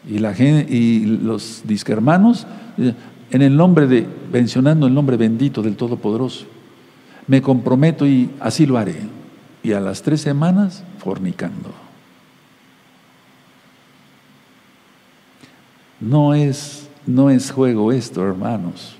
Y, 0.06 0.18
la 0.18 0.34
gente, 0.34 0.70
y 0.70 1.06
los 1.06 1.62
disquermanos, 1.64 2.46
en 3.30 3.42
el 3.42 3.56
nombre 3.56 3.86
de, 3.86 4.06
mencionando 4.30 4.86
el 4.86 4.92
nombre 4.92 5.16
bendito 5.16 5.62
del 5.62 5.76
Todopoderoso, 5.76 6.44
me 7.26 7.40
comprometo 7.40 8.06
y 8.06 8.28
así 8.40 8.66
lo 8.66 8.76
haré. 8.76 8.96
Y 9.64 9.72
a 9.72 9.80
las 9.80 10.02
tres 10.02 10.20
semanas, 10.20 10.84
fornicando. 10.98 11.70
No 15.98 16.34
es, 16.34 16.88
no 17.06 17.30
es 17.30 17.50
juego 17.50 17.90
esto, 17.90 18.22
hermanos. 18.22 18.94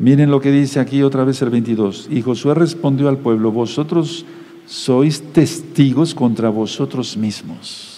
Miren 0.00 0.32
lo 0.32 0.40
que 0.40 0.50
dice 0.50 0.80
aquí 0.80 1.04
otra 1.04 1.22
vez 1.22 1.40
el 1.42 1.50
22. 1.50 2.08
Y 2.10 2.22
Josué 2.22 2.54
respondió 2.54 3.08
al 3.08 3.18
pueblo, 3.18 3.52
vosotros 3.52 4.24
sois 4.66 5.22
testigos 5.32 6.14
contra 6.14 6.48
vosotros 6.48 7.16
mismos 7.16 7.92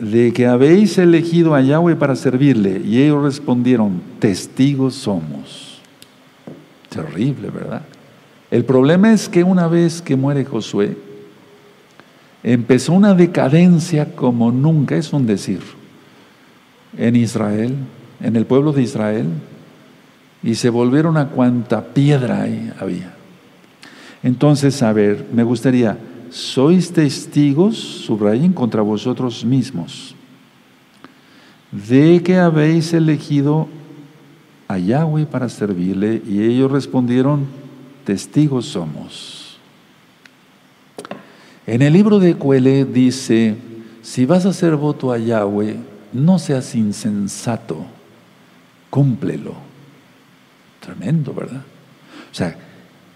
de 0.00 0.32
que 0.32 0.46
habéis 0.46 0.96
elegido 0.98 1.54
a 1.54 1.60
Yahweh 1.60 1.94
para 1.94 2.16
servirle. 2.16 2.80
Y 2.84 3.02
ellos 3.02 3.22
respondieron, 3.22 4.00
testigos 4.18 4.94
somos. 4.94 5.80
Terrible, 6.88 7.50
¿verdad? 7.50 7.82
El 8.50 8.64
problema 8.64 9.12
es 9.12 9.28
que 9.28 9.44
una 9.44 9.68
vez 9.68 10.02
que 10.02 10.16
muere 10.16 10.44
Josué, 10.44 10.96
empezó 12.42 12.92
una 12.92 13.14
decadencia 13.14 14.14
como 14.14 14.50
nunca, 14.50 14.96
es 14.96 15.12
un 15.12 15.26
decir 15.26 15.60
en 16.96 17.14
Israel, 17.16 17.76
en 18.20 18.36
el 18.36 18.46
pueblo 18.46 18.72
de 18.72 18.82
Israel, 18.82 19.26
y 20.42 20.54
se 20.54 20.70
volvieron 20.70 21.16
a 21.16 21.28
cuanta 21.28 21.84
piedra 21.84 22.46
había. 22.78 23.14
Entonces, 24.22 24.82
a 24.82 24.92
ver, 24.92 25.26
me 25.32 25.44
gustaría, 25.44 25.98
sois 26.30 26.92
testigos, 26.92 27.76
subrayen, 27.76 28.52
contra 28.52 28.82
vosotros 28.82 29.44
mismos, 29.44 30.14
de 31.70 32.22
que 32.22 32.36
habéis 32.36 32.92
elegido 32.92 33.68
a 34.66 34.78
Yahweh 34.78 35.26
para 35.26 35.48
servirle, 35.48 36.22
y 36.26 36.42
ellos 36.42 36.70
respondieron, 36.70 37.46
testigos 38.04 38.66
somos. 38.66 39.58
En 41.66 41.82
el 41.82 41.92
libro 41.92 42.18
de 42.18 42.34
Cuele 42.34 42.84
dice, 42.84 43.56
si 44.02 44.24
vas 44.24 44.46
a 44.46 44.50
hacer 44.50 44.76
voto 44.76 45.12
a 45.12 45.18
Yahweh, 45.18 45.76
no 46.12 46.38
seas 46.38 46.74
insensato, 46.74 47.84
cúmplelo. 48.88 49.54
Tremendo, 50.80 51.32
¿verdad? 51.34 51.62
O 52.30 52.34
sea, 52.34 52.56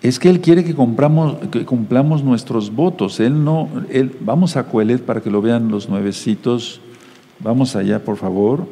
es 0.03 0.18
que 0.18 0.28
Él 0.28 0.41
quiere 0.41 0.64
que, 0.64 0.74
compramos, 0.74 1.37
que 1.51 1.64
cumplamos 1.64 2.22
nuestros 2.22 2.70
votos. 2.74 3.20
Él 3.20 3.43
no, 3.43 3.68
él, 3.89 4.14
vamos 4.20 4.57
a 4.57 4.64
Coelet 4.64 5.03
para 5.03 5.22
que 5.22 5.30
lo 5.30 5.41
vean 5.41 5.70
los 5.70 5.89
nuevecitos. 5.89 6.80
Vamos 7.41 7.74
allá, 7.74 8.05
por 8.05 8.18
favor. 8.18 8.66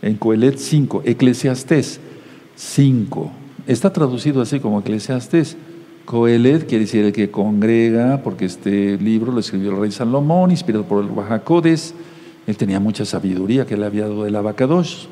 En 0.00 0.14
Coelet 0.14 0.56
5, 0.56 1.02
Eclesiastés 1.04 2.00
5. 2.54 3.32
Está 3.68 3.92
traducido 3.92 4.40
así 4.40 4.60
como 4.60 4.80
Eclesiastés. 4.80 5.58
Coelet 6.06 6.66
quiere 6.66 6.86
decir 6.86 7.04
el 7.04 7.12
que 7.12 7.30
congrega, 7.30 8.22
porque 8.24 8.46
este 8.46 8.96
libro 8.96 9.30
lo 9.30 9.40
escribió 9.40 9.72
el 9.72 9.76
rey 9.78 9.92
Salomón, 9.92 10.50
inspirado 10.50 10.84
por 10.84 11.04
el 11.04 11.10
Bajacodes. 11.10 11.94
Él 12.46 12.56
tenía 12.56 12.80
mucha 12.80 13.04
sabiduría 13.04 13.66
que 13.66 13.76
le 13.76 13.84
había 13.84 14.04
dado 14.08 14.26
el 14.26 14.34
abacados. 14.36 15.10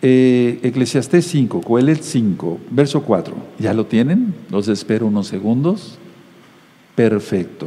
Eh, 0.00 0.60
Eclesiastés 0.62 1.26
5, 1.26 1.60
Coelet 1.60 2.00
5, 2.00 2.58
verso 2.70 3.02
4. 3.02 3.34
¿Ya 3.58 3.74
lo 3.74 3.84
tienen? 3.84 4.34
Los 4.50 4.68
espero 4.68 5.06
unos 5.06 5.26
segundos. 5.26 5.98
Perfecto. 6.94 7.66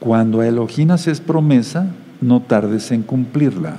Cuando 0.00 0.40
a 0.40 0.48
Elohim 0.48 0.90
haces 0.90 1.20
promesa, 1.20 1.94
no 2.22 2.40
tardes 2.40 2.90
en 2.92 3.02
cumplirla, 3.02 3.76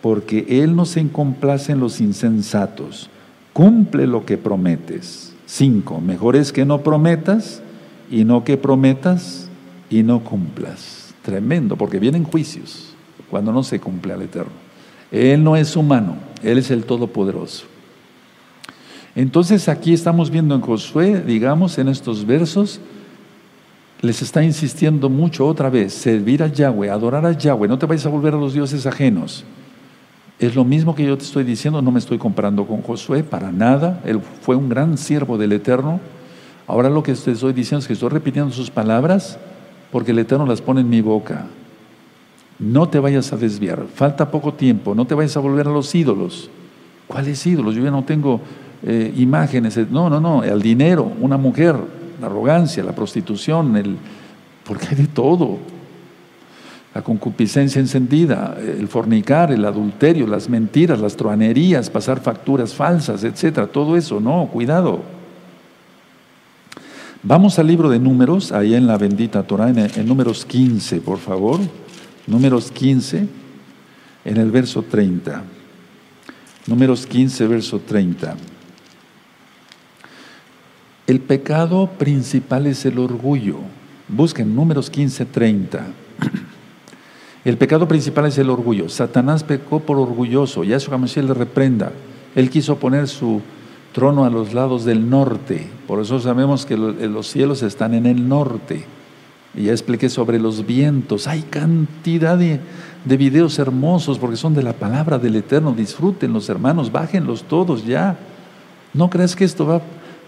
porque 0.00 0.46
Él 0.62 0.76
no 0.76 0.84
se 0.84 1.04
complace 1.08 1.72
en 1.72 1.80
los 1.80 2.00
insensatos. 2.00 3.10
Cumple 3.52 4.06
lo 4.06 4.24
que 4.24 4.38
prometes. 4.38 5.32
5. 5.46 6.00
Mejor 6.00 6.36
es 6.36 6.52
que 6.52 6.64
no 6.64 6.82
prometas 6.82 7.62
y 8.10 8.24
no 8.24 8.44
que 8.44 8.56
prometas 8.56 9.48
y 9.90 10.02
no 10.02 10.20
cumplas. 10.20 11.14
Tremendo, 11.22 11.76
porque 11.76 11.98
vienen 11.98 12.24
juicios 12.24 12.94
cuando 13.30 13.52
no 13.52 13.62
se 13.62 13.80
cumple 13.80 14.12
al 14.12 14.22
Eterno. 14.22 14.52
Él 15.10 15.42
no 15.42 15.56
es 15.56 15.76
humano, 15.76 16.16
Él 16.42 16.58
es 16.58 16.70
el 16.70 16.84
Todopoderoso. 16.84 17.66
Entonces 19.14 19.68
aquí 19.68 19.92
estamos 19.92 20.30
viendo 20.30 20.54
en 20.54 20.60
Josué, 20.60 21.20
digamos, 21.20 21.78
en 21.78 21.88
estos 21.88 22.24
versos, 22.24 22.80
les 24.00 24.22
está 24.22 24.42
insistiendo 24.42 25.08
mucho 25.08 25.46
otra 25.46 25.68
vez, 25.68 25.92
servir 25.92 26.42
a 26.42 26.46
Yahweh, 26.46 26.90
adorar 26.90 27.26
a 27.26 27.32
Yahweh, 27.32 27.68
no 27.68 27.78
te 27.78 27.86
vayas 27.86 28.06
a 28.06 28.08
volver 28.08 28.34
a 28.34 28.38
los 28.38 28.54
dioses 28.54 28.86
ajenos. 28.86 29.44
Es 30.40 30.54
lo 30.54 30.64
mismo 30.64 30.94
que 30.94 31.04
yo 31.04 31.18
te 31.18 31.24
estoy 31.24 31.44
diciendo, 31.44 31.82
no 31.82 31.92
me 31.92 31.98
estoy 31.98 32.16
comparando 32.16 32.66
con 32.66 32.80
Josué, 32.80 33.22
para 33.22 33.52
nada, 33.52 34.00
él 34.06 34.20
fue 34.40 34.56
un 34.56 34.70
gran 34.70 34.96
siervo 34.96 35.36
del 35.36 35.52
Eterno. 35.52 36.00
Ahora 36.66 36.88
lo 36.88 37.02
que 37.02 37.12
te 37.12 37.32
estoy 37.32 37.52
diciendo 37.52 37.80
es 37.80 37.86
que 37.86 37.92
estoy 37.92 38.08
repitiendo 38.08 38.50
sus 38.50 38.70
palabras 38.70 39.38
porque 39.92 40.12
el 40.12 40.18
Eterno 40.18 40.46
las 40.46 40.62
pone 40.62 40.80
en 40.80 40.88
mi 40.88 41.02
boca. 41.02 41.44
No 42.58 42.88
te 42.88 42.98
vayas 42.98 43.34
a 43.34 43.36
desviar, 43.36 43.84
falta 43.94 44.30
poco 44.30 44.54
tiempo, 44.54 44.94
no 44.94 45.06
te 45.06 45.14
vayas 45.14 45.36
a 45.36 45.40
volver 45.40 45.68
a 45.68 45.72
los 45.72 45.94
ídolos. 45.94 46.48
¿Cuáles 47.06 47.46
ídolos? 47.46 47.74
Yo 47.74 47.84
ya 47.84 47.90
no 47.90 48.04
tengo 48.04 48.40
eh, 48.82 49.12
imágenes. 49.18 49.78
No, 49.90 50.08
no, 50.08 50.20
no, 50.20 50.42
el 50.42 50.62
dinero, 50.62 51.12
una 51.20 51.36
mujer, 51.36 51.76
la 52.18 52.28
arrogancia, 52.28 52.82
la 52.82 52.92
prostitución, 52.92 53.76
el, 53.76 53.96
porque 54.64 54.86
hay 54.88 54.96
de 54.96 55.06
todo. 55.06 55.58
La 56.94 57.02
concupiscencia 57.02 57.80
encendida, 57.80 58.56
el 58.58 58.88
fornicar, 58.88 59.52
el 59.52 59.64
adulterio, 59.64 60.26
las 60.26 60.48
mentiras, 60.48 60.98
las 60.98 61.16
truanerías, 61.16 61.88
pasar 61.88 62.20
facturas 62.20 62.74
falsas, 62.74 63.22
etcétera, 63.22 63.68
todo 63.68 63.96
eso, 63.96 64.20
no, 64.20 64.48
cuidado. 64.52 65.00
Vamos 67.22 67.58
al 67.58 67.68
libro 67.68 67.90
de 67.90 67.98
números, 67.98 68.50
ahí 68.50 68.74
en 68.74 68.86
la 68.86 68.98
bendita 68.98 69.42
Torah, 69.44 69.68
en, 69.68 69.78
en 69.78 70.06
números 70.06 70.44
15, 70.44 71.00
por 71.00 71.18
favor 71.18 71.60
números 72.30 72.70
15, 72.70 73.26
en 74.24 74.36
el 74.36 74.50
verso 74.50 74.82
30. 74.82 75.42
Números 76.66 77.06
15, 77.06 77.46
verso 77.46 77.80
30. 77.80 78.36
El 81.06 81.20
pecado 81.20 81.90
principal 81.98 82.66
es 82.66 82.84
el 82.86 82.98
orgullo. 82.98 83.58
Busquen 84.08 84.54
números 84.54 84.88
15, 84.90 85.24
30. 85.26 85.86
El 87.44 87.56
pecado 87.56 87.88
principal 87.88 88.26
es 88.26 88.36
el 88.36 88.50
orgullo. 88.50 88.88
Satanás 88.88 89.44
pecó 89.44 89.80
por 89.80 89.98
orgulloso. 89.98 90.62
Yahshua 90.62 90.98
Mashiach 90.98 91.24
le 91.24 91.34
reprenda. 91.34 91.92
Él 92.34 92.50
quiso 92.50 92.76
poner 92.76 93.08
su 93.08 93.40
trono 93.92 94.24
a 94.24 94.30
los 94.30 94.52
lados 94.52 94.84
del 94.84 95.08
norte. 95.08 95.66
Por 95.86 96.00
eso 96.00 96.20
sabemos 96.20 96.66
que 96.66 96.76
los 96.76 97.26
cielos 97.28 97.62
están 97.62 97.94
en 97.94 98.04
el 98.04 98.28
norte. 98.28 98.84
Y 99.54 99.64
ya 99.64 99.72
expliqué 99.72 100.10
sobre 100.10 100.38
los 100.38 100.66
vientos. 100.66 101.26
Hay 101.26 101.40
cantidad 101.42 102.36
de, 102.36 102.60
de 103.06 103.16
videos 103.16 103.58
hermosos 103.58 104.18
porque 104.18 104.36
son 104.36 104.54
de 104.54 104.62
la 104.62 104.74
palabra 104.74 105.18
del 105.18 105.36
Eterno. 105.36 105.72
Disfruten 105.72 106.34
los 106.34 106.48
hermanos, 106.50 106.92
bájenlos 106.92 107.44
todos 107.44 107.86
ya. 107.86 108.18
No 108.92 109.08
creas 109.08 109.34
que 109.34 109.44
esto 109.44 109.66
va 109.66 109.76
a 109.76 109.82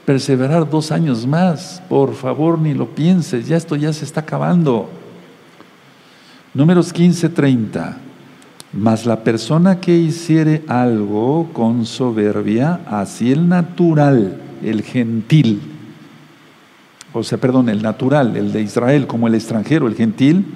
perseverar 0.06 0.68
dos 0.68 0.90
años 0.90 1.26
más. 1.26 1.82
Por 1.90 2.14
favor, 2.14 2.58
ni 2.58 2.72
lo 2.72 2.86
pienses. 2.88 3.46
Ya 3.46 3.58
esto 3.58 3.76
ya 3.76 3.92
se 3.92 4.06
está 4.06 4.20
acabando. 4.20 4.88
Números 6.54 6.92
15, 6.92 7.30
30. 7.30 7.96
Mas 8.72 9.06
la 9.06 9.22
persona 9.24 9.80
que 9.80 9.96
hiciere 9.96 10.62
algo 10.68 11.50
con 11.52 11.84
soberbia, 11.84 12.80
así 12.86 13.32
el 13.32 13.48
natural, 13.48 14.40
el 14.62 14.82
gentil, 14.82 15.60
o 17.12 17.22
sea, 17.22 17.38
perdón, 17.38 17.68
el 17.68 17.82
natural, 17.82 18.36
el 18.36 18.52
de 18.52 18.62
Israel, 18.62 19.06
como 19.06 19.28
el 19.28 19.34
extranjero, 19.34 19.86
el 19.86 19.94
gentil, 19.94 20.46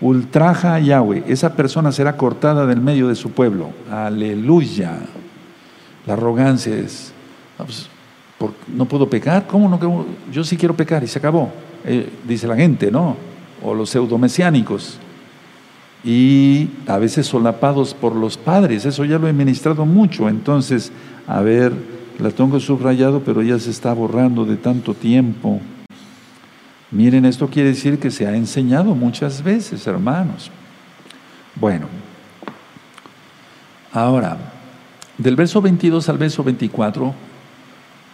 ultraja 0.00 0.74
a 0.74 0.80
Yahweh. 0.80 1.24
Esa 1.26 1.54
persona 1.54 1.92
será 1.92 2.16
cortada 2.16 2.66
del 2.66 2.80
medio 2.80 3.08
de 3.08 3.14
su 3.14 3.30
pueblo. 3.30 3.70
Aleluya. 3.90 4.98
La 6.06 6.14
arrogancia 6.14 6.74
es, 6.76 7.12
no, 7.58 7.64
pues, 7.64 7.88
no 8.68 8.84
puedo 8.84 9.08
pecar, 9.08 9.46
¿cómo 9.46 9.68
no? 9.68 10.06
Yo 10.30 10.44
sí 10.44 10.56
quiero 10.56 10.76
pecar 10.76 11.02
y 11.02 11.06
se 11.06 11.18
acabó. 11.18 11.50
Eh, 11.84 12.10
dice 12.26 12.46
la 12.46 12.56
gente, 12.56 12.90
¿no? 12.90 13.16
O 13.62 13.74
los 13.74 13.88
pseudomesiánicos. 13.90 14.98
Y 16.04 16.68
a 16.86 16.98
veces 16.98 17.26
solapados 17.26 17.94
por 17.94 18.16
los 18.16 18.36
padres, 18.36 18.84
eso 18.84 19.04
ya 19.04 19.18
lo 19.18 19.28
he 19.28 19.32
ministrado 19.32 19.86
mucho. 19.86 20.28
Entonces, 20.28 20.90
a 21.26 21.40
ver, 21.40 21.72
la 22.18 22.30
tengo 22.30 22.58
subrayado, 22.58 23.20
pero 23.20 23.42
ya 23.42 23.58
se 23.58 23.70
está 23.70 23.92
borrando 23.92 24.44
de 24.44 24.56
tanto 24.56 24.94
tiempo. 24.94 25.60
Miren, 26.90 27.24
esto 27.24 27.48
quiere 27.48 27.70
decir 27.70 27.98
que 27.98 28.10
se 28.10 28.26
ha 28.26 28.36
enseñado 28.36 28.94
muchas 28.94 29.42
veces, 29.42 29.86
hermanos. 29.86 30.50
Bueno, 31.54 31.86
ahora, 33.92 34.36
del 35.18 35.36
verso 35.36 35.62
22 35.62 36.08
al 36.08 36.18
verso 36.18 36.42
24, 36.42 37.14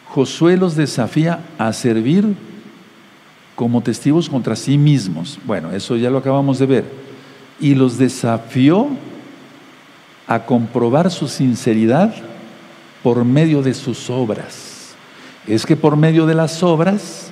Josué 0.07 0.57
los 0.57 0.77
desafía 0.77 1.41
a 1.59 1.73
servir 1.73 2.35
como 3.55 3.83
testigos 3.83 4.29
contra 4.29 4.57
sí 4.57 4.79
mismos. 4.79 5.39
Bueno, 5.45 5.73
eso 5.73 5.97
ya 5.97 6.11
lo 6.11 6.19
acabamos 6.19 6.59
de 6.59 6.67
ver. 6.67 7.08
Y 7.61 7.75
los 7.75 7.99
desafió 7.99 8.89
a 10.27 10.45
comprobar 10.45 11.11
su 11.11 11.27
sinceridad 11.27 12.15
por 13.03 13.25
medio 13.25 13.63
de 13.63 13.75
sus 13.75 14.11
obras. 14.11 14.95
Es 15.47 15.65
que 15.65 15.77
por 15.77 15.97
medio 15.97 16.27
de 16.27 16.35
las 16.35 16.63
obras 16.63 17.31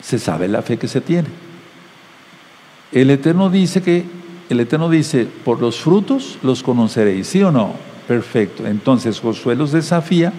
se 0.00 0.18
sabe 0.18 0.46
la 0.46 0.62
fe 0.62 0.78
que 0.78 0.88
se 0.88 1.00
tiene. 1.00 1.28
El 2.92 3.10
Eterno 3.10 3.50
dice 3.50 3.82
que, 3.82 4.04
el 4.48 4.60
Eterno 4.60 4.88
dice, 4.88 5.26
por 5.44 5.60
los 5.60 5.80
frutos 5.80 6.38
los 6.42 6.62
conoceréis, 6.62 7.26
¿sí 7.26 7.42
o 7.42 7.50
no? 7.50 7.72
Perfecto. 8.06 8.64
Entonces 8.66 9.18
Josué 9.18 9.56
los 9.56 9.72
desafía 9.72 10.32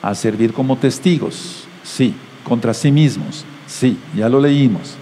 a 0.00 0.14
servir 0.14 0.52
como 0.52 0.76
testigos, 0.76 1.64
sí, 1.82 2.14
contra 2.44 2.74
sí 2.74 2.92
mismos, 2.92 3.44
sí, 3.66 3.98
ya 4.16 4.28
lo 4.28 4.38
leímos. 4.38 4.94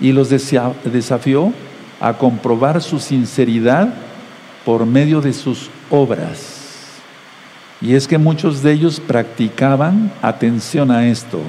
Y 0.00 0.12
los 0.12 0.30
desafió 0.30 1.52
a 2.00 2.14
comprobar 2.14 2.82
su 2.82 2.98
sinceridad 2.98 3.92
por 4.64 4.86
medio 4.86 5.20
de 5.20 5.32
sus 5.32 5.70
obras. 5.90 6.56
Y 7.80 7.94
es 7.94 8.08
que 8.08 8.18
muchos 8.18 8.62
de 8.62 8.72
ellos 8.72 9.00
practicaban, 9.00 10.12
atención 10.20 10.90
a 10.90 11.08
esto, 11.08 11.40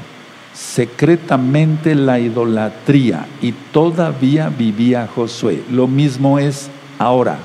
secretamente 0.54 1.95
la 1.95 2.20
idolatría 2.20 3.26
y 3.41 3.52
todavía 3.52 4.49
vivía 4.49 5.10
Josué. 5.14 5.64
Lo 5.72 5.88
mismo 5.88 6.39
es 6.39 6.70
ahora. 6.99 7.38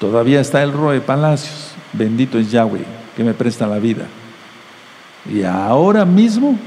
Todavía 0.00 0.40
está 0.40 0.62
el 0.62 0.72
Roe 0.72 1.00
Palacios, 1.00 1.72
bendito 1.92 2.38
es 2.38 2.50
Yahweh, 2.50 2.84
que 3.16 3.24
me 3.24 3.34
presta 3.34 3.66
la 3.66 3.78
vida. 3.78 4.06
Y 5.30 5.42
ahora 5.42 6.04
mismo, 6.04 6.58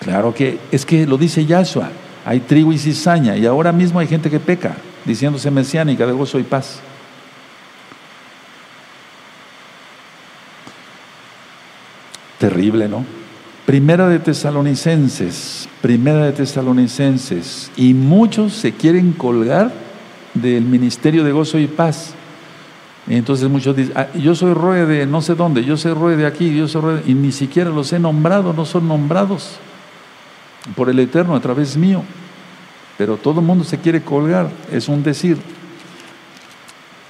claro 0.00 0.34
que 0.34 0.58
es 0.70 0.84
que 0.84 1.06
lo 1.06 1.16
dice 1.16 1.46
Yahshua, 1.46 1.90
hay 2.26 2.40
trigo 2.40 2.72
y 2.72 2.78
cizaña, 2.78 3.36
y 3.36 3.46
ahora 3.46 3.70
mismo 3.70 4.00
hay 4.00 4.08
gente 4.08 4.28
que 4.28 4.40
peca, 4.40 4.74
diciéndose 5.04 5.48
mesiánica 5.48 6.04
de 6.06 6.12
gozo 6.12 6.40
y 6.40 6.42
paz. 6.42 6.80
Terrible, 12.38 12.88
¿no? 12.88 13.04
Primera 13.64 14.08
de 14.08 14.18
Tesalonicenses, 14.18 15.68
primera 15.80 16.24
de 16.26 16.32
Tesalonicenses, 16.32 17.70
y 17.76 17.94
muchos 17.94 18.54
se 18.54 18.72
quieren 18.72 19.12
colgar 19.12 19.70
del 20.34 20.64
ministerio 20.64 21.22
de 21.22 21.30
gozo 21.30 21.60
y 21.60 21.68
paz. 21.68 22.12
entonces 23.06 23.48
muchos 23.48 23.76
dicen, 23.76 23.92
ah, 23.94 24.08
yo 24.14 24.34
soy 24.34 24.52
roe 24.52 24.84
de 24.84 25.06
no 25.06 25.22
sé 25.22 25.36
dónde, 25.36 25.64
yo 25.64 25.76
soy 25.76 25.94
roe 25.94 26.16
de 26.16 26.26
aquí, 26.26 26.56
yo 26.56 26.66
soy 26.66 26.82
roe, 26.82 27.02
y 27.06 27.14
ni 27.14 27.30
siquiera 27.30 27.70
los 27.70 27.92
he 27.92 28.00
nombrado, 28.00 28.52
no 28.52 28.64
son 28.64 28.88
nombrados 28.88 29.60
por 30.74 30.90
el 30.90 30.98
Eterno 30.98 31.36
a 31.36 31.40
través 31.40 31.76
mío. 31.76 32.02
Pero 32.98 33.16
todo 33.16 33.40
el 33.40 33.46
mundo 33.46 33.64
se 33.64 33.78
quiere 33.78 34.02
colgar, 34.02 34.50
es 34.72 34.88
un 34.88 35.02
decir. 35.02 35.38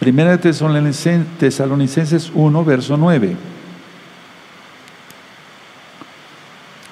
Primera 0.01 0.37
de 0.37 0.39
Tesalonicenses 0.39 2.31
1, 2.35 2.65
verso 2.65 2.97
9. 2.97 3.37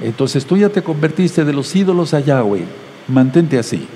Entonces 0.01 0.45
tú 0.45 0.57
ya 0.57 0.69
te 0.69 0.83
convertiste 0.83 1.45
de 1.45 1.53
los 1.53 1.75
ídolos 1.75 2.15
a 2.15 2.21
Yahweh, 2.21 2.65
mantente 3.09 3.59
así. 3.59 3.87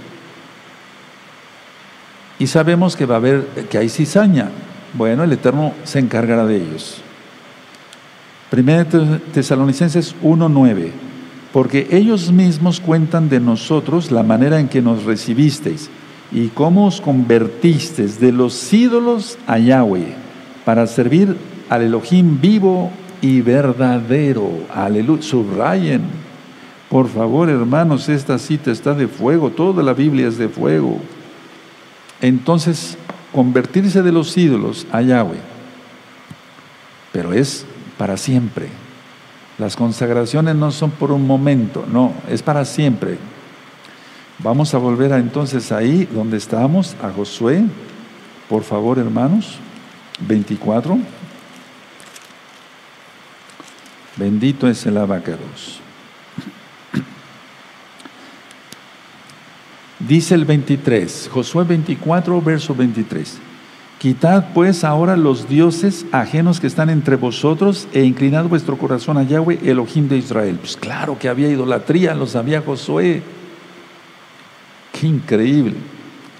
Y 2.39 2.47
sabemos 2.47 2.97
que 2.97 3.07
va 3.07 3.17
a 3.17 3.19
haber, 3.19 3.45
que 3.71 3.79
hay 3.79 3.89
cizaña. 3.89 4.51
Bueno, 4.95 5.25
el 5.25 5.33
Eterno 5.33 5.75
se 5.85 5.99
encargará 5.99 6.47
de 6.47 6.57
ellos. 6.57 7.01
Primera 8.51 8.85
Tesalonicenses 8.85 10.15
1.9. 10.23 11.08
Porque 11.53 11.89
ellos 11.91 12.31
mismos 12.31 12.81
cuentan 12.81 13.29
de 13.29 13.41
nosotros 13.41 14.11
la 14.11 14.23
manera 14.23 14.61
en 14.61 14.69
que 14.69 14.83
nos 14.83 15.05
recibisteis 15.05 15.89
y 16.31 16.49
cómo 16.49 16.87
os 16.87 17.01
convertisteis 17.01 18.21
de 18.21 18.33
los 18.33 18.73
ídolos 18.73 19.39
a 19.47 19.59
Yahweh 19.59 20.15
para 20.65 20.87
servir 20.87 21.37
al 21.71 21.83
Elohim 21.83 22.39
vivo 22.41 22.91
y 23.21 23.41
verdadero. 23.41 24.51
Aleluya. 24.75 25.23
Subrayen. 25.23 26.03
Por 26.89 27.09
favor, 27.09 27.51
hermanos, 27.51 28.09
esta 28.09 28.39
cita 28.39 28.71
está 28.71 28.95
de 28.95 29.09
fuego. 29.09 29.51
Toda 29.51 29.83
la 29.83 29.93
Biblia 29.93 30.29
es 30.29 30.39
de 30.39 30.49
fuego. 30.49 30.99
Entonces, 32.21 32.97
convertirse 33.33 34.03
de 34.03 34.13
los 34.13 34.37
ídolos 34.37 34.87
a 34.91 35.03
Yahweh. 35.03 35.41
Pero 37.13 37.33
es 37.33 37.67
para 37.97 38.17
siempre. 38.17 38.69
Las 39.59 39.75
consagraciones 39.75 40.55
no 40.55 40.71
son 40.71 40.93
por 40.93 41.11
un 41.11 41.27
momento, 41.27 41.85
no, 41.91 42.15
es 42.29 42.43
para 42.43 42.65
siempre. 42.65 43.19
Vamos 44.39 44.73
a 44.73 44.79
volver 44.79 45.13
a, 45.13 45.19
entonces 45.19 45.73
ahí 45.73 46.09
donde 46.13 46.37
estábamos, 46.37 46.95
a 47.03 47.11
Josué. 47.11 47.65
Por 48.49 48.63
favor, 48.63 48.99
hermanos. 48.99 49.59
24. 50.21 50.99
Bendito 54.17 54.69
es 54.69 54.85
el 54.87 54.97
abacados. 54.97 55.81
Dice 60.01 60.35
el 60.35 60.45
23, 60.45 61.29
Josué 61.33 61.65
24, 61.65 62.41
verso 62.41 62.75
23. 62.75 63.39
Quitad 63.99 64.53
pues 64.55 64.85
ahora 64.85 65.17
los 65.17 65.49
dioses 65.49 66.07
ajenos 66.13 66.61
que 66.61 66.69
están 66.69 66.89
entre 66.89 67.17
vosotros 67.17 67.89
e 67.93 68.05
inclinad 68.05 68.45
vuestro 68.45 68.79
corazón 68.79 69.19
a 69.19 69.25
Yahweh, 69.25 69.59
Elohim 69.65 70.09
de 70.09 70.19
Israel. 70.19 70.57
Pues 70.61 70.77
claro 70.77 71.19
que 71.19 71.29
había 71.29 71.49
idolatría, 71.49 72.15
lo 72.15 72.29
sabía 72.29 72.63
Josué. 72.63 73.23
Qué 74.93 75.09
increíble, 75.09 75.75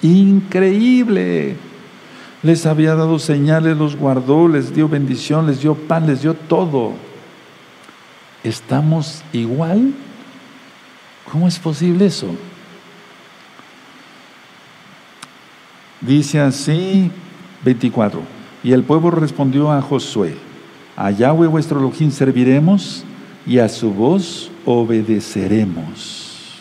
increíble. 0.03 1.57
Les 2.45 2.65
había 2.65 2.95
dado 2.95 3.19
señales, 3.19 3.77
los 3.77 3.97
guardó, 3.97 4.47
les 4.47 4.73
dio 4.73 4.89
bendición, 4.89 5.49
les 5.49 5.61
dio 5.61 5.75
pan, 5.75 6.07
les 6.07 6.23
dio 6.23 6.35
todo. 6.35 6.93
¿Estamos 8.45 9.25
igual? 9.33 9.95
¿Cómo 11.33 11.49
es 11.49 11.59
posible 11.59 12.07
eso? 12.07 12.29
Dice 16.01 16.39
así 16.39 17.11
24. 17.65 18.21
Y 18.63 18.73
el 18.73 18.83
pueblo 18.83 19.11
respondió 19.11 19.71
a 19.71 19.81
Josué, 19.81 20.37
a 20.97 21.11
Yahweh 21.11 21.47
vuestro 21.47 21.79
Elohim 21.79 22.11
serviremos 22.11 23.05
y 23.47 23.59
a 23.59 23.69
su 23.69 23.93
voz 23.93 24.51
obedeceremos. 24.65 26.59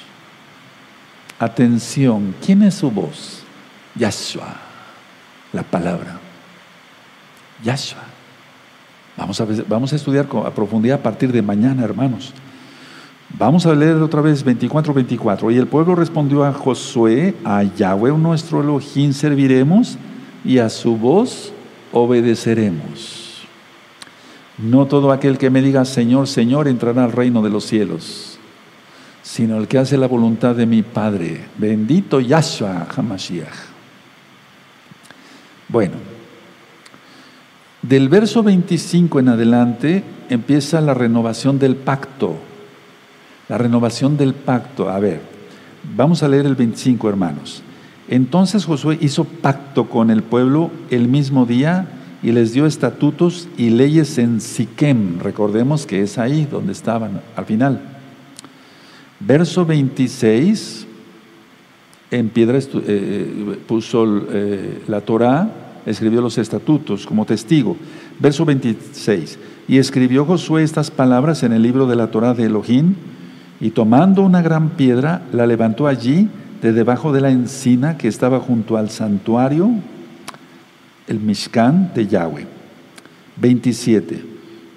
Atención, 1.39 2.33
¿quién 2.43 2.63
es 2.63 2.75
su 2.75 2.89
voz? 2.89 3.43
Yahshua, 3.95 4.55
la 5.53 5.63
palabra. 5.63 6.19
Yahshua. 7.63 8.03
Vamos 9.17 9.41
a, 9.41 9.47
vamos 9.67 9.93
a 9.93 9.95
estudiar 9.95 10.27
a 10.45 10.51
profundidad 10.51 10.99
a 10.99 11.03
partir 11.03 11.31
de 11.31 11.41
mañana, 11.41 11.83
hermanos. 11.83 12.33
Vamos 13.37 13.65
a 13.65 13.73
leer 13.73 13.95
otra 13.97 14.21
vez 14.21 14.43
24, 14.43 14.93
24. 14.93 15.51
Y 15.51 15.57
el 15.57 15.67
pueblo 15.67 15.95
respondió 15.95 16.45
a 16.45 16.53
Josué, 16.53 17.35
a 17.43 17.63
Yahweh 17.63 18.17
nuestro 18.17 18.61
Elohim 18.61 19.11
serviremos 19.13 19.97
y 20.47 20.59
a 20.59 20.69
su 20.69 20.95
voz 20.97 21.51
obedeceremos. 21.91 23.45
No 24.57 24.87
todo 24.87 25.11
aquel 25.11 25.37
que 25.37 25.49
me 25.49 25.61
diga 25.61 25.83
Señor, 25.83 26.27
Señor 26.27 26.69
entrará 26.69 27.03
al 27.03 27.11
reino 27.11 27.43
de 27.43 27.49
los 27.49 27.65
cielos, 27.65 28.39
sino 29.21 29.57
el 29.57 29.67
que 29.67 29.77
hace 29.77 29.97
la 29.97 30.07
voluntad 30.07 30.55
de 30.55 30.65
mi 30.65 30.81
Padre. 30.81 31.45
Bendito 31.57 32.21
Yahshua 32.21 32.87
Hamashiach. 32.95 33.53
Bueno, 35.67 35.95
del 37.81 38.07
verso 38.07 38.41
25 38.41 39.19
en 39.19 39.29
adelante 39.29 40.03
empieza 40.29 40.79
la 40.79 40.93
renovación 40.93 41.59
del 41.59 41.75
pacto. 41.75 42.37
La 43.49 43.57
renovación 43.57 44.15
del 44.15 44.33
pacto. 44.33 44.89
A 44.89 44.99
ver, 44.99 45.21
vamos 45.95 46.23
a 46.23 46.29
leer 46.29 46.45
el 46.45 46.55
25, 46.55 47.09
hermanos. 47.09 47.63
Entonces 48.07 48.65
Josué 48.65 48.97
hizo 49.01 49.25
pacto 49.25 49.89
con 49.89 50.09
el 50.09 50.23
pueblo 50.23 50.71
el 50.89 51.07
mismo 51.07 51.45
día 51.45 51.87
y 52.23 52.31
les 52.31 52.53
dio 52.53 52.65
estatutos 52.65 53.47
y 53.57 53.69
leyes 53.69 54.17
en 54.17 54.41
Siquem. 54.41 55.19
Recordemos 55.19 55.85
que 55.85 56.01
es 56.01 56.17
ahí 56.17 56.47
donde 56.49 56.71
estaban 56.71 57.21
al 57.35 57.45
final. 57.45 57.81
Verso 59.19 59.65
26, 59.65 60.87
en 62.11 62.29
piedra 62.29 62.59
eh, 62.59 63.59
puso 63.67 64.05
eh, 64.31 64.83
la 64.87 65.01
Torah 65.01 65.67
escribió 65.87 66.21
los 66.21 66.37
estatutos 66.37 67.05
como 67.07 67.25
testigo. 67.25 67.77
Verso 68.19 68.45
26. 68.45 69.39
Y 69.67 69.77
escribió 69.77 70.25
Josué 70.25 70.63
estas 70.63 70.91
palabras 70.91 71.43
en 71.43 71.53
el 71.53 71.61
libro 71.61 71.87
de 71.87 71.95
la 71.95 72.07
Torah 72.07 72.33
de 72.33 72.45
Elohim 72.45 72.95
Y 73.59 73.71
tomando 73.71 74.21
una 74.21 74.41
gran 74.41 74.71
piedra, 74.71 75.23
la 75.31 75.47
levantó 75.47 75.87
allí, 75.87 76.29
de 76.61 76.73
debajo 76.73 77.11
de 77.11 77.21
la 77.21 77.29
encina 77.29 77.97
que 77.97 78.07
estaba 78.07 78.39
junto 78.39 78.77
al 78.77 78.89
santuario, 78.89 79.71
el 81.07 81.19
Mishkan 81.19 81.91
de 81.93 82.07
Yahweh. 82.07 82.47
27. 83.39 84.23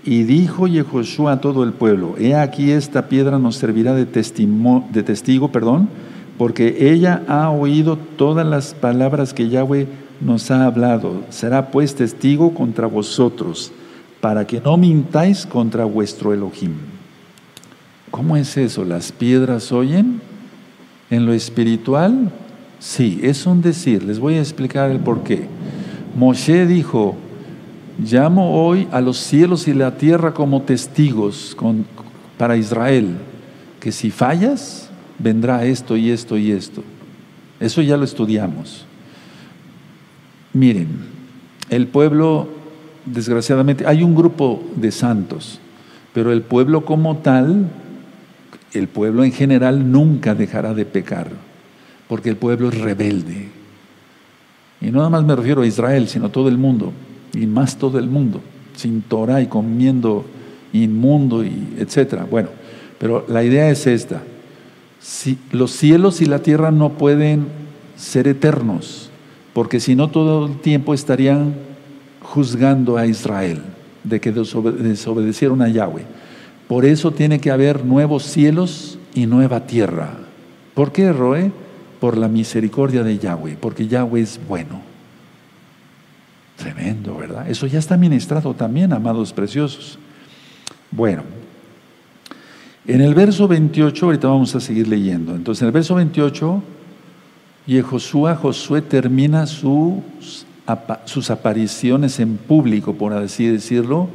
Y 0.05 0.23
dijo 0.25 0.67
Yehoshua 0.67 1.33
a 1.33 1.41
todo 1.41 1.63
el 1.65 1.73
pueblo, 1.73 2.15
he 2.19 2.35
aquí 2.35 2.71
esta 2.71 3.09
piedra 3.09 3.39
nos 3.39 3.57
servirá 3.57 3.95
de, 3.95 4.07
de 4.07 5.03
testigo, 5.03 5.53
perdón, 5.53 5.89
porque 6.39 6.91
ella 6.93 7.23
ha 7.29 7.51
oído 7.51 7.97
todas 7.97 8.47
las 8.47 8.73
palabras 8.73 9.35
que 9.35 9.49
Yahweh 9.49 9.87
nos 10.21 10.51
ha 10.51 10.65
hablado. 10.65 11.23
Será 11.29 11.71
pues 11.71 11.95
testigo 11.95 12.55
contra 12.55 12.87
vosotros, 12.87 13.73
para 14.21 14.47
que 14.47 14.61
no 14.61 14.77
mintáis 14.77 15.45
contra 15.45 15.85
vuestro 15.85 16.33
Elohim. 16.33 16.73
¿Cómo 18.11 18.37
es 18.37 18.57
eso? 18.57 18.85
¿Las 18.85 19.13
piedras 19.13 19.71
oyen? 19.71 20.21
En 21.11 21.27
lo 21.27 21.33
espiritual, 21.33 22.31
sí, 22.79 23.21
es 23.23 23.47
un 23.47 23.61
decir. 23.61 24.03
Les 24.05 24.19
voy 24.19 24.35
a 24.35 24.41
explicar 24.41 24.91
el 24.91 25.01
por 25.01 25.23
qué. 25.23 25.45
Moshe 26.17 26.67
dijo, 26.67 27.17
llamo 27.99 28.63
hoy 28.65 28.89
a 28.93 29.01
los 29.01 29.19
cielos 29.19 29.69
y 29.69 29.75
la 29.75 29.97
tierra 29.97 30.33
como 30.33 30.63
testigos 30.63 31.57
para 32.39 32.57
Israel, 32.57 33.17
que 33.81 33.93
si 33.93 34.11
fallas, 34.11 34.89
vendrá 35.19 35.65
esto 35.65 35.97
y 35.97 36.11
esto 36.11 36.37
y 36.37 36.53
esto. 36.53 36.83
Eso 37.59 37.83
ya 37.83 37.97
lo 37.97 38.05
estudiamos. 38.05 38.87
Miren, 40.53 40.89
el 41.69 41.87
pueblo, 41.87 42.49
desgraciadamente, 43.05 43.87
hay 43.87 44.03
un 44.03 44.15
grupo 44.15 44.63
de 44.77 44.91
santos, 44.91 45.61
pero 46.13 46.33
el 46.33 46.43
pueblo 46.43 46.85
como 46.85 47.19
tal, 47.19 47.69
el 48.73 48.89
pueblo 48.89 49.25
en 49.25 49.33
general 49.33 49.91
nunca 49.91 50.35
dejará 50.35 50.75
de 50.75 50.85
pecar, 50.85 51.29
porque 52.09 52.29
el 52.29 52.37
pueblo 52.37 52.69
es 52.69 52.79
rebelde. 52.79 53.49
Y 54.81 54.87
no 54.87 54.99
nada 54.99 55.11
más 55.11 55.25
me 55.25 55.37
refiero 55.37 55.63
a 55.63 55.67
Israel, 55.67 56.09
sino 56.09 56.31
todo 56.31 56.49
el 56.49 56.59
mundo, 56.59 56.93
y 57.33 57.47
más 57.47 57.77
todo 57.77 57.99
el 57.99 58.09
mundo, 58.09 58.41
sin 58.77 59.03
Torah 59.03 59.41
y 59.41 59.47
comiendo 59.47 60.25
inmundo 60.73 61.45
y 61.45 61.75
etcétera. 61.79 62.27
Bueno, 62.31 62.49
pero 62.99 63.25
la 63.29 63.43
idea 63.43 63.71
es 63.71 63.87
esta 63.87 64.23
si, 65.01 65.39
los 65.51 65.73
cielos 65.73 66.21
y 66.21 66.27
la 66.27 66.41
tierra 66.41 66.71
no 66.71 66.91
pueden 66.91 67.47
ser 67.97 68.29
eternos, 68.29 69.11
porque 69.53 69.81
si 69.81 69.97
no 69.97 70.09
todo 70.11 70.47
el 70.47 70.59
tiempo 70.61 70.95
estarían 70.95 71.55
juzgando 72.23 72.97
a 72.97 73.07
Israel 73.07 73.63
de 74.05 74.21
que 74.21 74.31
desobedecieron 74.31 75.63
a 75.63 75.69
Yahweh. 75.69 76.05
Por 76.71 76.85
eso 76.85 77.11
tiene 77.11 77.41
que 77.41 77.51
haber 77.51 77.85
nuevos 77.85 78.23
cielos 78.23 78.97
y 79.13 79.27
nueva 79.27 79.67
tierra. 79.67 80.13
¿Por 80.73 80.93
qué, 80.93 81.13
Roe? 81.13 81.51
Por 81.99 82.17
la 82.17 82.29
misericordia 82.29 83.03
de 83.03 83.19
Yahweh, 83.19 83.57
porque 83.61 83.89
Yahweh 83.89 84.21
es 84.21 84.39
bueno. 84.47 84.81
Tremendo, 86.55 87.17
¿verdad? 87.17 87.51
Eso 87.51 87.67
ya 87.67 87.81
está 87.81 87.97
ministrado 87.97 88.55
también, 88.55 88.93
amados 88.93 89.33
preciosos. 89.33 89.99
Bueno, 90.93 91.25
en 92.87 93.01
el 93.01 93.17
verso 93.17 93.49
28, 93.49 94.07
ahorita 94.07 94.29
vamos 94.29 94.55
a 94.55 94.61
seguir 94.61 94.87
leyendo. 94.87 95.35
Entonces, 95.35 95.63
en 95.63 95.67
el 95.67 95.73
verso 95.73 95.97
28, 95.97 96.63
Yehoshua, 97.67 98.37
Josué 98.37 98.81
termina 98.81 99.45
sus, 99.49 100.47
sus 101.05 101.31
apariciones 101.33 102.21
en 102.21 102.37
público, 102.37 102.95
por 102.95 103.13
así 103.13 103.47
decirlo, 103.47 104.09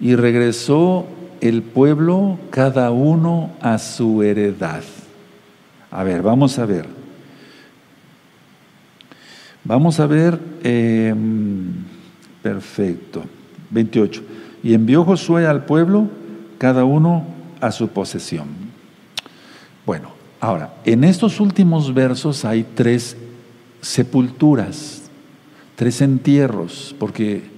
y 0.00 0.14
regresó 0.14 1.06
el 1.42 1.62
pueblo, 1.62 2.38
cada 2.50 2.92
uno 2.92 3.50
a 3.60 3.78
su 3.78 4.22
heredad. 4.22 4.84
A 5.90 6.04
ver, 6.04 6.22
vamos 6.22 6.56
a 6.60 6.66
ver. 6.66 6.86
Vamos 9.64 9.98
a 9.98 10.06
ver, 10.06 10.38
em, 10.62 11.84
perfecto, 12.42 13.24
28. 13.70 14.22
Y 14.62 14.74
envió 14.74 15.04
Josué 15.04 15.46
al 15.46 15.64
pueblo, 15.64 16.08
cada 16.58 16.84
uno 16.84 17.26
a 17.60 17.72
su 17.72 17.88
posesión. 17.88 18.46
Bueno, 19.84 20.12
ahora, 20.40 20.74
en 20.84 21.02
estos 21.02 21.40
últimos 21.40 21.92
versos 21.92 22.44
hay 22.44 22.64
tres 22.74 23.16
sepulturas, 23.80 25.10
tres 25.74 26.00
entierros, 26.02 26.94
porque 27.00 27.51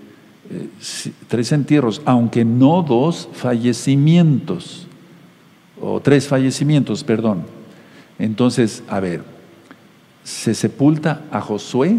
tres 1.29 1.53
entierros, 1.53 2.03
aunque 2.05 2.45
no 2.45 2.83
dos 2.83 3.29
fallecimientos, 3.33 4.87
o 5.81 6.01
tres 6.01 6.29
fallecimientos, 6.29 7.05
perdón. 7.05 7.43
Entonces, 8.19 8.83
a 8.89 9.01
ver, 9.01 9.23
se 10.23 10.55
sepulta 10.55 11.23
a 11.31 11.41
Josué, 11.41 11.99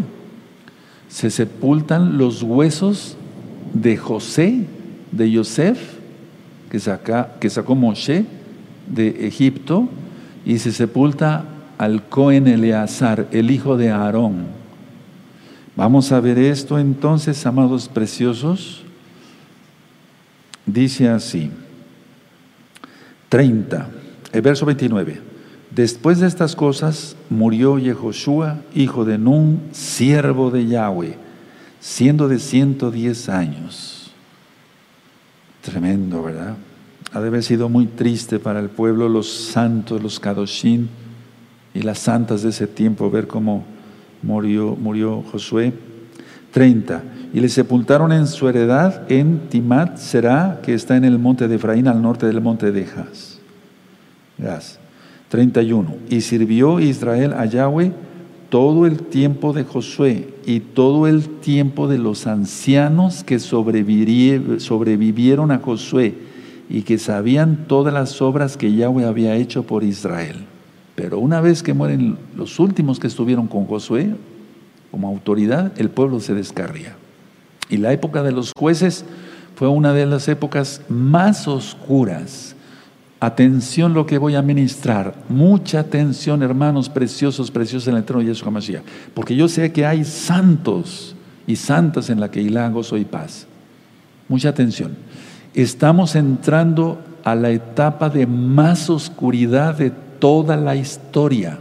se 1.08 1.30
sepultan 1.30 2.18
los 2.18 2.42
huesos 2.42 3.16
de 3.74 3.96
José, 3.96 4.66
de 5.12 5.30
Yosef, 5.30 5.78
que, 6.70 6.80
saca, 6.80 7.36
que 7.40 7.50
sacó 7.50 7.74
Moshe 7.74 8.24
de 8.88 9.26
Egipto 9.26 9.88
y 10.44 10.58
se 10.58 10.72
sepulta 10.72 11.44
al 11.78 12.08
Cohen 12.08 12.46
Eleazar, 12.46 13.28
el 13.32 13.50
hijo 13.50 13.76
de 13.76 13.90
Aarón. 13.90 14.65
Vamos 15.76 16.10
a 16.10 16.20
ver 16.20 16.38
esto 16.38 16.78
entonces, 16.78 17.44
amados 17.44 17.88
preciosos. 17.88 18.82
Dice 20.64 21.08
así, 21.10 21.50
30, 23.28 23.88
el 24.32 24.42
verso 24.42 24.64
29. 24.64 25.20
Después 25.70 26.20
de 26.20 26.26
estas 26.26 26.56
cosas 26.56 27.14
murió 27.28 27.78
Yehoshua, 27.78 28.60
hijo 28.74 29.04
de 29.04 29.18
Nun, 29.18 29.60
siervo 29.72 30.50
de 30.50 30.66
Yahweh, 30.66 31.18
siendo 31.78 32.26
de 32.26 32.38
110 32.38 33.28
años. 33.28 34.10
Tremendo, 35.60 36.22
¿verdad? 36.22 36.56
Ha 37.12 37.20
de 37.20 37.28
haber 37.28 37.42
sido 37.42 37.68
muy 37.68 37.86
triste 37.86 38.38
para 38.38 38.60
el 38.60 38.70
pueblo, 38.70 39.10
los 39.10 39.30
santos, 39.30 40.02
los 40.02 40.18
Kadoshim 40.18 40.88
y 41.74 41.82
las 41.82 41.98
santas 41.98 42.42
de 42.42 42.48
ese 42.48 42.66
tiempo, 42.66 43.10
ver 43.10 43.26
cómo 43.26 43.75
murió, 44.26 44.76
murió 44.76 45.22
Josué. 45.30 45.72
30. 46.52 47.02
Y 47.34 47.40
le 47.40 47.50
sepultaron 47.50 48.12
en 48.12 48.26
su 48.26 48.48
heredad 48.48 49.02
en 49.12 49.40
Timat 49.50 49.98
Será, 49.98 50.60
que 50.62 50.72
está 50.72 50.96
en 50.96 51.04
el 51.04 51.18
monte 51.18 51.48
de 51.48 51.56
Efraín, 51.56 51.86
al 51.86 52.00
norte 52.00 52.24
del 52.26 52.40
monte 52.40 52.72
de 52.72 52.86
Jas. 52.86 53.38
31. 55.28 55.96
Y 56.08 56.22
sirvió 56.22 56.80
Israel 56.80 57.34
a 57.34 57.44
Yahweh 57.44 57.92
todo 58.48 58.86
el 58.86 59.02
tiempo 59.02 59.52
de 59.52 59.64
Josué 59.64 60.32
y 60.46 60.60
todo 60.60 61.06
el 61.06 61.28
tiempo 61.40 61.88
de 61.88 61.98
los 61.98 62.26
ancianos 62.26 63.22
que 63.22 63.38
sobrevivieron 63.38 65.50
a 65.50 65.58
Josué 65.58 66.14
y 66.70 66.80
que 66.82 66.96
sabían 66.96 67.66
todas 67.66 67.92
las 67.92 68.22
obras 68.22 68.56
que 68.56 68.74
Yahweh 68.74 69.04
había 69.04 69.36
hecho 69.36 69.64
por 69.64 69.84
Israel. 69.84 70.46
Pero 70.96 71.20
una 71.20 71.40
vez 71.40 71.62
que 71.62 71.74
mueren 71.74 72.18
los 72.34 72.58
últimos 72.58 72.98
que 72.98 73.06
estuvieron 73.06 73.46
con 73.46 73.66
Josué 73.66 74.16
como 74.90 75.06
autoridad, 75.06 75.72
el 75.76 75.90
pueblo 75.90 76.18
se 76.18 76.34
descarría. 76.34 76.96
Y 77.68 77.76
la 77.76 77.92
época 77.92 78.24
de 78.24 78.32
los 78.32 78.50
jueces 78.58 79.04
fue 79.54 79.68
una 79.68 79.92
de 79.92 80.06
las 80.06 80.26
épocas 80.26 80.80
más 80.88 81.46
oscuras 81.46 82.56
Atención 83.18 83.94
lo 83.94 84.04
que 84.04 84.18
voy 84.18 84.34
a 84.34 84.42
ministrar. 84.42 85.14
Mucha 85.30 85.80
atención, 85.80 86.42
hermanos 86.42 86.90
preciosos, 86.90 87.50
preciosos 87.50 87.88
en 87.88 87.94
el 87.94 88.00
eterno 88.00 88.20
Yeshua 88.20 88.50
Mashiach. 88.50 88.82
Porque 89.14 89.34
yo 89.34 89.48
sé 89.48 89.72
que 89.72 89.86
hay 89.86 90.04
santos 90.04 91.16
y 91.46 91.56
santas 91.56 92.10
en 92.10 92.20
la 92.20 92.30
que 92.30 92.40
Keilá, 92.40 92.68
gozo 92.68 92.98
y 92.98 93.06
paz. 93.06 93.46
Mucha 94.28 94.50
atención. 94.50 94.96
Estamos 95.54 96.14
entrando 96.14 97.00
a 97.24 97.34
la 97.34 97.50
etapa 97.50 98.10
de 98.10 98.26
más 98.26 98.90
oscuridad 98.90 99.76
de 99.76 99.92
toda 100.18 100.56
la 100.56 100.76
historia. 100.76 101.58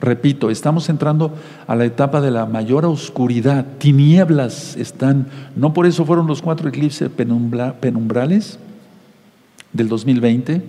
Repito, 0.00 0.50
estamos 0.50 0.88
entrando 0.88 1.32
a 1.66 1.76
la 1.76 1.84
etapa 1.84 2.20
de 2.20 2.30
la 2.32 2.44
mayor 2.46 2.84
oscuridad. 2.84 3.64
Tinieblas 3.78 4.76
están, 4.76 5.26
no 5.54 5.72
por 5.72 5.86
eso 5.86 6.04
fueron 6.04 6.26
los 6.26 6.42
cuatro 6.42 6.68
eclipses 6.68 7.08
penumbrales 7.08 8.58
del 9.72 9.88
2020, 9.88 10.62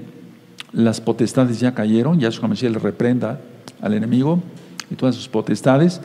las 0.72 1.02
potestades 1.02 1.60
ya 1.60 1.74
cayeron, 1.74 2.20
ya 2.20 2.30
Mashiach 2.30 2.72
le 2.72 2.80
reprenda 2.80 3.40
al 3.82 3.96
enemigo 3.96 4.40
y 4.92 4.96
todas 4.96 5.16
sus 5.16 5.28
potestades. 5.28 6.00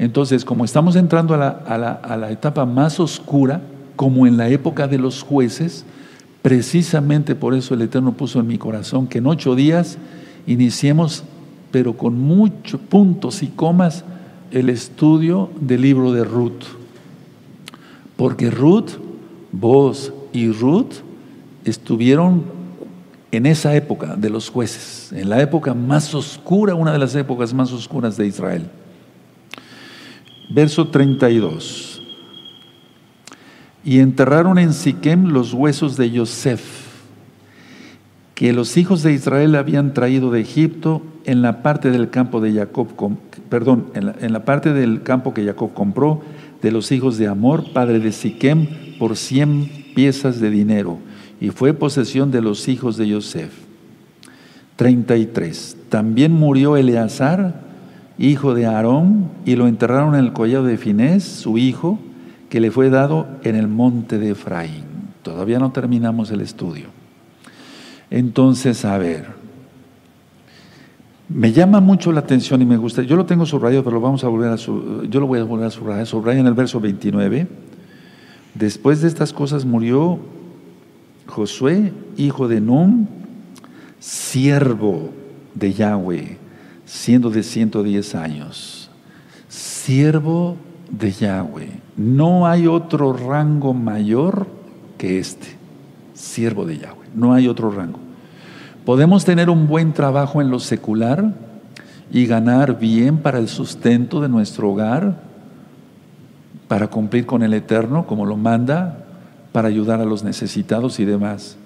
Entonces, 0.00 0.44
como 0.44 0.64
estamos 0.64 0.96
entrando 0.96 1.34
a 1.34 2.16
la 2.18 2.30
etapa 2.30 2.66
más 2.66 2.98
oscura, 2.98 3.60
como 3.96 4.26
en 4.26 4.36
la 4.36 4.48
época 4.48 4.88
de 4.88 4.98
los 4.98 5.22
jueces, 5.22 5.84
precisamente 6.42 7.34
por 7.34 7.54
eso 7.54 7.74
el 7.74 7.82
Eterno 7.82 8.12
puso 8.12 8.40
en 8.40 8.46
mi 8.46 8.58
corazón 8.58 9.06
que 9.06 9.18
en 9.18 9.26
ocho 9.26 9.54
días 9.54 9.98
iniciemos, 10.46 11.24
pero 11.70 11.96
con 11.96 12.18
muchos 12.18 12.80
puntos 12.80 13.42
y 13.42 13.48
comas, 13.48 14.04
el 14.50 14.70
estudio 14.70 15.50
del 15.60 15.82
libro 15.82 16.12
de 16.12 16.24
Ruth. 16.24 16.64
Porque 18.16 18.50
Ruth, 18.50 18.92
vos 19.50 20.12
y 20.32 20.50
Ruth 20.50 20.94
estuvieron 21.64 22.44
en 23.32 23.46
esa 23.46 23.74
época 23.74 24.14
de 24.16 24.30
los 24.30 24.48
jueces, 24.48 25.12
en 25.12 25.28
la 25.28 25.42
época 25.42 25.74
más 25.74 26.14
oscura, 26.14 26.74
una 26.74 26.92
de 26.92 26.98
las 26.98 27.14
épocas 27.16 27.52
más 27.52 27.72
oscuras 27.72 28.16
de 28.16 28.26
Israel. 28.26 28.70
Verso 30.50 30.86
32. 30.88 32.02
Y 33.84 33.98
enterraron 33.98 34.58
en 34.58 34.72
Siquem 34.72 35.26
los 35.26 35.52
huesos 35.52 35.96
de 35.96 36.10
Yosef, 36.10 36.83
que 38.44 38.52
los 38.52 38.76
hijos 38.76 39.02
de 39.02 39.14
Israel 39.14 39.54
habían 39.54 39.94
traído 39.94 40.30
de 40.30 40.42
Egipto 40.42 41.00
en 41.24 41.40
la 41.40 41.62
parte 41.62 41.90
del 41.90 42.10
campo 42.10 42.42
de 42.42 42.52
Jacob, 42.52 42.88
perdón, 43.48 43.86
en 43.94 44.32
la, 44.34 44.44
parte 44.44 44.74
del 44.74 45.02
campo 45.02 45.32
que 45.32 45.46
Jacob 45.46 45.72
compró 45.72 46.20
de 46.60 46.70
los 46.70 46.92
hijos 46.92 47.16
de 47.16 47.26
Amor, 47.26 47.72
padre 47.72 48.00
de 48.00 48.12
Siquem, 48.12 48.98
por 48.98 49.16
cien 49.16 49.70
piezas 49.94 50.40
de 50.40 50.50
dinero 50.50 50.98
y 51.40 51.48
fue 51.52 51.72
posesión 51.72 52.30
de 52.30 52.42
los 52.42 52.68
hijos 52.68 52.98
de 52.98 53.08
Yosef. 53.08 53.50
33. 54.76 55.78
También 55.88 56.32
murió 56.32 56.76
Eleazar, 56.76 57.62
hijo 58.18 58.52
de 58.52 58.66
Aarón, 58.66 59.30
y 59.46 59.56
lo 59.56 59.68
enterraron 59.68 60.16
en 60.16 60.20
el 60.22 60.34
collado 60.34 60.66
de 60.66 60.76
Finés, 60.76 61.24
su 61.24 61.56
hijo, 61.56 61.98
que 62.50 62.60
le 62.60 62.70
fue 62.70 62.90
dado 62.90 63.26
en 63.42 63.56
el 63.56 63.68
monte 63.68 64.18
de 64.18 64.32
Efraín. 64.32 64.84
Todavía 65.22 65.58
no 65.58 65.72
terminamos 65.72 66.30
el 66.30 66.42
estudio. 66.42 67.03
Entonces, 68.10 68.84
a 68.84 68.98
ver, 68.98 69.26
me 71.28 71.52
llama 71.52 71.80
mucho 71.80 72.12
la 72.12 72.20
atención 72.20 72.60
y 72.62 72.66
me 72.66 72.76
gusta, 72.76 73.02
yo 73.02 73.16
lo 73.16 73.26
tengo 73.26 73.46
subrayado, 73.46 73.82
pero 73.82 73.96
lo 73.96 74.00
vamos 74.00 74.24
a 74.24 74.28
volver 74.28 74.50
a 74.50 74.56
yo 74.56 75.20
lo 75.20 75.26
voy 75.26 75.40
a 75.40 75.44
volver 75.44 75.66
a 75.66 75.70
subrayar, 75.70 76.06
subraya 76.06 76.40
en 76.40 76.46
el 76.46 76.54
verso 76.54 76.80
29. 76.80 77.48
Después 78.54 79.00
de 79.00 79.08
estas 79.08 79.32
cosas 79.32 79.64
murió 79.64 80.18
Josué, 81.26 81.92
hijo 82.16 82.46
de 82.46 82.60
Nun, 82.60 83.08
siervo 83.98 85.10
de 85.54 85.72
Yahweh, 85.72 86.36
siendo 86.84 87.30
de 87.30 87.42
110 87.42 88.14
años. 88.14 88.90
Siervo 89.48 90.56
de 90.90 91.10
Yahweh. 91.10 91.80
No 91.96 92.46
hay 92.46 92.66
otro 92.66 93.12
rango 93.12 93.72
mayor 93.72 94.46
que 94.98 95.18
este. 95.18 95.63
Siervo 96.14 96.64
de 96.64 96.78
Yahweh. 96.78 97.08
No 97.14 97.34
hay 97.34 97.48
otro 97.48 97.70
rango. 97.70 97.98
Podemos 98.84 99.24
tener 99.24 99.50
un 99.50 99.66
buen 99.66 99.92
trabajo 99.92 100.40
en 100.40 100.50
lo 100.50 100.60
secular 100.60 101.32
y 102.10 102.26
ganar 102.26 102.78
bien 102.78 103.18
para 103.18 103.38
el 103.38 103.48
sustento 103.48 104.20
de 104.20 104.28
nuestro 104.28 104.70
hogar, 104.70 105.20
para 106.68 106.88
cumplir 106.88 107.26
con 107.26 107.42
el 107.42 107.52
Eterno 107.54 108.06
como 108.06 108.26
lo 108.26 108.36
manda 108.36 109.04
para 109.52 109.68
ayudar 109.68 110.00
a 110.00 110.04
los 110.04 110.24
necesitados 110.24 110.98
y 110.98 111.04
demás. 111.04 111.56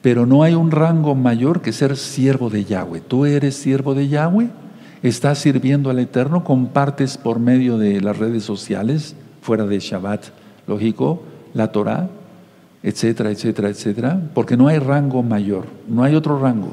Pero 0.00 0.24
no 0.24 0.42
hay 0.42 0.54
un 0.54 0.70
rango 0.70 1.14
mayor 1.14 1.60
que 1.60 1.72
ser 1.72 1.96
siervo 1.96 2.48
de 2.48 2.64
Yahweh. 2.64 3.02
Tú 3.02 3.26
eres 3.26 3.54
siervo 3.56 3.94
de 3.94 4.08
Yahweh, 4.08 4.48
estás 5.02 5.38
sirviendo 5.38 5.90
al 5.90 5.98
Eterno, 5.98 6.42
compartes 6.42 7.18
por 7.18 7.38
medio 7.38 7.76
de 7.76 8.00
las 8.00 8.16
redes 8.16 8.44
sociales, 8.44 9.14
fuera 9.42 9.66
de 9.66 9.78
Shabbat, 9.78 10.26
lógico, 10.66 11.22
la 11.52 11.70
Torah, 11.70 12.08
etcétera, 12.82 13.30
etcétera, 13.30 13.68
etcétera, 13.68 14.20
porque 14.34 14.56
no 14.56 14.68
hay 14.68 14.78
rango 14.78 15.22
mayor, 15.22 15.66
no 15.88 16.02
hay 16.02 16.14
otro 16.14 16.38
rango, 16.38 16.72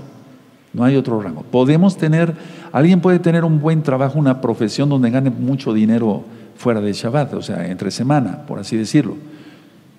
no 0.74 0.84
hay 0.84 0.95
otro 0.95 1.22
rango. 1.22 1.43
Podemos 1.43 1.97
tener, 1.97 2.34
alguien 2.72 3.01
puede 3.01 3.20
tener 3.20 3.43
un 3.43 3.60
buen 3.60 3.84
trabajo, 3.84 4.20
una 4.20 4.41
profesión 4.41 4.89
donde 4.89 5.10
gane 5.10 5.30
mucho 5.30 5.74
dinero 5.74 6.24
fuera 6.58 6.82
de 6.82 6.93
Shabbat, 6.93 7.34
o 7.34 7.41
sea, 7.41 7.68
entre 7.68 7.91
semana, 7.91 8.45
por 8.45 8.60
así 8.60 8.78
decirlo 8.78 9.16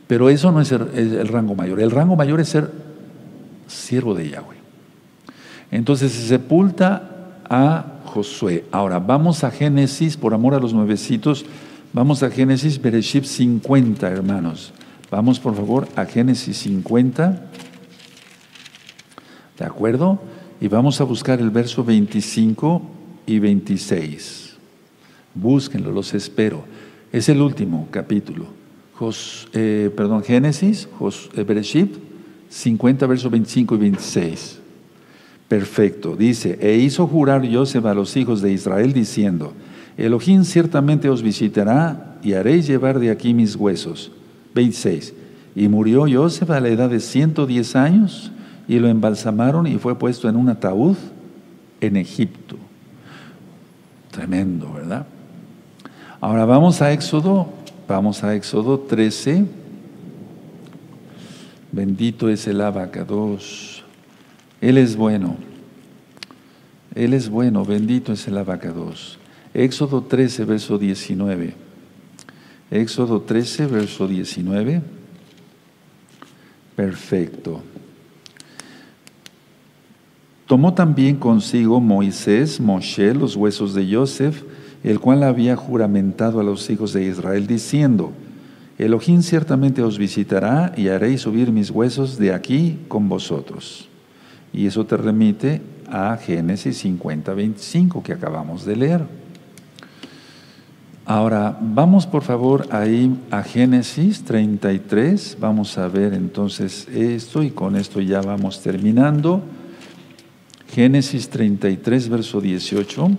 pero 0.06 0.28
eso 0.28 0.52
no 0.52 0.60
es 0.60 0.70
el, 0.72 1.28
rango 1.28 1.54
mayor. 1.54 1.80
El 1.80 1.90
rango 1.90 2.16
mayor 2.16 2.40
es 2.40 2.48
ser 2.48 2.70
siervo 3.66 4.14
de 4.14 4.30
Yahweh. 4.30 4.56
Entonces 5.72 6.12
se 6.12 6.28
sepulta 6.28 7.40
a 7.48 7.84
Josué. 8.04 8.64
Ahora 8.70 9.00
vamos 9.00 9.42
a 9.42 9.50
Génesis, 9.50 10.16
por 10.16 10.32
amor 10.32 10.54
a 10.54 10.60
los 10.60 10.72
nuevecitos, 10.72 11.44
vamos 11.92 12.22
a 12.22 12.30
Génesis 12.30 12.80
Bereshit 12.80 13.24
50, 13.24 14.08
hermanos. 14.08 14.72
Vamos 15.10 15.38
por 15.38 15.54
favor 15.54 15.88
a 15.94 16.04
Génesis 16.04 16.56
50. 16.58 17.50
¿De 19.58 19.64
acuerdo? 19.64 20.20
Y 20.60 20.68
vamos 20.68 21.00
a 21.00 21.04
buscar 21.04 21.40
el 21.40 21.50
verso 21.50 21.84
25 21.84 22.82
y 23.26 23.38
26. 23.38 24.56
Búsquenlo, 25.34 25.92
los 25.92 26.12
espero. 26.14 26.64
Es 27.12 27.28
el 27.28 27.40
último 27.40 27.88
capítulo. 27.90 28.46
Eh, 29.52 29.90
perdón, 29.94 30.24
Génesis, 30.24 30.88
Jos, 30.98 31.30
50, 32.48 33.04
eh, 33.04 33.08
versos 33.08 33.30
25 33.30 33.74
y 33.74 33.78
26. 33.78 34.58
Perfecto. 35.46 36.16
Dice, 36.16 36.58
e 36.60 36.78
hizo 36.78 37.06
jurar 37.06 37.46
Joseph 37.50 37.84
a 37.84 37.94
los 37.94 38.16
hijos 38.16 38.42
de 38.42 38.52
Israel 38.52 38.92
diciendo, 38.92 39.52
Elohim 39.96 40.44
ciertamente 40.44 41.08
os 41.08 41.22
visitará 41.22 42.18
y 42.22 42.32
haréis 42.32 42.66
llevar 42.66 42.98
de 42.98 43.10
aquí 43.10 43.34
mis 43.34 43.54
huesos. 43.54 44.10
26. 44.56 45.14
Y 45.54 45.68
murió 45.68 46.06
Joseph 46.12 46.50
a 46.50 46.58
la 46.58 46.68
edad 46.68 46.90
de 46.90 46.98
110 46.98 47.76
años 47.76 48.32
y 48.66 48.80
lo 48.80 48.88
embalsamaron 48.88 49.68
y 49.68 49.78
fue 49.78 49.96
puesto 49.96 50.28
en 50.28 50.34
un 50.34 50.48
ataúd 50.48 50.96
en 51.80 51.96
Egipto. 51.96 52.56
Tremendo, 54.10 54.72
¿verdad? 54.72 55.06
Ahora 56.20 56.44
vamos 56.44 56.82
a 56.82 56.92
Éxodo 56.92 57.48
Vamos 57.88 58.24
a 58.24 58.34
Éxodo 58.34 58.80
13. 58.80 59.44
Bendito 61.70 62.28
es 62.28 62.48
el 62.48 62.60
abacados. 62.60 63.84
Él 64.60 64.76
es 64.76 64.96
bueno. 64.96 65.36
Él 66.96 67.14
es 67.14 67.28
bueno. 67.28 67.64
Bendito 67.64 68.12
es 68.12 68.26
el 68.26 68.38
abacados. 68.38 69.18
Éxodo 69.54 70.02
13, 70.02 70.44
verso 70.46 70.78
19. 70.78 71.65
Éxodo 72.70 73.20
13, 73.20 73.66
verso 73.66 74.08
19. 74.08 74.82
Perfecto. 76.74 77.62
Tomó 80.46 80.74
también 80.74 81.16
consigo 81.16 81.80
Moisés, 81.80 82.60
Moshe, 82.60 83.14
los 83.14 83.34
huesos 83.34 83.74
de 83.74 83.92
Joseph, 83.92 84.42
el 84.84 85.00
cual 85.00 85.22
había 85.22 85.56
juramentado 85.56 86.38
a 86.38 86.44
los 86.44 86.70
hijos 86.70 86.92
de 86.92 87.04
Israel, 87.04 87.46
diciendo, 87.46 88.12
Elohim 88.78 89.22
ciertamente 89.22 89.82
os 89.82 89.98
visitará 89.98 90.72
y 90.76 90.88
haréis 90.88 91.22
subir 91.22 91.50
mis 91.50 91.70
huesos 91.70 92.18
de 92.18 92.32
aquí 92.32 92.78
con 92.88 93.08
vosotros. 93.08 93.88
Y 94.52 94.66
eso 94.66 94.84
te 94.84 94.96
remite 94.96 95.62
a 95.88 96.16
Génesis 96.16 96.78
50, 96.78 97.32
25 97.32 98.02
que 98.02 98.12
acabamos 98.12 98.64
de 98.64 98.76
leer. 98.76 99.25
Ahora, 101.08 101.56
vamos 101.60 102.04
por 102.04 102.24
favor 102.24 102.66
ahí 102.72 103.16
a 103.30 103.44
Génesis 103.44 104.24
33, 104.24 105.36
vamos 105.38 105.78
a 105.78 105.86
ver 105.86 106.12
entonces 106.12 106.88
esto 106.88 107.44
y 107.44 107.50
con 107.50 107.76
esto 107.76 108.00
ya 108.00 108.20
vamos 108.20 108.60
terminando. 108.60 109.40
Génesis 110.68 111.28
33, 111.28 112.08
verso 112.08 112.40
18. 112.40 113.10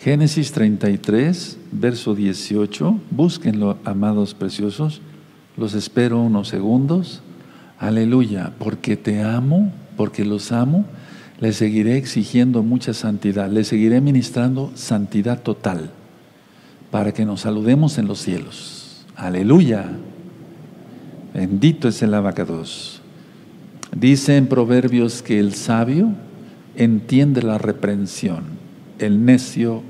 Génesis 0.00 0.52
33, 0.52 1.58
verso 1.70 2.14
18. 2.14 2.98
Búsquenlo, 3.10 3.76
amados 3.84 4.32
preciosos. 4.32 5.02
Los 5.58 5.74
espero 5.74 6.18
unos 6.18 6.48
segundos. 6.48 7.20
Aleluya. 7.78 8.54
Porque 8.58 8.96
te 8.96 9.22
amo, 9.22 9.70
porque 9.98 10.24
los 10.24 10.50
amo, 10.50 10.86
les 11.38 11.56
seguiré 11.56 11.96
exigiendo 11.96 12.62
mucha 12.62 12.94
santidad. 12.94 13.50
Les 13.50 13.68
seguiré 13.68 14.00
ministrando 14.00 14.72
santidad 14.74 15.42
total 15.42 15.90
para 16.90 17.12
que 17.12 17.24
nos 17.24 17.42
saludemos 17.42 17.98
en 17.98 18.06
los 18.06 18.20
cielos. 18.20 19.04
Aleluya. 19.16 19.86
Bendito 21.34 21.88
es 21.88 22.02
el 22.02 22.14
abacados. 22.14 23.02
Dice 23.94 24.36
en 24.36 24.46
Proverbios 24.46 25.22
que 25.22 25.38
el 25.38 25.54
sabio 25.54 26.12
entiende 26.74 27.42
la 27.42 27.58
reprensión, 27.58 28.44
el 28.98 29.24
necio 29.24 29.82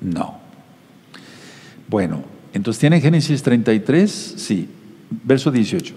no. 0.00 0.38
Bueno, 1.88 2.22
entonces 2.52 2.80
tiene 2.80 3.00
Génesis 3.00 3.42
33, 3.42 4.34
sí, 4.36 4.68
verso 5.24 5.50
18. 5.50 5.94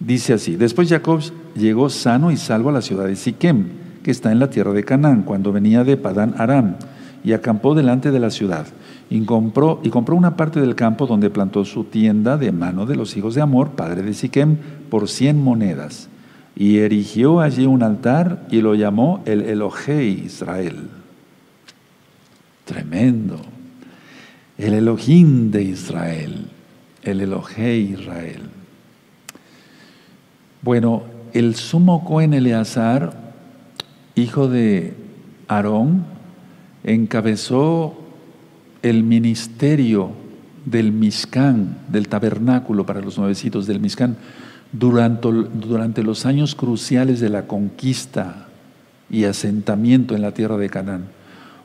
Dice 0.00 0.32
así, 0.32 0.56
después 0.56 0.88
Jacob 0.88 1.20
llegó 1.54 1.90
sano 1.90 2.30
y 2.32 2.36
salvo 2.36 2.70
a 2.70 2.72
la 2.72 2.82
ciudad 2.82 3.06
de 3.06 3.16
Siquem, 3.16 3.83
que 4.04 4.12
está 4.12 4.30
en 4.30 4.38
la 4.38 4.50
tierra 4.50 4.72
de 4.72 4.84
Canaán, 4.84 5.22
cuando 5.22 5.50
venía 5.50 5.82
de 5.82 5.96
Padán 5.96 6.34
Aram, 6.38 6.76
y 7.24 7.32
acampó 7.32 7.74
delante 7.74 8.10
de 8.10 8.20
la 8.20 8.30
ciudad, 8.30 8.66
y 9.10 9.24
compró, 9.24 9.80
una 10.12 10.36
parte 10.36 10.60
del 10.60 10.74
campo 10.74 11.06
donde 11.06 11.30
plantó 11.30 11.64
su 11.64 11.84
tienda 11.84 12.36
de 12.36 12.52
mano 12.52 12.84
de 12.84 12.96
los 12.96 13.16
hijos 13.16 13.34
de 13.34 13.40
Amor, 13.40 13.70
padre 13.70 14.02
de 14.02 14.12
Siquem, 14.12 14.58
por 14.90 15.08
cien 15.08 15.42
monedas, 15.42 16.08
y 16.54 16.78
erigió 16.78 17.40
allí 17.40 17.66
un 17.66 17.82
altar 17.82 18.46
y 18.50 18.60
lo 18.60 18.74
llamó 18.74 19.22
el 19.24 19.40
Elohe 19.40 20.04
Israel. 20.04 20.88
Tremendo. 22.64 23.40
El 24.56 24.74
Elohim 24.74 25.50
de 25.50 25.62
Israel, 25.64 26.46
el 27.02 27.20
Elohe 27.22 27.76
Israel. 27.76 28.42
Bueno, 30.62 31.02
el 31.32 31.56
sumo 31.56 32.04
Cohen 32.04 32.32
Eleazar, 32.34 33.23
hijo 34.14 34.48
de 34.48 34.94
Aarón, 35.48 36.04
encabezó 36.84 37.94
el 38.82 39.02
ministerio 39.02 40.10
del 40.64 40.92
Mishkan, 40.92 41.78
del 41.88 42.08
tabernáculo 42.08 42.86
para 42.86 43.00
los 43.00 43.18
nuevecitos 43.18 43.66
del 43.66 43.80
Mishkan, 43.80 44.16
durante, 44.72 45.28
durante 45.28 46.02
los 46.02 46.26
años 46.26 46.54
cruciales 46.54 47.20
de 47.20 47.30
la 47.30 47.46
conquista 47.46 48.48
y 49.10 49.24
asentamiento 49.24 50.14
en 50.14 50.22
la 50.22 50.32
tierra 50.32 50.56
de 50.56 50.70
Canaán. 50.70 51.06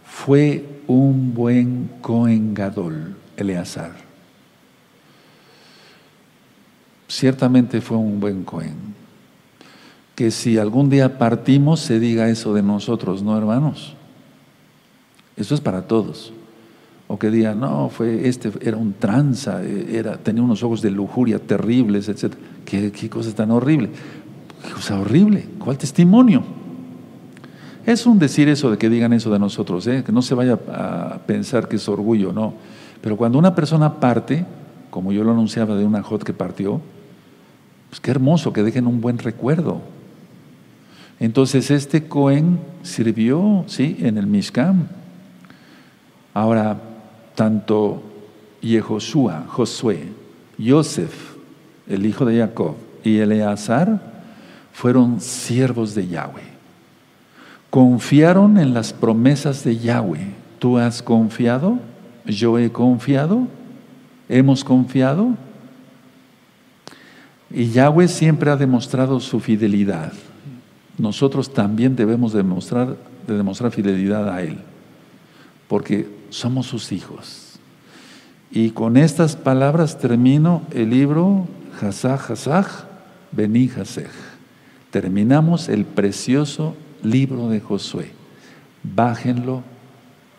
Fue 0.06 0.66
un 0.88 1.34
buen 1.34 1.90
Cohen 2.02 2.54
Gadol, 2.54 3.16
Eleazar. 3.38 3.92
Ciertamente 7.08 7.82
fue 7.82 7.98
un 7.98 8.20
buen 8.20 8.44
Cohen. 8.44 8.99
Que 10.20 10.32
si 10.32 10.58
algún 10.58 10.90
día 10.90 11.18
partimos, 11.18 11.80
se 11.80 11.98
diga 11.98 12.28
eso 12.28 12.54
de 12.54 12.62
nosotros, 12.62 13.24
¿no, 13.24 13.38
hermanos? 13.38 13.94
Eso 15.38 15.56
es 15.56 15.62
para 15.62 15.84
todos. 15.84 16.34
O 17.08 17.18
que 17.18 17.32
digan, 17.32 17.62
no, 17.62 17.88
fue 17.88 18.28
este, 18.28 18.52
era 18.60 18.76
un 18.76 18.92
tranza, 18.92 19.64
era, 19.64 20.18
tenía 20.18 20.44
unos 20.44 20.62
ojos 20.62 20.82
de 20.82 20.92
lujuria 20.92 21.40
terribles, 21.40 22.10
etc. 22.10 22.34
¿Qué, 22.66 22.92
qué 22.92 23.10
cosa 23.10 23.34
tan 23.34 23.50
horrible? 23.52 23.92
¿Qué 24.62 24.74
cosa 24.74 25.00
horrible? 25.00 25.48
¿Cuál 25.58 25.78
testimonio? 25.78 26.44
Es 27.86 28.06
un 28.06 28.20
decir 28.20 28.50
eso 28.50 28.72
de 28.72 28.78
que 28.78 28.90
digan 28.90 29.14
eso 29.14 29.32
de 29.32 29.40
nosotros, 29.40 29.88
¿eh? 29.88 30.04
que 30.06 30.12
no 30.12 30.22
se 30.22 30.36
vaya 30.36 30.60
a 30.68 31.20
pensar 31.28 31.70
que 31.70 31.78
es 31.78 31.88
orgullo, 31.88 32.34
no. 32.34 32.56
Pero 33.00 33.16
cuando 33.16 33.40
una 33.40 33.56
persona 33.56 34.02
parte, 34.02 34.46
como 34.90 35.14
yo 35.14 35.24
lo 35.24 35.32
anunciaba 35.32 35.78
de 35.78 35.86
una 35.86 36.04
hot 36.04 36.24
que 36.24 36.34
partió, 36.34 36.82
pues 37.90 38.02
qué 38.02 38.12
hermoso 38.12 38.52
que 38.52 38.64
dejen 38.64 38.86
un 38.86 39.00
buen 39.00 39.18
recuerdo. 39.18 39.82
Entonces 41.20 41.70
este 41.70 42.08
Cohen 42.08 42.60
sirvió, 42.82 43.66
sí, 43.68 43.98
en 44.00 44.18
el 44.18 44.28
Mishkan. 44.28 44.88
Ahora, 46.34 46.80
tanto 47.36 48.02
Yehoshua, 48.62 49.46
Josué, 49.48 50.08
Yosef, 50.58 51.36
el 51.88 52.06
hijo 52.06 52.26
de 52.26 52.40
Jacob, 52.40 52.76
y 53.04 53.18
Eleazar 53.18 54.02
fueron 54.74 55.20
siervos 55.20 55.96
de 55.96 56.08
Yahweh. 56.08 56.50
Confiaron 57.70 58.58
en 58.58 58.74
las 58.74 58.94
promesas 58.94 59.64
de 59.64 59.78
Yahweh. 59.78 60.34
¿Tú 60.58 60.78
has 60.78 61.02
confiado? 61.02 61.80
¿Yo 62.26 62.58
he 62.58 62.72
confiado? 62.72 63.48
¿Hemos 64.28 64.64
confiado? 64.64 65.36
Y 67.52 67.72
Yahweh 67.72 68.08
siempre 68.08 68.52
ha 68.52 68.56
demostrado 68.56 69.20
su 69.20 69.40
fidelidad. 69.40 70.14
Nosotros 71.00 71.54
también 71.54 71.96
debemos 71.96 72.34
demostrar, 72.34 72.98
de 73.26 73.38
demostrar 73.38 73.72
fidelidad 73.72 74.30
a 74.30 74.44
Él, 74.44 74.60
porque 75.68 76.08
somos 76.30 76.68
sus 76.68 76.92
hijos. 76.92 77.58
Y 78.52 78.72
con 78.72 78.98
estas 78.98 79.36
palabras 79.36 79.98
termino 79.98 80.62
el 80.72 80.90
libro 80.90 81.48
Hazaj 81.82 82.32
Hazaj 82.32 82.68
Beni 83.32 83.70
Hazej. 83.70 84.10
Terminamos 84.92 85.70
el 85.70 85.86
precioso 85.86 86.76
libro 87.04 87.50
de 87.50 87.62
Josué. 87.62 88.12
Bájenlo, 88.84 89.64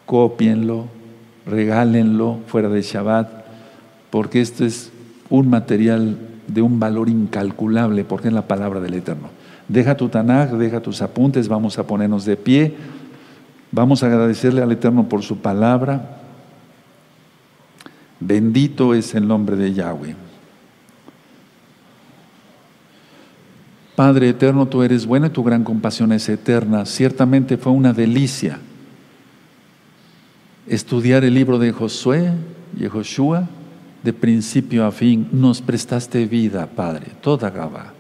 copienlo, 0.07 0.87
regálenlo 1.47 2.41
fuera 2.49 2.69
de 2.69 2.83
Shabbat, 2.83 3.31
porque 4.11 4.41
esto 4.41 4.65
es 4.65 4.91
un 5.31 5.49
material 5.49 6.19
de 6.49 6.63
un 6.63 6.81
valor 6.81 7.09
incalculable, 7.09 8.05
porque 8.05 8.29
es 8.29 8.35
la 8.35 8.49
palabra 8.49 8.81
del 8.81 8.95
Eterno. 8.95 9.40
Deja 9.71 9.97
tu 9.97 10.09
Tanaj, 10.09 10.51
deja 10.55 10.81
tus 10.81 11.01
apuntes, 11.01 11.47
vamos 11.47 11.79
a 11.79 11.87
ponernos 11.87 12.25
de 12.25 12.37
pie, 12.37 12.75
vamos 13.71 14.03
a 14.03 14.07
agradecerle 14.07 14.63
al 14.63 14.73
Eterno 14.73 15.09
por 15.09 15.23
su 15.23 15.39
palabra. 15.39 16.19
Bendito 18.19 18.95
es 18.95 19.15
el 19.15 19.29
nombre 19.29 19.55
de 19.55 19.73
Yahweh. 19.73 20.17
Padre 23.95 24.31
eterno, 24.31 24.67
tú 24.67 24.83
eres 24.83 25.07
bueno 25.07 25.27
y 25.27 25.31
tu 25.31 25.45
gran 25.45 25.63
compasión 25.63 26.11
es 26.13 26.29
eterna. 26.29 26.85
Ciertamente 26.85 27.57
fue 27.57 27.71
una 27.71 27.93
delicia 27.93 28.59
estudiar 30.67 31.23
el 31.23 31.35
libro 31.35 31.59
de 31.59 31.71
Josué 31.71 32.33
y 32.77 32.87
Joshua 32.87 33.49
de 34.03 34.13
principio 34.13 34.85
a 34.85 34.91
fin. 34.91 35.29
Nos 35.31 35.63
prestaste 35.63 36.27
vida, 36.27 36.67
Padre, 36.67 37.13
toda 37.21 37.51
Gaba. 37.51 38.00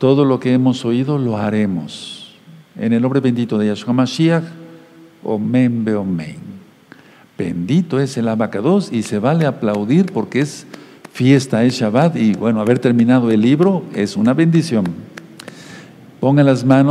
Todo 0.00 0.24
lo 0.24 0.40
que 0.40 0.54
hemos 0.54 0.86
oído 0.86 1.18
lo 1.18 1.36
haremos. 1.36 2.34
En 2.74 2.94
el 2.94 3.02
nombre 3.02 3.20
bendito 3.20 3.58
de 3.58 3.66
Yahshua 3.66 3.92
Mashiach, 3.92 4.44
Omen 5.22 5.84
Beomen. 5.84 6.38
Bendito 7.36 8.00
es 8.00 8.16
el 8.16 8.28
abacados 8.28 8.90
y 8.90 9.02
se 9.02 9.18
vale 9.18 9.44
aplaudir 9.44 10.10
porque 10.10 10.40
es 10.40 10.66
fiesta 11.12 11.64
es 11.64 11.74
Shabbat 11.74 12.16
y 12.16 12.32
bueno, 12.32 12.62
haber 12.62 12.78
terminado 12.78 13.30
el 13.30 13.42
libro 13.42 13.82
es 13.94 14.16
una 14.16 14.32
bendición. 14.32 14.86
Pongan 16.18 16.46
las 16.46 16.64
manos. 16.64 16.88